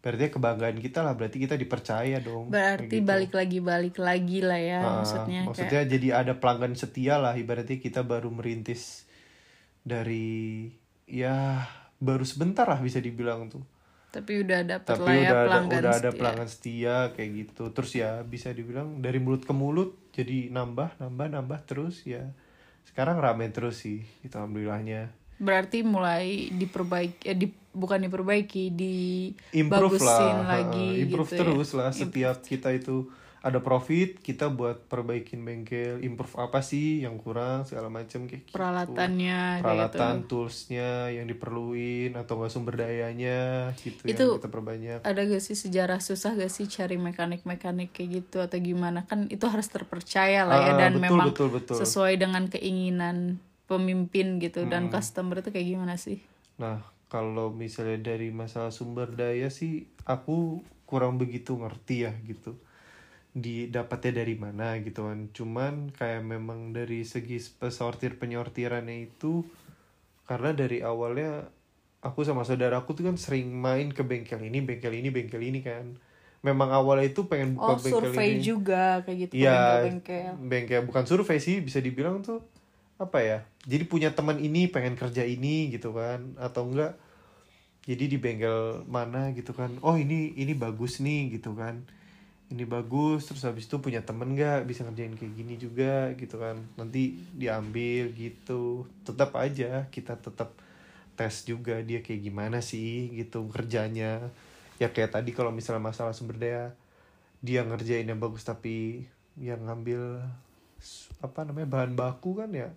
berarti 0.00 0.30
kebanggaan 0.30 0.78
kita 0.78 1.00
lah 1.00 1.12
berarti 1.12 1.36
kita 1.38 1.54
dipercaya 1.54 2.18
dong 2.18 2.48
Berarti 2.48 2.88
kayak 2.88 2.96
gitu. 2.96 3.06
balik 3.06 3.32
lagi 3.32 3.58
balik 3.60 3.96
lagi 3.96 4.38
lah 4.40 4.56
ya 4.56 4.80
Ah, 4.80 4.92
maksudnya. 4.98 5.24
kayak, 5.36 5.46
maksudnya 5.46 5.82
jadi 5.86 6.08
ada 6.16 6.32
pelanggan 6.34 6.72
setia 6.72 7.14
lah 7.16 7.34
ibaratnya 7.34 7.76
kita 7.76 8.00
baru 8.02 8.28
merintis 8.28 9.04
dari 9.80 10.68
ya 11.04 11.64
baru 11.96 12.22
sebentar 12.22 12.64
lah 12.64 12.78
bisa 12.78 12.96
dibilang 12.98 13.48
tuh 13.48 13.60
tapi 14.10 14.40
udah 14.40 14.64
dapet 14.64 14.88
tapi 14.90 15.04
lah 15.04 15.14
ya 15.14 15.20
udah 15.20 15.30
ada 15.30 15.44
pelanggan 15.44 15.78
udah 15.78 15.92
ada 15.92 16.00
setia. 16.02 16.18
pelanggan 16.18 16.48
setia 16.48 16.94
kayak 17.12 17.30
gitu 17.36 17.64
terus 17.70 17.90
ya 17.92 18.10
bisa 18.22 18.48
dibilang 18.50 18.98
dari 18.98 19.18
mulut 19.18 19.44
ke 19.44 19.52
mulut 19.52 19.94
jadi 20.10 20.48
nambah 20.48 20.98
nambah 20.98 21.26
nambah 21.30 21.60
terus 21.62 22.02
ya 22.04 22.32
sekarang 22.82 23.16
rame 23.16 23.46
terus 23.48 23.78
sih 23.78 24.00
itu 24.20 24.32
alhamdulillahnya 24.32 25.12
Berarti 25.36 25.80
mulai 25.80 26.52
diperbaiki, 26.52 27.24
eh, 27.24 27.32
di, 27.32 27.48
bukan 27.70 28.02
diperbaiki, 28.02 28.74
improve 29.52 29.94
dibagusin 29.94 30.36
lah 30.42 30.46
lagi 30.60 30.88
ha, 30.90 31.00
improve 31.00 31.28
gitu 31.28 31.34
ya. 31.34 31.40
terus 31.40 31.68
lah 31.72 31.90
setiap 31.90 32.36
kita 32.42 32.68
itu 32.70 33.06
ada 33.40 33.56
profit 33.56 34.20
kita 34.20 34.52
buat 34.52 34.84
perbaikin 34.84 35.40
bengkel 35.40 35.96
improve 36.04 36.36
apa 36.36 36.60
sih 36.60 37.00
yang 37.00 37.16
kurang 37.16 37.64
segala 37.64 37.88
macam 37.88 38.28
kayak 38.28 38.44
gitu. 38.44 38.52
Peralatannya, 38.52 39.40
kayak 39.40 39.62
peralatan 39.64 40.14
gitu. 40.18 40.28
toolsnya 40.28 40.90
yang 41.08 41.24
diperluin 41.24 42.20
atau 42.20 42.36
nggak 42.36 42.52
sumber 42.52 42.76
dayanya 42.76 43.72
gitu 43.80 44.04
Itu- 44.04 44.36
yang 44.36 44.44
kita 44.44 44.50
perbanyak 44.50 44.98
Ada 45.00 45.20
gak 45.24 45.40
sih 45.40 45.56
sejarah 45.56 46.04
susah 46.04 46.36
gak 46.36 46.52
sih 46.52 46.68
cari 46.68 47.00
mekanik-mekanik 47.00 47.96
kayak 47.96 48.10
gitu 48.20 48.44
atau 48.44 48.60
gimana? 48.60 49.08
Kan 49.08 49.24
itu 49.26 49.48
harus 49.48 49.72
terpercaya 49.72 50.44
lah 50.44 50.60
ya 50.60 50.72
Ah, 50.74 50.78
dan 50.78 50.92
betul, 50.92 51.04
memang 51.08 51.26
betul, 51.32 51.48
betul. 51.48 51.76
sesuai 51.80 52.20
dengan 52.20 52.44
keinginan 52.44 53.40
pemimpin 53.64 54.36
gitu 54.36 54.68
dan 54.68 54.90
Hmm. 54.90 54.92
customer 54.92 55.40
itu 55.40 55.48
kayak 55.48 55.64
gimana 55.70 55.96
sih? 55.96 56.20
Nah, 56.58 56.84
kalau 57.10 57.50
misalnya 57.50 58.14
dari 58.14 58.30
masalah 58.30 58.70
sumber 58.70 59.10
daya 59.10 59.50
sih 59.50 59.82
aku 60.06 60.62
kurang 60.86 61.18
begitu 61.18 61.58
ngerti 61.58 62.06
ya 62.06 62.14
gitu. 62.22 62.54
Didapatnya 63.30 64.22
dari 64.22 64.34
mana 64.34 64.78
gitu 64.78 65.06
kan. 65.06 65.30
Cuman 65.30 65.90
kayak 65.94 66.22
memang 66.22 66.70
dari 66.70 67.02
segi 67.02 67.38
pesortir 67.58 68.14
penyortirannya 68.16 69.10
itu 69.10 69.42
karena 70.26 70.54
dari 70.54 70.80
awalnya 70.80 71.50
aku 72.00 72.22
sama 72.22 72.46
saudaraku 72.46 72.94
tuh 72.94 73.10
kan 73.10 73.18
sering 73.18 73.50
main 73.50 73.90
ke 73.90 74.06
bengkel 74.06 74.40
ini, 74.40 74.62
bengkel 74.62 74.94
ini, 74.94 75.10
bengkel 75.10 75.42
ini 75.42 75.60
kan. 75.60 75.98
Memang 76.40 76.72
awalnya 76.72 77.10
itu 77.10 77.28
pengen 77.28 77.58
buka 77.58 77.74
Oh, 77.74 77.76
bengkel 77.76 77.92
survei 78.06 78.38
ini. 78.38 78.40
juga 78.40 79.02
kayak 79.04 79.18
gitu 79.28 79.32
Iya, 79.44 79.52
bengkel-bengkel. 79.84 80.32
bengkel 80.40 80.80
bukan 80.88 81.04
survei 81.04 81.36
sih 81.36 81.60
bisa 81.60 81.82
dibilang 81.82 82.22
tuh 82.24 82.40
apa 83.00 83.18
ya? 83.24 83.38
Jadi 83.64 83.88
punya 83.88 84.12
teman 84.12 84.36
ini 84.36 84.68
pengen 84.68 84.94
kerja 84.94 85.24
ini 85.24 85.72
gitu 85.72 85.96
kan 85.96 86.36
atau 86.36 86.68
enggak? 86.68 87.00
Jadi 87.88 88.12
di 88.12 88.18
bengkel 88.20 88.84
mana 88.84 89.32
gitu 89.32 89.56
kan? 89.56 89.72
Oh 89.80 89.96
ini 89.96 90.36
ini 90.36 90.52
bagus 90.52 91.00
nih 91.00 91.40
gitu 91.40 91.56
kan? 91.56 91.80
Ini 92.52 92.68
bagus 92.68 93.24
terus 93.24 93.46
habis 93.48 93.64
itu 93.64 93.80
punya 93.80 94.04
temen 94.04 94.36
nggak 94.36 94.68
bisa 94.68 94.84
ngerjain 94.84 95.16
kayak 95.16 95.32
gini 95.32 95.54
juga 95.56 96.12
gitu 96.20 96.36
kan? 96.36 96.60
Nanti 96.76 97.16
diambil 97.32 98.12
gitu. 98.12 98.84
Tetap 99.08 99.32
aja 99.40 99.88
kita 99.88 100.20
tetap 100.20 100.52
tes 101.16 101.44
juga 101.48 101.80
dia 101.80 102.04
kayak 102.04 102.20
gimana 102.20 102.60
sih 102.60 103.08
gitu 103.16 103.48
kerjanya. 103.48 104.28
Ya 104.76 104.92
kayak 104.92 105.16
tadi 105.16 105.32
kalau 105.32 105.48
misalnya 105.52 105.80
masalah 105.88 106.12
sumber 106.12 106.36
daya 106.36 106.76
dia 107.40 107.64
ngerjain 107.64 108.04
yang 108.04 108.20
bagus 108.20 108.44
tapi 108.44 109.08
yang 109.40 109.64
ngambil 109.64 110.20
apa 111.20 111.40
namanya 111.44 111.68
bahan 111.68 111.92
baku 111.96 112.40
kan 112.40 112.52
ya 112.52 112.72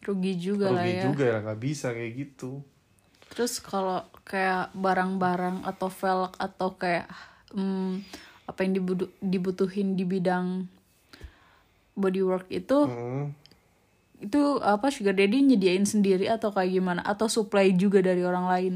rugi 0.00 0.32
juga 0.36 0.66
lah 0.72 0.82
rugi 0.82 0.92
ya 0.96 1.02
juga 1.06 1.24
ya 1.28 1.36
nggak 1.44 1.60
bisa 1.60 1.86
kayak 1.92 2.12
gitu 2.16 2.50
terus 3.30 3.62
kalau 3.62 4.02
kayak 4.26 4.74
barang-barang 4.74 5.62
atau 5.62 5.88
velg 5.88 6.32
atau 6.36 6.68
kayak 6.74 7.06
hmm, 7.52 8.02
apa 8.44 8.58
yang 8.64 8.72
dibudu- 8.74 9.12
dibutuhin 9.22 9.94
di 9.94 10.02
bidang 10.02 10.66
bodywork 11.94 12.48
itu 12.50 12.78
Hmm. 12.86 13.34
itu 14.20 14.40
apa 14.60 14.92
sugar 14.92 15.16
daddy 15.16 15.40
nyediain 15.40 15.84
sendiri 15.84 16.28
atau 16.28 16.52
kayak 16.52 16.76
gimana 16.76 17.00
atau 17.02 17.24
supply 17.26 17.72
juga 17.72 18.00
dari 18.00 18.20
orang 18.22 18.46
lain 18.48 18.74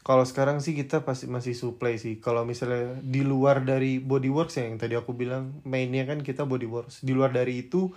Kalau 0.00 0.24
sekarang 0.24 0.64
sih 0.64 0.72
kita 0.72 1.04
pasti 1.04 1.28
masih 1.28 1.52
supply 1.52 2.00
sih. 2.00 2.16
Kalau 2.16 2.40
misalnya 2.40 2.96
di 3.04 3.20
luar 3.20 3.60
dari 3.60 4.00
bodyworks 4.00 4.56
ya, 4.56 4.64
yang 4.64 4.80
tadi 4.80 4.96
aku 4.96 5.12
bilang 5.12 5.60
mainnya 5.68 6.08
kan 6.08 6.24
kita 6.24 6.48
bodyworks. 6.48 7.04
Di 7.04 7.12
luar 7.12 7.28
dari 7.28 7.60
itu 7.60 7.92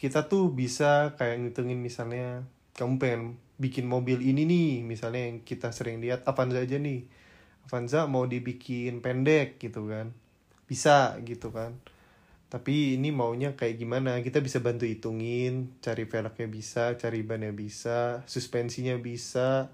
kita 0.00 0.32
tuh 0.32 0.48
bisa 0.48 1.12
kayak 1.20 1.44
ngitungin 1.44 1.76
misalnya 1.76 2.48
kamu 2.72 2.96
pengen 2.96 3.22
bikin 3.60 3.84
mobil 3.84 4.24
ini 4.24 4.48
nih, 4.48 4.70
misalnya 4.80 5.28
yang 5.28 5.44
kita 5.44 5.68
sering 5.76 6.00
lihat 6.00 6.24
Avanza 6.24 6.64
aja 6.64 6.80
nih. 6.80 7.04
Avanza 7.68 8.08
mau 8.08 8.24
dibikin 8.24 9.04
pendek 9.04 9.60
gitu 9.60 9.84
kan. 9.92 10.16
Bisa 10.64 11.20
gitu 11.20 11.52
kan. 11.52 11.76
Tapi 12.48 12.96
ini 12.96 13.12
maunya 13.12 13.52
kayak 13.54 13.76
gimana? 13.76 14.16
Kita 14.24 14.40
bisa 14.40 14.58
bantu 14.64 14.88
hitungin, 14.88 15.76
cari 15.84 16.08
velgnya 16.08 16.48
bisa, 16.48 16.96
cari 16.96 17.20
bannya 17.20 17.52
bisa, 17.52 18.24
suspensinya 18.26 18.96
bisa, 18.98 19.70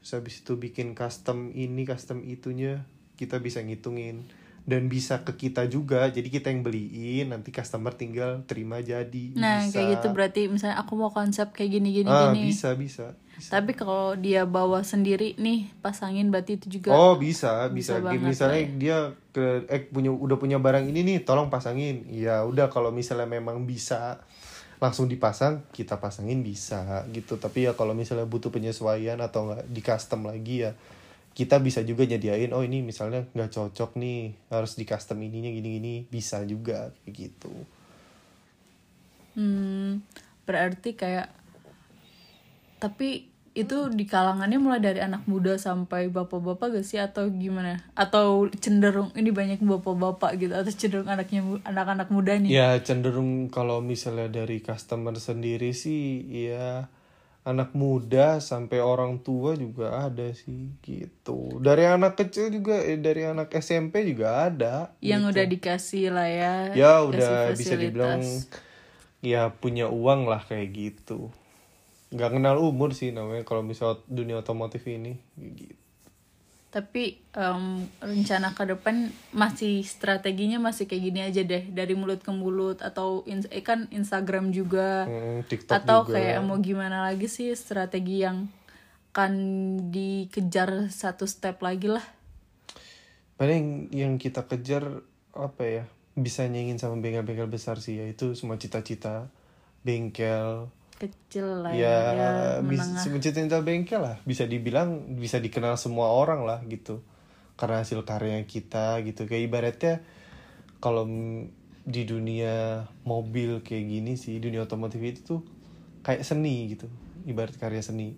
Terus 0.00 0.16
habis 0.16 0.34
itu 0.40 0.56
bikin 0.56 0.96
custom 0.96 1.52
ini, 1.52 1.84
custom 1.84 2.24
itunya, 2.24 2.88
kita 3.20 3.36
bisa 3.36 3.60
ngitungin. 3.60 4.24
Dan 4.62 4.86
bisa 4.86 5.20
ke 5.20 5.34
kita 5.36 5.66
juga, 5.66 6.06
jadi 6.06 6.24
kita 6.24 6.48
yang 6.48 6.62
beliin, 6.62 7.30
nanti 7.30 7.50
customer 7.50 7.90
tinggal 7.90 8.44
terima 8.44 8.78
jadi. 8.78 9.34
nah 9.34 9.60
bisa. 9.60 9.72
kayak 9.72 9.86
gitu 9.94 10.06
berarti 10.10 10.40
misalnya 10.46 10.78
aku 10.78 10.92
mau 10.94 11.10
konsep 11.10 11.50
kayak 11.50 11.70
gini 11.72 11.88
gini 11.92 12.06
Ah, 12.06 12.30
gini 12.30 12.48
bisa, 12.48 12.72
bisa. 12.74 13.06
bisa. 13.32 13.50
tapi 13.50 13.72
kalau 13.72 14.14
dia 14.14 14.44
bawa 14.44 14.80
sendiri 14.80 15.34
nih 15.36 15.72
pasangin 15.78 16.28
berarti 16.28 16.56
itu 16.56 16.78
juga 16.78 16.92
Oh 16.92 17.16
bisa 17.16 17.66
bisa 17.68 17.98
bisa, 17.98 18.04
banget 18.04 18.20
misalnya 18.22 18.60
ya. 18.60 18.70
dia 18.76 18.96
ke 19.30 19.44
eh 19.66 19.82
punya 19.86 20.10
udah 20.10 20.36
punya 20.36 20.56
barang 20.56 20.86
ini 20.86 21.00
nih 21.02 21.18
tolong 21.22 21.48
pasangin 21.48 22.04
ya 22.06 22.44
udah 22.44 22.68
kalau 22.68 22.90
misalnya 22.90 23.26
memang 23.26 23.64
bisa 23.64 24.20
langsung 24.76 25.06
dipasang 25.06 25.60
kita 25.72 25.96
pasangin 25.96 26.40
bisa 26.40 27.04
gitu 27.10 27.36
tapi 27.36 27.68
ya 27.68 27.72
kalau 27.72 27.92
misalnya 27.92 28.24
butuh 28.24 28.48
penyesuaian 28.48 29.20
atau 29.20 29.50
nggak 29.50 29.68
di 29.68 29.80
custom 29.80 30.24
lagi 30.24 30.64
ya 30.64 30.72
kita 31.34 31.62
bisa 31.62 31.80
juga 31.86 32.04
nyediain 32.04 32.50
oh 32.52 32.62
ini 32.64 32.82
misalnya 32.82 33.26
nggak 33.32 33.50
cocok 33.54 33.96
nih 33.96 34.34
harus 34.50 34.74
di 34.76 34.84
custom 34.84 35.22
ininya 35.22 35.48
gini-gini 35.48 36.06
bisa 36.10 36.42
juga 36.44 36.90
kayak 37.04 37.14
gitu 37.16 37.54
Hmm, 39.34 40.02
berarti 40.42 40.98
kayak 40.98 41.30
tapi 42.80 43.30
itu 43.50 43.90
di 43.90 44.06
kalangannya 44.06 44.62
mulai 44.62 44.78
dari 44.78 45.02
anak 45.02 45.26
muda 45.26 45.58
sampai 45.58 46.06
bapak-bapak 46.06 46.80
gak 46.80 46.86
sih 46.86 47.02
atau 47.02 47.26
gimana? 47.28 47.82
Atau 47.98 48.46
cenderung 48.62 49.10
ini 49.18 49.34
banyak 49.34 49.60
bapak-bapak 49.60 50.38
gitu 50.38 50.54
atau 50.54 50.70
cenderung 50.70 51.10
anaknya 51.10 51.42
anak-anak 51.66 52.08
muda 52.14 52.38
nih? 52.38 52.50
Ya 52.50 52.78
cenderung 52.78 53.50
kalau 53.50 53.82
misalnya 53.82 54.30
dari 54.30 54.62
customer 54.62 55.18
sendiri 55.18 55.74
sih 55.74 56.24
ya 56.30 56.86
anak 57.40 57.72
muda 57.72 58.36
sampai 58.38 58.84
orang 58.84 59.24
tua 59.24 59.56
juga 59.56 60.04
ada 60.04 60.28
sih 60.36 60.76
gitu. 60.84 61.56
Dari 61.56 61.88
anak 61.88 62.20
kecil 62.20 62.52
juga 62.52 62.84
eh, 62.84 63.00
dari 63.00 63.24
anak 63.24 63.48
SMP 63.56 64.04
juga 64.04 64.52
ada. 64.52 64.92
Yang 65.00 65.22
udah 65.32 65.44
dikasih 65.48 66.06
lah 66.12 66.28
ya. 66.28 66.54
Ya 66.76 66.92
udah 67.00 67.56
bisa 67.56 67.80
dibilang 67.80 68.20
fasilitas. 68.20 69.24
ya 69.24 69.48
punya 69.56 69.88
uang 69.88 70.28
lah 70.28 70.44
kayak 70.44 70.68
gitu. 70.76 71.32
Gak 72.12 72.36
kenal 72.36 72.60
umur 72.60 72.92
sih 72.92 73.14
namanya 73.14 73.46
kalau 73.48 73.64
misal 73.64 74.04
dunia 74.04 74.36
otomotif 74.36 74.84
ini 74.84 75.16
gitu. 75.40 75.79
Tapi 76.70 77.18
em, 77.34 77.90
rencana 77.98 78.54
ke 78.54 78.62
depan 78.62 79.10
masih 79.34 79.82
strateginya 79.82 80.62
masih 80.62 80.86
kayak 80.86 81.02
gini 81.02 81.20
aja 81.26 81.42
deh 81.42 81.66
dari 81.66 81.98
mulut 81.98 82.22
ke 82.22 82.30
mulut 82.30 82.78
atau 82.78 83.26
ins- 83.26 83.50
eh 83.50 83.62
kan 83.66 83.90
Instagram 83.90 84.54
juga. 84.54 85.10
Hmm, 85.10 85.42
TikTok 85.50 85.74
atau 85.82 86.06
juga. 86.06 86.14
kayak 86.14 86.38
mau 86.46 86.58
gimana 86.62 87.02
lagi 87.10 87.26
sih 87.26 87.50
strategi 87.58 88.22
yang 88.22 88.46
akan 89.10 89.34
dikejar 89.90 90.86
satu 90.94 91.26
step 91.26 91.58
lagi 91.66 91.90
lah 91.90 92.06
paling 93.34 93.90
yang 93.90 94.22
kita 94.22 94.46
kejar 94.46 95.02
apa 95.34 95.62
ya 95.66 95.84
bisa 96.14 96.46
nyanyiin 96.46 96.78
sama 96.78 96.94
bengkel-bengkel 97.02 97.50
besar 97.50 97.82
sih 97.82 97.98
ya 97.98 98.06
itu 98.06 98.38
semua 98.38 98.54
cita-cita 98.54 99.26
bengkel 99.82 100.70
kecil 101.00 101.64
lah 101.64 101.72
ya, 101.72 102.12
ya, 102.12 102.28
ya 102.60 102.84
cita-cita 103.00 103.64
bengkel 103.64 104.04
lah. 104.04 104.16
Bisa 104.28 104.44
dibilang 104.44 105.16
bisa 105.16 105.40
dikenal 105.40 105.80
semua 105.80 106.12
orang 106.12 106.44
lah 106.44 106.60
gitu. 106.68 107.00
Karena 107.56 107.80
hasil 107.80 108.04
karya 108.04 108.44
kita 108.44 109.00
gitu. 109.08 109.24
Kayak 109.24 109.42
ibaratnya 109.48 109.94
kalau 110.84 111.08
di 111.80 112.02
dunia 112.04 112.84
mobil 113.08 113.64
kayak 113.64 113.84
gini 113.88 114.12
sih 114.20 114.36
dunia 114.36 114.68
otomotif 114.68 115.00
itu 115.00 115.20
tuh 115.24 115.40
kayak 116.04 116.20
seni 116.20 116.76
gitu. 116.76 116.92
Ibarat 117.24 117.56
karya 117.56 117.80
seni. 117.80 118.12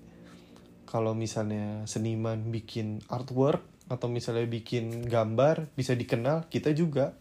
Kalau 0.82 1.14
misalnya 1.14 1.86
seniman 1.86 2.50
bikin 2.50 2.98
artwork 3.06 3.62
atau 3.86 4.10
misalnya 4.10 4.50
bikin 4.50 5.06
gambar 5.06 5.70
bisa 5.78 5.94
dikenal 5.94 6.50
kita 6.50 6.74
juga. 6.74 7.14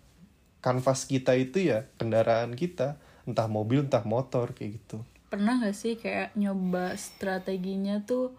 Kanvas 0.62 1.10
kita 1.10 1.38
itu 1.38 1.70
ya 1.70 1.86
kendaraan 2.02 2.58
kita. 2.58 2.98
Entah 3.30 3.46
mobil 3.46 3.86
entah 3.86 4.02
motor 4.02 4.58
kayak 4.58 4.82
gitu 4.82 5.06
pernah 5.32 5.64
gak 5.64 5.72
sih 5.72 5.96
kayak 5.96 6.36
nyoba 6.36 7.00
strateginya 7.00 8.04
tuh 8.04 8.36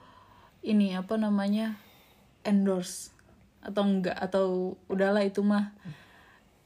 ini 0.61 0.93
apa 0.93 1.16
namanya 1.16 1.80
endorse? 2.45 3.09
Atau 3.64 3.88
enggak 3.88 4.18
atau 4.20 4.76
udahlah 4.93 5.24
itu 5.24 5.40
mah 5.40 5.72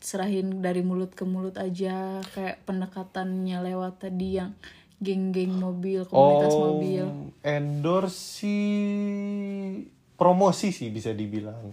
serahin 0.02 0.60
dari 0.60 0.82
mulut 0.82 1.14
ke 1.14 1.22
mulut 1.22 1.54
aja 1.56 2.20
kayak 2.34 2.66
pendekatannya 2.66 3.58
lewat 3.62 4.06
tadi 4.06 4.42
yang 4.42 4.52
geng-geng 4.96 5.52
mobil 5.60 6.08
komunitas 6.08 6.56
oh, 6.56 6.60
mobil. 6.72 7.04
endorse 7.44 8.16
sih 8.40 8.64
promosi 10.16 10.72
sih 10.72 10.88
bisa 10.88 11.12
dibilang. 11.12 11.72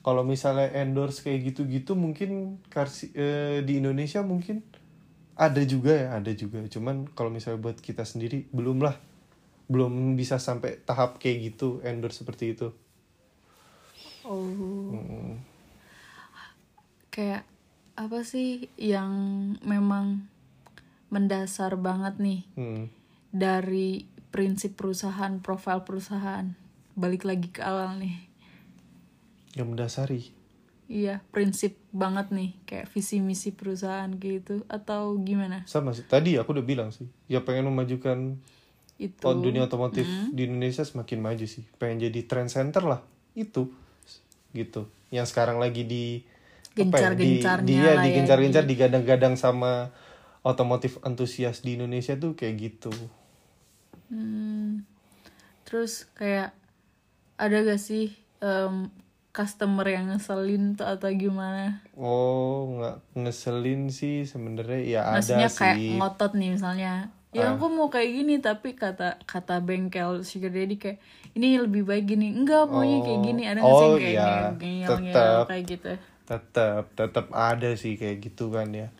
Kalau 0.00 0.22
misalnya 0.22 0.72
endorse 0.72 1.20
kayak 1.20 1.52
gitu-gitu 1.52 1.98
mungkin 1.98 2.62
karsi, 2.72 3.12
eh, 3.12 3.60
di 3.66 3.82
Indonesia 3.82 4.24
mungkin 4.24 4.64
ada 5.36 5.62
juga 5.68 5.92
ya, 5.92 6.08
ada 6.16 6.32
juga. 6.32 6.64
Cuman 6.64 7.12
kalau 7.12 7.28
misalnya 7.28 7.60
buat 7.60 7.78
kita 7.78 8.08
sendiri 8.08 8.48
belum 8.50 8.80
lah. 8.80 8.96
Belum 9.68 10.16
bisa 10.16 10.40
sampai 10.40 10.80
tahap 10.82 11.20
kayak 11.20 11.52
gitu 11.52 11.84
endorse 11.84 12.24
seperti 12.24 12.56
itu. 12.56 12.68
oh 14.26 14.90
Mm. 14.90 15.38
kayak 17.14 17.46
apa 17.96 18.20
sih 18.26 18.68
yang 18.76 19.08
memang 19.64 20.28
mendasar 21.08 21.78
banget 21.80 22.18
nih 22.20 22.42
Hmm. 22.58 22.92
dari 23.32 24.04
prinsip 24.34 24.76
perusahaan, 24.76 25.40
profil 25.40 25.80
perusahaan. 25.86 26.52
Balik 26.92 27.24
lagi 27.24 27.48
ke 27.48 27.64
awal 27.64 27.96
nih. 27.96 28.20
Yang 29.56 29.68
mendasari. 29.72 30.22
Iya, 30.86 31.18
prinsip 31.34 31.74
banget 31.90 32.30
nih, 32.30 32.54
kayak 32.62 32.86
visi 32.94 33.18
misi 33.18 33.50
perusahaan 33.50 34.06
gitu 34.22 34.62
atau 34.70 35.18
gimana? 35.18 35.66
Sama 35.66 35.90
sih. 35.90 36.06
Tadi 36.06 36.38
aku 36.38 36.54
udah 36.54 36.66
bilang 36.66 36.94
sih. 36.94 37.10
Ya 37.26 37.42
pengen 37.42 37.66
memajukan 37.66 38.38
Itu. 38.94 39.26
oh, 39.26 39.34
dunia 39.34 39.66
otomotif 39.66 40.06
di 40.30 40.46
Indonesia 40.46 40.86
semakin 40.86 41.18
maju 41.18 41.42
sih. 41.42 41.66
Pengen 41.82 42.06
jadi 42.06 42.20
trend 42.30 42.54
center 42.54 42.86
lah. 42.86 43.00
Itu 43.34 43.74
gitu. 44.54 44.86
Yang 45.10 45.34
sekarang 45.34 45.58
lagi 45.58 45.82
di 45.82 46.22
apa 46.76 46.96
ya, 47.02 47.10
di 47.16 47.40
Gencar-gencarnya 47.42 47.66
dia 47.66 47.90
lah 47.96 48.04
ya, 48.04 48.04
digencar-gencar 48.06 48.64
digadang-gadang 48.68 49.34
sama 49.34 49.90
otomotif 50.46 51.02
antusias 51.02 51.66
di 51.66 51.74
Indonesia 51.74 52.14
tuh 52.14 52.38
kayak 52.38 52.54
gitu. 52.62 52.92
Hmm, 54.06 54.86
terus 55.66 56.06
kayak 56.14 56.54
ada 57.36 57.56
gak 57.66 57.80
sih 57.82 58.14
em, 58.38 58.92
customer 59.36 59.84
yang 59.84 60.08
ngeselin 60.08 60.72
tuh 60.72 60.88
atau 60.88 61.12
gimana? 61.12 61.84
Oh, 61.92 62.72
nggak 62.72 62.96
ngeselin 63.14 63.92
sih 63.92 64.24
sebenarnya 64.24 64.80
ya 64.80 65.02
Maksudnya 65.12 65.44
ada 65.44 65.52
kayak 65.52 65.76
sih. 65.76 65.92
ngotot 65.94 66.32
nih 66.32 66.50
misalnya. 66.50 67.12
Ya 67.30 67.42
Ah. 67.42 67.52
aku 67.52 67.68
mau 67.68 67.86
kayak 67.86 68.10
gini 68.14 68.34
tapi 68.38 68.72
kata 68.72 69.20
kata 69.22 69.60
bengkel 69.60 70.24
sugar 70.24 70.48
daddy 70.48 70.74
kayak 70.74 70.98
ini 71.32 71.60
lebih 71.60 71.84
baik 71.84 72.08
gini. 72.08 72.32
Enggak 72.32 72.64
maunya 72.66 73.04
kayak 73.04 73.20
gini. 73.22 73.42
Ada 73.44 73.60
nggak 73.60 73.68
sih 73.70 73.76
Oh, 73.76 73.92
yang 73.92 74.00
kayak 74.00 74.14
iya. 74.16 74.26
ngeyel-ngeyel 74.50 74.88
Tetep. 75.12 75.44
kayak 75.46 75.64
gitu? 75.68 75.92
tetap 76.26 76.84
tetap 76.90 77.26
ada 77.30 77.70
sih 77.72 77.94
kayak 77.94 78.18
gitu 78.20 78.50
kan 78.50 78.66
ya 78.68 78.90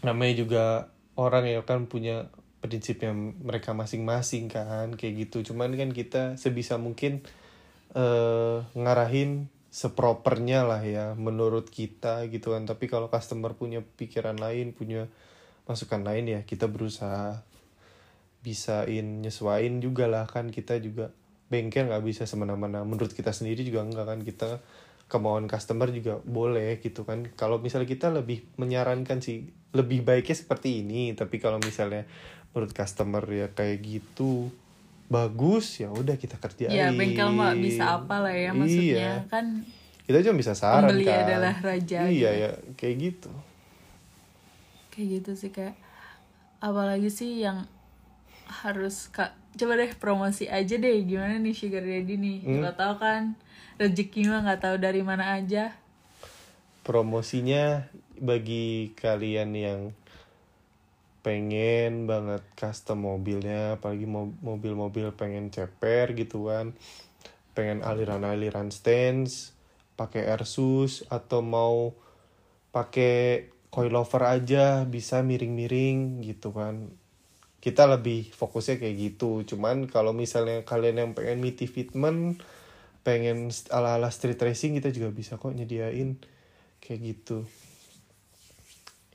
namanya 0.00 0.34
juga 0.36 0.64
orang 1.14 1.42
ya 1.44 1.58
kan 1.62 1.86
punya 1.86 2.30
prinsipnya 2.60 3.10
mereka 3.14 3.72
masing-masing 3.72 4.46
kan 4.46 4.94
kayak 4.94 5.26
gitu 5.26 5.42
cuman 5.44 5.74
kan 5.74 5.90
kita 5.90 6.22
sebisa 6.36 6.76
mungkin 6.76 7.24
eh 7.94 8.58
ngarahin 8.74 9.46
sepropernya 9.74 10.62
lah 10.62 10.82
ya 10.86 11.18
menurut 11.18 11.66
kita 11.66 12.26
gitu 12.30 12.54
kan. 12.54 12.62
Tapi 12.66 12.86
kalau 12.86 13.10
customer 13.10 13.58
punya 13.58 13.82
pikiran 13.82 14.38
lain 14.38 14.70
punya 14.70 15.10
masukan 15.66 16.06
lain 16.06 16.28
ya 16.28 16.40
kita 16.46 16.70
berusaha 16.70 17.42
bisain 18.44 19.22
nyesuain 19.22 19.82
juga 19.82 20.06
lah 20.06 20.30
kan. 20.30 20.54
Kita 20.54 20.78
juga 20.78 21.10
bengkel 21.50 21.90
nggak 21.90 22.04
bisa 22.06 22.22
semena-mena. 22.26 22.86
Menurut 22.86 23.10
kita 23.10 23.34
sendiri 23.34 23.66
juga 23.66 23.82
enggak 23.82 24.06
kan. 24.06 24.20
Kita 24.22 24.48
kemauan 25.10 25.50
customer 25.50 25.90
juga 25.90 26.22
boleh 26.22 26.78
gitu 26.78 27.02
kan. 27.02 27.26
Kalau 27.34 27.58
misalnya 27.58 27.90
kita 27.90 28.14
lebih 28.14 28.46
menyarankan 28.58 29.18
sih 29.22 29.50
lebih 29.74 30.06
baiknya 30.06 30.36
seperti 30.38 30.86
ini. 30.86 31.18
Tapi 31.18 31.42
kalau 31.42 31.58
misalnya 31.58 32.06
menurut 32.54 32.70
customer 32.70 33.26
ya 33.26 33.50
kayak 33.50 33.82
gitu 33.82 34.54
bagus 35.06 35.78
ya 35.78 35.88
udah 35.88 36.14
kita 36.14 36.36
kerjain 36.36 36.70
ya 36.70 36.88
bengkel 36.90 37.28
mah 37.28 37.52
bisa 37.52 37.98
apa 37.98 38.20
lah 38.20 38.32
ya 38.32 38.50
maksudnya 38.50 39.20
Iya. 39.20 39.28
kan 39.28 39.62
kita 40.04 40.20
cuma 40.20 40.36
bisa 40.36 40.52
saran 40.52 40.84
Pembeli 40.84 41.04
kan 41.04 41.24
adalah 41.24 41.54
raja, 41.58 42.04
iya 42.04 42.30
gitu. 42.30 42.40
ya 42.40 42.50
kayak 42.74 42.96
gitu 43.00 43.30
kayak 44.90 45.06
gitu 45.10 45.30
sih 45.34 45.50
kayak 45.50 45.76
apalagi 46.58 47.08
sih 47.08 47.40
yang 47.40 47.64
harus 48.44 49.08
kak 49.08 49.32
coba 49.54 49.76
deh 49.76 49.92
promosi 49.94 50.44
aja 50.46 50.74
deh 50.74 50.96
gimana 51.02 51.36
nih 51.36 51.52
sugar 51.52 51.80
daddy 51.80 52.14
nih 52.14 52.38
Hmm. 52.42 52.60
Lo 52.60 52.72
tau 52.72 52.96
kan 52.96 53.36
rezeki 53.76 54.28
mah 54.28 54.44
nggak 54.44 54.60
tahu 54.60 54.76
dari 54.78 55.00
mana 55.00 55.36
aja 55.36 55.72
promosinya 56.82 57.88
bagi 58.14 58.92
kalian 58.94 59.50
yang 59.52 59.80
pengen 61.24 62.04
banget 62.04 62.44
custom 62.52 63.08
mobilnya 63.08 63.80
apalagi 63.80 64.04
mo- 64.04 64.36
mobil-mobil 64.44 65.10
pengen 65.16 65.48
ceper 65.48 66.12
gitu 66.12 66.52
kan. 66.52 66.76
Pengen 67.56 67.80
aliran-aliran 67.80 68.68
stance 68.68 69.56
pakai 69.96 70.28
Airsus 70.28 71.08
atau 71.08 71.40
mau 71.40 71.96
pakai 72.74 73.48
coilover 73.72 74.22
aja 74.28 74.84
bisa 74.84 75.24
miring-miring 75.24 76.20
gitu 76.20 76.52
kan. 76.52 76.92
Kita 77.64 77.88
lebih 77.88 78.28
fokusnya 78.36 78.76
kayak 78.76 78.96
gitu. 79.00 79.48
Cuman 79.48 79.88
kalau 79.88 80.12
misalnya 80.12 80.60
kalian 80.68 81.00
yang 81.00 81.10
pengen 81.16 81.40
miti 81.40 81.64
fitment 81.64 82.44
pengen 83.04 83.52
ala-ala 83.68 84.08
street 84.08 84.40
racing 84.40 84.80
kita 84.80 84.88
juga 84.88 85.12
bisa 85.12 85.36
kok 85.36 85.52
nyediain 85.52 86.16
kayak 86.80 87.00
gitu 87.04 87.44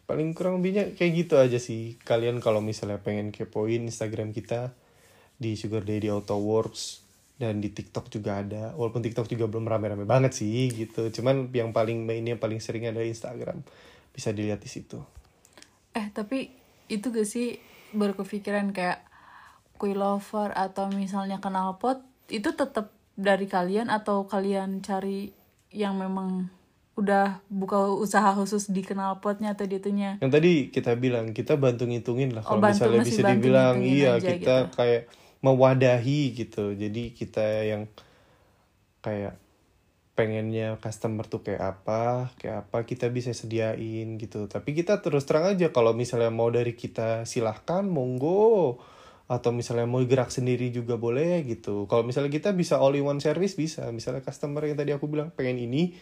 paling 0.10 0.34
kurang 0.34 0.58
lebihnya 0.58 0.98
kayak 0.98 1.12
gitu 1.14 1.38
aja 1.38 1.62
sih. 1.62 2.02
Kalian 2.02 2.42
kalau 2.42 2.66
misalnya 2.66 2.98
pengen 2.98 3.30
kepoin 3.30 3.86
Instagram 3.86 4.34
kita 4.34 4.74
di 5.38 5.54
Sugar 5.54 5.86
Daddy 5.86 6.10
Auto 6.10 6.42
Works 6.42 7.06
dan 7.38 7.62
di 7.62 7.70
TikTok 7.70 8.10
juga 8.10 8.42
ada. 8.42 8.74
Walaupun 8.74 9.06
TikTok 9.06 9.30
juga 9.30 9.46
belum 9.46 9.70
rame-rame 9.70 10.10
banget 10.10 10.34
sih 10.34 10.74
gitu. 10.74 11.14
Cuman 11.14 11.54
yang 11.54 11.70
paling 11.70 12.10
main 12.10 12.26
yang 12.26 12.42
paling 12.42 12.58
sering 12.58 12.90
ada 12.90 13.06
Instagram. 13.06 13.62
Bisa 14.10 14.34
dilihat 14.34 14.66
di 14.66 14.70
situ. 14.74 14.98
Eh 15.94 16.10
tapi 16.10 16.50
itu 16.90 17.14
gak 17.14 17.30
sih 17.30 17.62
baru 17.94 18.18
kepikiran 18.18 18.74
kayak 18.74 19.06
kue 19.78 19.94
lover 19.94 20.50
atau 20.58 20.90
misalnya 20.90 21.38
knalpot 21.38 22.02
itu 22.34 22.50
tetap 22.58 22.98
dari 23.14 23.46
kalian 23.46 23.94
atau 23.94 24.26
kalian 24.26 24.82
cari 24.82 25.32
yang 25.70 26.02
memang 26.02 26.50
udah 27.00 27.40
buka 27.48 27.88
usaha 27.96 28.36
khusus 28.36 28.68
di 28.68 28.84
knalpotnya 28.84 29.56
atau 29.56 29.64
di 29.64 29.80
itunya. 29.80 30.20
Yang 30.20 30.32
tadi 30.36 30.52
kita 30.70 30.92
bilang 31.00 31.32
kita 31.32 31.56
bantu 31.56 31.88
ngitungin 31.88 32.36
lah 32.36 32.44
Oh, 32.44 32.60
kalau 32.60 32.62
bantu, 32.68 32.76
misalnya 32.86 33.02
bisa 33.08 33.22
dibilang. 33.24 33.76
iya 33.80 34.20
aja 34.20 34.36
kita 34.36 34.56
gitu. 34.68 34.76
kayak 34.76 35.02
mewadahi 35.40 36.22
gitu. 36.36 36.76
Jadi 36.76 37.16
kita 37.16 37.46
yang 37.64 37.88
kayak 39.00 39.40
pengennya 40.20 40.76
customer 40.84 41.24
tuh 41.24 41.40
kayak 41.48 41.64
apa 41.80 42.36
kayak 42.36 42.68
apa 42.68 42.84
kita 42.84 43.08
bisa 43.08 43.32
sediain 43.32 44.20
gitu. 44.20 44.52
Tapi 44.52 44.76
kita 44.76 45.00
terus 45.00 45.24
terang 45.24 45.56
aja 45.56 45.72
kalau 45.72 45.96
misalnya 45.96 46.28
mau 46.28 46.52
dari 46.52 46.76
kita 46.76 47.24
silahkan 47.24 47.88
monggo. 47.88 48.84
Atau 49.30 49.54
misalnya 49.54 49.86
mau 49.86 50.02
gerak 50.02 50.34
sendiri 50.34 50.74
juga 50.74 50.98
boleh 50.98 51.46
gitu. 51.46 51.86
Kalau 51.86 52.02
misalnya 52.02 52.34
kita 52.34 52.50
bisa 52.50 52.82
all 52.82 52.98
in 52.98 53.06
one 53.06 53.22
service 53.22 53.54
bisa. 53.54 53.86
Misalnya 53.94 54.26
customer 54.26 54.66
yang 54.66 54.74
tadi 54.74 54.90
aku 54.90 55.06
bilang 55.06 55.30
pengen 55.30 55.62
ini 55.62 55.94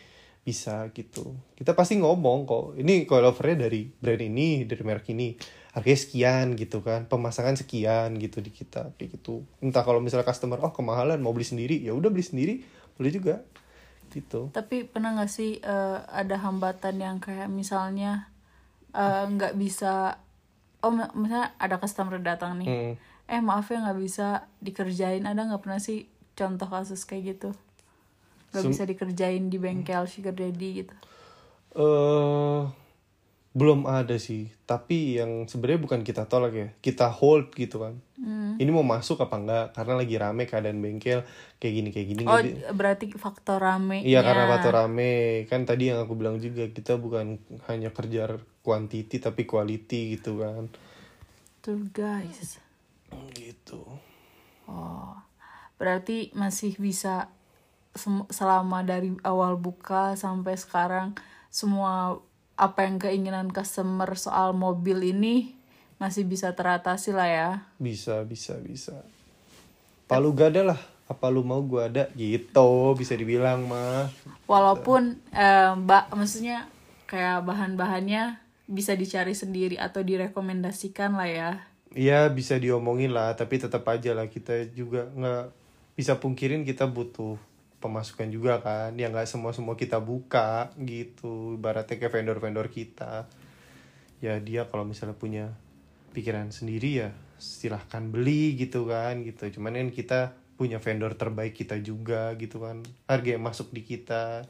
bisa 0.48 0.88
gitu. 0.95 1.36
Kita 1.60 1.76
pasti 1.76 2.00
ngomong 2.00 2.48
kok 2.48 2.66
ini 2.80 3.04
coilovernya 3.04 3.68
dari 3.68 3.91
brand 3.91 4.24
ini 4.24 4.64
dari 4.64 4.80
merek 4.88 5.12
ini. 5.12 5.36
Harganya 5.76 6.00
sekian 6.00 6.45
gitu 6.56 6.80
kan. 6.80 7.12
Pemasangan 7.12 7.60
sekian 7.60 8.16
gitu 8.16 8.39
di 8.39 8.56
kita 8.56 8.95
kayak 8.95 9.20
gitu. 9.20 9.43
Entah 9.60 9.84
kalau 9.84 10.00
misalnya 10.00 10.24
customer 10.24 10.64
oh 10.64 10.72
kemahalan 10.72 11.20
mau 11.20 11.36
beli 11.36 11.43
sendiri. 11.43 11.84
Ya 11.84 11.91
udah 11.91 12.08
beli 12.08 12.24
sendiri 12.24 12.54
boleh 12.95 13.12
juga 13.12 13.43
gitu. 14.08 14.50
Tapi 14.56 14.88
pernah 14.88 15.20
gak 15.20 15.28
sih 15.28 15.60
eh, 15.60 16.00
ada 16.08 16.39
hambatan 16.39 16.95
yang 16.98 17.20
kayak 17.20 17.52
misalnya 17.52 18.32
eh, 18.95 19.26
nggak 19.28 19.60
bisa, 19.60 20.18
oh 20.82 20.89
mi- 20.89 21.12
misalnya 21.14 21.54
ada 21.60 21.78
customer 21.78 22.18
datang 22.18 22.58
nih, 22.58 22.66
Hmm. 22.66 22.93
eh 23.30 23.41
maaf 23.43 23.70
ya 23.70 23.84
nggak 23.84 24.00
bisa 24.00 24.48
dikerjain, 24.58 25.28
ada 25.28 25.43
nggak 25.45 25.62
pernah 25.62 25.78
sih 25.78 26.08
contoh 26.34 26.66
kasus 26.66 27.06
kayak 27.06 27.38
gitu? 27.38 27.50
Gak 28.52 28.64
Sem- 28.64 28.72
bisa 28.72 28.84
dikerjain 28.88 29.52
di 29.52 29.58
bengkel 29.60 30.08
sugar 30.08 30.34
daddy 30.34 30.84
gitu. 30.84 30.95
eh 31.78 32.62
belum 33.58 33.89
ada 33.89 34.22
sih. 34.22 34.54
Tapi 34.70 35.18
yang 35.18 35.50
sebenarnya 35.50 35.82
bukan 35.82 36.02
kita 36.06 36.30
tolak 36.30 36.54
ya. 36.54 36.70
Kita 36.78 37.10
hold 37.10 37.58
gitu 37.58 37.82
kan. 37.82 37.98
Ini 38.58 38.70
mau 38.74 38.86
masuk 38.86 39.22
apa 39.22 39.38
enggak? 39.38 39.66
Karena 39.78 39.93
lagi 39.98 40.16
rame 40.18 40.43
keadaan 40.45 40.78
bengkel. 40.82 41.26
Kayak 41.58 41.74
gini 41.74 41.89
kayak 41.89 42.08
gini. 42.14 42.24
Oh 42.26 42.38
berarti 42.74 43.10
faktor 43.18 43.62
rame. 43.62 44.02
Iya 44.06 44.22
karena 44.22 44.45
faktor 44.45 44.74
rame. 44.78 45.45
Kan 45.50 45.66
tadi 45.66 45.89
yang 45.89 46.02
aku 46.06 46.14
bilang 46.18 46.38
juga 46.38 46.70
kita 46.70 46.98
bukan 47.02 47.41
hanya 47.70 47.89
kerja 47.93 48.38
quantity 48.62 49.18
tapi 49.18 49.45
quality 49.50 50.18
gitu 50.18 50.41
kan. 50.41 50.70
Tuh 51.62 51.82
guys. 51.93 52.62
gitu. 53.34 53.82
Oh, 54.68 55.16
berarti 55.80 56.30
masih 56.36 56.76
bisa 56.76 57.32
selama 58.32 58.86
dari 58.86 59.18
awal 59.26 59.58
buka 59.58 60.16
sampai 60.16 60.56
sekarang 60.56 61.18
semua 61.52 62.22
apa 62.58 62.86
yang 62.86 62.98
keinginan 62.98 63.54
customer 63.54 64.18
soal 64.18 64.54
mobil 64.54 65.02
ini 65.02 65.58
masih 65.98 66.30
bisa 66.30 66.54
teratasi 66.54 67.10
lah 67.14 67.30
ya. 67.30 67.50
bisa 67.82 68.22
bisa 68.26 68.54
bisa 68.62 68.93
palu 70.06 70.30
gada 70.34 70.62
lah 70.62 70.80
apa 71.08 71.26
lu 71.32 71.41
mau 71.41 71.64
gua 71.64 71.88
ada 71.88 72.12
gitu 72.14 72.93
bisa 72.93 73.18
dibilang 73.18 73.66
mah 73.66 74.12
Walaupun 74.45 75.18
eh, 75.32 75.72
mbak 75.74 76.14
maksudnya 76.14 76.70
kayak 77.08 77.48
bahan-bahannya 77.48 78.38
bisa 78.68 78.93
dicari 78.93 79.32
sendiri 79.32 79.80
atau 79.80 80.04
direkomendasikan 80.04 81.16
lah 81.16 81.30
ya. 81.32 81.52
Iya 81.95 82.28
bisa 82.28 82.60
diomongin 82.60 83.16
lah 83.16 83.32
tapi 83.39 83.58
tetap 83.58 83.88
aja 83.88 84.12
lah 84.12 84.28
kita 84.28 84.68
juga 84.76 85.08
nggak 85.16 85.45
bisa 85.95 86.20
pungkirin 86.20 86.68
kita 86.68 86.86
butuh 86.86 87.39
pemasukan 87.78 88.30
juga 88.34 88.59
kan. 88.61 88.93
Ya 88.97 89.09
nggak 89.09 89.30
semua 89.30 89.53
semua 89.53 89.78
kita 89.78 90.01
buka 90.01 90.73
gitu. 90.82 91.57
Ibaratnya 91.57 91.97
kayak 91.97 92.13
vendor 92.13 92.38
vendor 92.41 92.67
kita. 92.69 93.30
Ya 94.23 94.41
dia 94.41 94.65
kalau 94.65 94.86
misalnya 94.86 95.13
punya 95.17 95.53
pikiran 96.13 96.49
sendiri 96.49 97.05
ya 97.05 97.09
silahkan 97.38 98.09
beli 98.09 98.57
gitu 98.57 98.89
kan 98.89 99.21
gitu. 99.21 99.47
Cuman 99.59 99.78
kan 99.78 99.89
kita 99.93 100.19
punya 100.57 100.82
vendor 100.82 101.13
terbaik 101.13 101.53
kita 101.53 101.78
juga 101.82 102.34
gitu 102.41 102.65
kan. 102.65 102.82
Harga 103.05 103.30
yang 103.38 103.45
masuk 103.45 103.69
di 103.69 103.86
kita. 103.86 104.41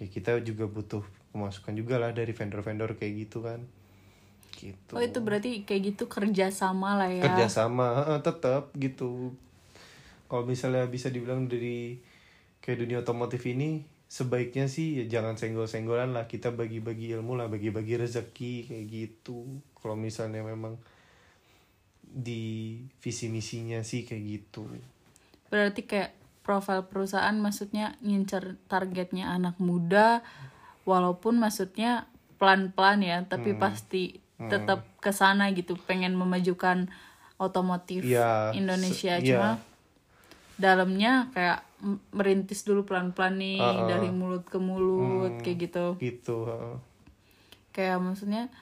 Ya 0.00 0.06
kita 0.08 0.40
juga 0.44 0.68
butuh 0.68 1.04
pemasukan 1.32 1.72
juga 1.76 1.96
lah 1.96 2.12
dari 2.12 2.32
vendor-vendor 2.36 3.00
kayak 3.00 3.14
gitu 3.28 3.40
kan. 3.44 3.64
Gitu. 4.60 4.92
Oh 4.92 5.00
itu 5.00 5.24
berarti 5.24 5.64
kayak 5.64 5.96
gitu 5.96 6.04
kerja 6.12 6.52
sama 6.52 6.92
lah 6.92 7.08
ya. 7.08 7.24
kerjasama 7.24 8.20
tetap 8.20 8.68
gitu. 8.76 9.32
Kalau 10.28 10.44
misalnya 10.44 10.84
bisa 10.86 11.08
dibilang 11.08 11.48
dari 11.48 12.09
kayak 12.60 12.78
dunia 12.78 12.98
otomotif 13.00 13.40
ini 13.44 13.82
sebaiknya 14.06 14.66
sih 14.66 15.00
ya 15.00 15.20
jangan 15.20 15.36
senggol-senggolan 15.36 16.12
lah. 16.12 16.24
Kita 16.24 16.50
bagi-bagi 16.50 17.14
ilmu 17.14 17.34
lah 17.34 17.46
bagi-bagi 17.46 17.96
rezeki 17.96 18.68
kayak 18.68 18.86
gitu. 18.86 19.44
Kalau 19.74 19.94
misalnya 19.94 20.42
memang 20.42 20.76
di 22.02 22.74
visi 22.98 23.30
misinya 23.30 23.80
sih 23.80 24.02
kayak 24.02 24.24
gitu. 24.26 24.66
Berarti 25.46 25.86
kayak 25.86 26.10
profil 26.42 26.82
perusahaan 26.84 27.34
maksudnya 27.34 27.94
ngincer 28.02 28.58
targetnya 28.66 29.30
anak 29.30 29.62
muda 29.62 30.24
walaupun 30.82 31.38
maksudnya 31.38 32.10
pelan-pelan 32.40 33.04
ya, 33.04 33.18
tapi 33.24 33.54
Hmm. 33.54 33.60
pasti 33.60 34.18
tetap 34.40 34.88
ke 34.98 35.12
sana 35.12 35.52
gitu, 35.52 35.76
pengen 35.76 36.16
memajukan 36.16 36.88
otomotif 37.36 38.00
Iya, 38.00 38.56
Indonesia. 38.56 39.20
se- 39.20 39.24
cuma 39.28 39.60
iya. 39.60 39.68
dalamnya 40.56 41.28
kayak 41.30 41.60
merintis 42.10 42.62
dulu 42.62 42.84
pelan-pelan 42.84 43.40
nih 43.40 43.58
Uh-uh. 43.58 43.88
dari 43.88 44.08
mulut 44.12 44.44
ke 44.44 44.60
mulut 44.60 45.32
Hmm. 45.32 45.42
kayak 45.42 45.58
gitu. 45.64 45.86
gitu 45.98 46.36
heeh. 46.46 46.76
Kayak 47.70 47.98
maksudnya 48.02 48.52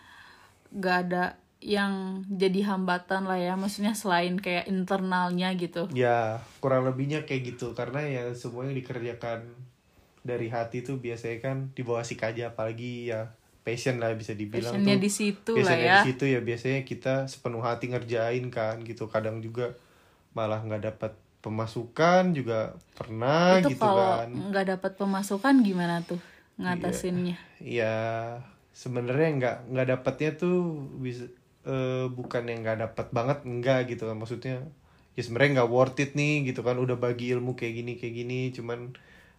gak 0.71 0.97
ada 1.09 1.25
yang 1.59 2.23
jadi 2.31 2.71
hambatan 2.71 3.27
lah 3.27 3.35
ya, 3.35 3.59
maksudnya 3.59 3.91
selain 3.91 4.39
kayak 4.39 4.71
internalnya 4.71 5.51
gitu. 5.59 5.91
ya 5.91 6.39
kurang 6.63 6.87
lebihnya 6.87 7.27
kayak 7.27 7.57
gitu 7.59 7.75
karena 7.75 7.99
ya 8.07 8.23
semua 8.39 8.63
yang 8.71 8.79
dikerjakan 8.79 9.43
dari 10.23 10.47
hati 10.47 10.87
tuh 10.87 11.03
biasanya 11.03 11.39
kan 11.43 11.57
di 11.75 11.83
bawah 11.83 12.05
aja 12.05 12.55
apalagi 12.55 13.11
ya 13.11 13.35
passion 13.67 13.99
lah 13.99 14.15
bisa 14.15 14.33
dibilang 14.33 14.71
Passionnya 14.71 14.97
tuh 14.97 15.03
di 15.03 15.11
situ 15.11 15.53
lah 15.57 15.61
passionnya 15.67 15.89
ya. 15.89 15.97
di 15.99 16.07
situ 16.13 16.25
ya 16.25 16.41
biasanya 16.41 16.81
kita 16.85 17.15
sepenuh 17.27 17.61
hati 17.61 17.91
ngerjain 17.91 18.45
kan 18.49 18.81
gitu 18.81 19.11
kadang 19.11 19.43
juga 19.43 19.75
malah 20.33 20.61
nggak 20.63 20.83
dapat 20.95 21.13
pemasukan 21.49 22.37
juga 22.37 22.77
pernah 22.93 23.57
itu 23.57 23.73
gitu 23.73 23.81
kalau 23.81 24.21
kan. 24.21 24.29
nggak 24.53 24.67
dapat 24.77 24.93
pemasukan 25.01 25.55
gimana 25.65 26.05
tuh 26.05 26.21
ngatasinnya? 26.61 27.41
Ya 27.65 27.97
sebenarnya 28.77 29.29
nggak 29.41 29.57
nggak 29.73 29.89
dapatnya 29.97 30.31
tuh 30.37 30.77
bisa 31.01 31.27
eh, 31.65 32.07
bukan 32.13 32.43
yang 32.45 32.61
nggak 32.61 32.79
dapat 32.85 33.07
banget 33.17 33.39
enggak 33.49 33.81
gitu 33.89 34.05
kan. 34.05 34.17
Maksudnya 34.21 34.57
ya 35.17 35.21
sebenarnya 35.25 35.65
nggak 35.65 35.73
worth 35.73 35.99
it 36.05 36.13
nih 36.13 36.53
gitu 36.53 36.61
kan. 36.61 36.77
Udah 36.77 37.01
bagi 37.01 37.33
ilmu 37.33 37.57
kayak 37.57 37.75
gini 37.81 37.93
kayak 37.97 38.15
gini 38.15 38.41
cuman 38.53 38.93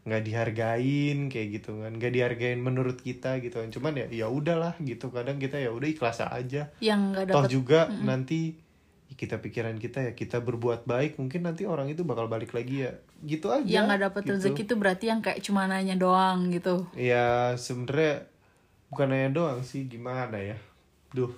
nggak 0.10 0.24
dihargain 0.26 1.30
kayak 1.30 1.47
gitu 1.62 1.86
kan. 1.86 1.91
Nggak 1.93 2.12
dihargain 2.18 2.60
menurut 2.60 2.97
kita 2.99 3.38
gitu 3.43 3.62
kan. 3.62 3.70
Cuman 3.70 3.93
ya 3.99 4.05
ya 4.10 4.28
udahlah 4.32 4.74
gitu. 4.82 5.14
Kadang 5.14 5.38
kita 5.38 5.62
ya 5.62 5.70
udah 5.70 5.88
ikhlas 5.88 6.26
aja. 6.26 6.74
Yang 6.82 6.99
nggak 7.14 7.26
toh 7.30 7.43
dapat 7.45 7.51
juga 7.53 7.80
nanti 7.91 8.68
kita 9.18 9.41
pikiran 9.41 9.78
kita 9.82 10.05
ya 10.05 10.12
kita 10.14 10.38
berbuat 10.38 10.86
baik 10.86 11.18
mungkin 11.18 11.41
nanti 11.47 11.66
orang 11.66 11.89
itu 11.89 12.05
bakal 12.05 12.30
balik 12.30 12.53
lagi 12.53 12.86
ya 12.86 12.93
gitu 13.26 13.49
aja 13.49 13.66
yang 13.66 13.89
nggak 13.89 14.10
dapat 14.12 14.22
gitu. 14.26 14.34
rezeki 14.38 14.62
itu 14.70 14.76
berarti 14.78 15.05
yang 15.10 15.20
kayak 15.26 15.41
cuma 15.41 15.66
nanya 15.66 15.97
doang 15.97 16.53
gitu 16.53 16.86
Ya 16.93 17.57
sebenarnya 17.57 18.30
bukan 18.89 19.10
hanya 19.14 19.30
doang 19.34 19.60
sih 19.62 19.86
gimana 19.86 20.38
ya. 20.38 20.57
Duh, 21.14 21.30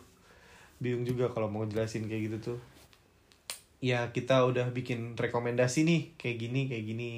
bingung 0.79 1.03
juga 1.07 1.31
kalau 1.31 1.47
mau 1.51 1.63
jelasin 1.67 2.07
kayak 2.07 2.21
gitu 2.31 2.37
tuh. 2.55 2.59
Ya 3.81 4.07
kita 4.13 4.45
udah 4.45 4.69
bikin 4.69 5.17
rekomendasi 5.17 5.83
nih 5.83 6.01
kayak 6.19 6.37
gini 6.37 6.61
kayak 6.69 6.85
gini 6.85 7.11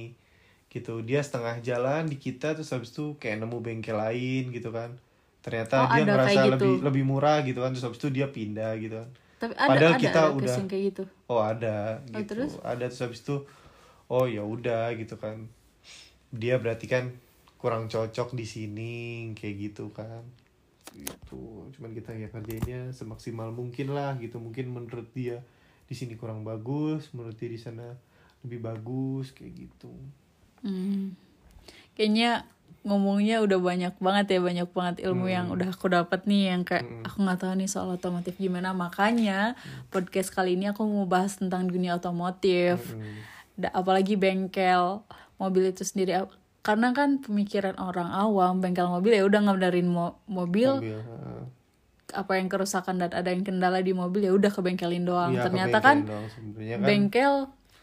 gitu. 0.72 1.04
Dia 1.06 1.22
setengah 1.22 1.60
jalan 1.62 2.10
di 2.10 2.18
kita 2.18 2.56
terus 2.58 2.72
habis 2.74 2.94
itu 2.96 3.18
kayak 3.20 3.44
nemu 3.44 3.58
bengkel 3.62 3.98
lain 4.00 4.50
gitu 4.50 4.74
kan. 4.74 4.96
Ternyata 5.44 5.86
Oh, 5.86 5.88
dia 5.92 6.04
ngerasa 6.08 6.30
kayak 6.30 6.40
gitu. 6.40 6.54
lebih 6.56 6.74
lebih 6.88 7.04
murah 7.04 7.44
gitu 7.44 7.60
kan 7.62 7.76
terus 7.76 7.84
habis 7.86 8.00
itu 8.00 8.10
dia 8.10 8.32
pindah 8.32 8.74
gitu 8.80 9.02
kan. 9.04 9.10
Tapi 9.44 9.54
ada 9.54 9.68
Padahal 9.68 9.92
ada 9.92 10.00
kita 10.00 10.20
ada 10.22 10.32
udah- 10.32 10.58
kayak 10.66 10.84
gitu 10.88 11.04
Oh 11.28 11.42
ada 11.42 11.76
Oh, 12.06 12.16
gitu. 12.16 12.30
terus? 12.32 12.52
Ada 12.62 12.86
terus 12.88 13.02
habis 13.02 13.20
itu 13.20 13.36
oh 14.08 14.26
ya 14.26 14.42
udah 14.42 14.94
gitu 14.94 15.16
kan. 15.16 15.52
Dia 16.30 16.56
berarti 16.56 16.86
kan 16.86 17.12
kurang 17.58 17.88
cocok 17.88 18.32
di 18.32 18.44
sini 18.44 18.94
kayak 19.34 19.56
gitu 19.62 19.92
kan. 19.92 20.24
Gitu. 20.90 21.44
Cuman 21.72 21.92
kita 21.92 22.14
ya 22.14 22.28
kerjainnya 22.28 22.90
semaksimal 22.90 23.50
mungkin 23.50 23.92
lah 23.92 24.16
gitu. 24.18 24.38
Mungkin 24.38 24.70
menurut 24.70 25.10
dia 25.12 25.42
di 25.84 25.94
sini 25.94 26.14
kurang 26.14 26.42
bagus, 26.42 27.12
menurut 27.12 27.34
dia 27.34 27.50
di 27.50 27.58
sana 27.58 27.98
lebih 28.42 28.62
bagus 28.62 29.32
kayak 29.32 29.54
gitu. 29.58 29.92
Hmm. 30.60 31.18
Kayaknya 31.94 32.46
ngomongnya 32.84 33.40
udah 33.40 33.58
banyak 33.58 33.94
banget 33.98 34.26
ya 34.28 34.40
banyak 34.40 34.70
banget 34.70 34.96
ilmu 35.02 35.26
yang 35.26 35.48
Hmm. 35.48 35.56
udah 35.56 35.70
aku 35.72 35.88
dapat 35.88 36.24
nih 36.24 36.52
yang 36.52 36.62
kayak 36.62 36.84
aku 37.04 37.18
nggak 37.18 37.40
tahu 37.40 37.54
nih 37.56 37.68
soal 37.68 37.88
otomotif 37.90 38.36
gimana. 38.36 38.72
Makanya 38.72 39.56
Hmm. 39.56 39.88
podcast 39.88 40.30
kali 40.30 40.54
ini 40.54 40.68
aku 40.68 40.84
mau 40.84 41.04
bahas 41.06 41.36
tentang 41.36 41.66
dunia 41.66 41.96
otomotif. 41.96 42.84
Hmm. 42.86 43.24
Apalagi 43.72 44.14
bengkel 44.14 45.00
mobil 45.36 45.64
itu 45.66 45.82
sendiri. 45.82 46.28
Karena 46.60 46.92
kan 46.92 47.20
pemikiran 47.20 47.76
orang 47.76 48.08
awam 48.08 48.60
bengkel 48.60 48.88
mobil 48.88 49.12
ya 49.14 49.24
udah 49.24 49.40
ngebenerin 49.42 49.88
mo- 49.88 50.20
mobil. 50.26 50.80
Mobil, 50.80 51.00
apa 52.14 52.38
yang 52.38 52.46
kerusakan 52.46 53.00
dan 53.00 53.10
ada 53.10 53.26
yang 53.26 53.42
kendala 53.42 53.80
di 53.80 53.90
mobil 53.90 54.22
ya 54.22 54.32
udah 54.32 54.48
ke 54.48 54.62
bengkelin 54.62 55.02
doang. 55.02 55.34
Iya, 55.34 55.44
ternyata 55.44 55.78
ke 55.78 55.82
kan 55.82 55.98
bengkel 56.00 56.14
dong 56.14 56.26
sebenarnya 56.30 56.76
kan. 56.76 56.86
bengkel 56.86 57.34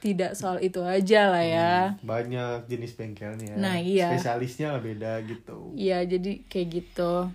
tidak 0.01 0.32
soal 0.32 0.57
itu 0.64 0.80
aja 0.80 1.28
lah 1.28 1.44
ya 1.44 1.74
banyak 2.01 2.64
jenis 2.66 2.96
bengkelnya. 2.96 3.55
Nah, 3.61 3.76
iya. 3.76 4.16
Spesialisnya 4.16 4.72
lah 4.72 4.80
beda 4.80 5.20
gitu. 5.28 5.76
Iya, 5.76 6.01
jadi 6.09 6.40
kayak 6.48 6.68
gitu. 6.72 7.28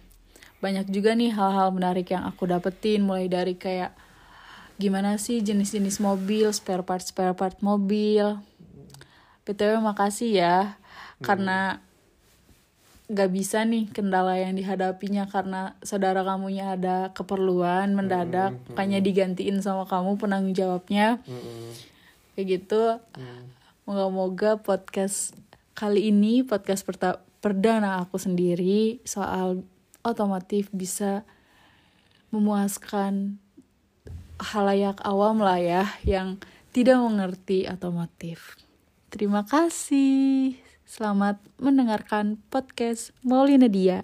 Banyak 0.59 0.89
juga 0.89 1.13
nih 1.13 1.29
hal-hal 1.29 1.69
menarik 1.69 2.09
yang 2.09 2.25
aku 2.25 2.49
dapetin 2.49 3.05
mulai 3.05 3.29
dari 3.29 3.53
kayak 3.53 3.93
gimana 4.81 5.21
sih 5.21 5.45
jenis-jenis 5.45 6.01
mobil, 6.01 6.49
spare 6.49 6.81
part 6.81 7.05
spare 7.05 7.37
part 7.37 7.61
mobil. 7.61 8.41
BTW 9.45 9.77
makasih 9.77 10.41
ya 10.41 10.57
karena 11.21 11.85
gak 13.05 13.29
bisa 13.29 13.61
nih 13.61 13.85
kendala 13.93 14.41
yang 14.41 14.57
dihadapinya 14.57 15.29
karena 15.29 15.77
saudara 15.85 16.25
kamunya 16.25 16.73
ada 16.73 17.13
keperluan 17.13 17.93
mendadak 17.93 18.57
makanya 18.73 18.97
digantiin 18.97 19.61
sama 19.61 19.85
kamu 19.85 20.17
penanggung 20.17 20.57
jawabnya 20.57 21.21
Mm-mm. 21.29 21.69
Kayak 22.35 22.61
gitu. 22.61 22.99
Moga-moga 23.87 24.59
podcast 24.59 25.33
kali 25.73 26.11
ini 26.11 26.43
podcast 26.43 26.83
perta- 26.83 27.23
perdana 27.39 28.03
aku 28.03 28.19
sendiri 28.19 28.99
soal 29.07 29.63
otomotif 30.03 30.69
bisa 30.71 31.23
memuaskan 32.29 33.39
halayak 34.39 34.99
awam 35.07 35.39
lah 35.39 35.57
ya 35.57 35.83
yang 36.03 36.37
tidak 36.75 36.99
mengerti 36.99 37.65
otomotif. 37.71 38.59
Terima 39.07 39.47
kasih. 39.47 40.59
Selamat 40.85 41.39
mendengarkan 41.57 42.37
podcast 42.51 43.15
Maulina 43.23 43.71
Dia 43.71 44.03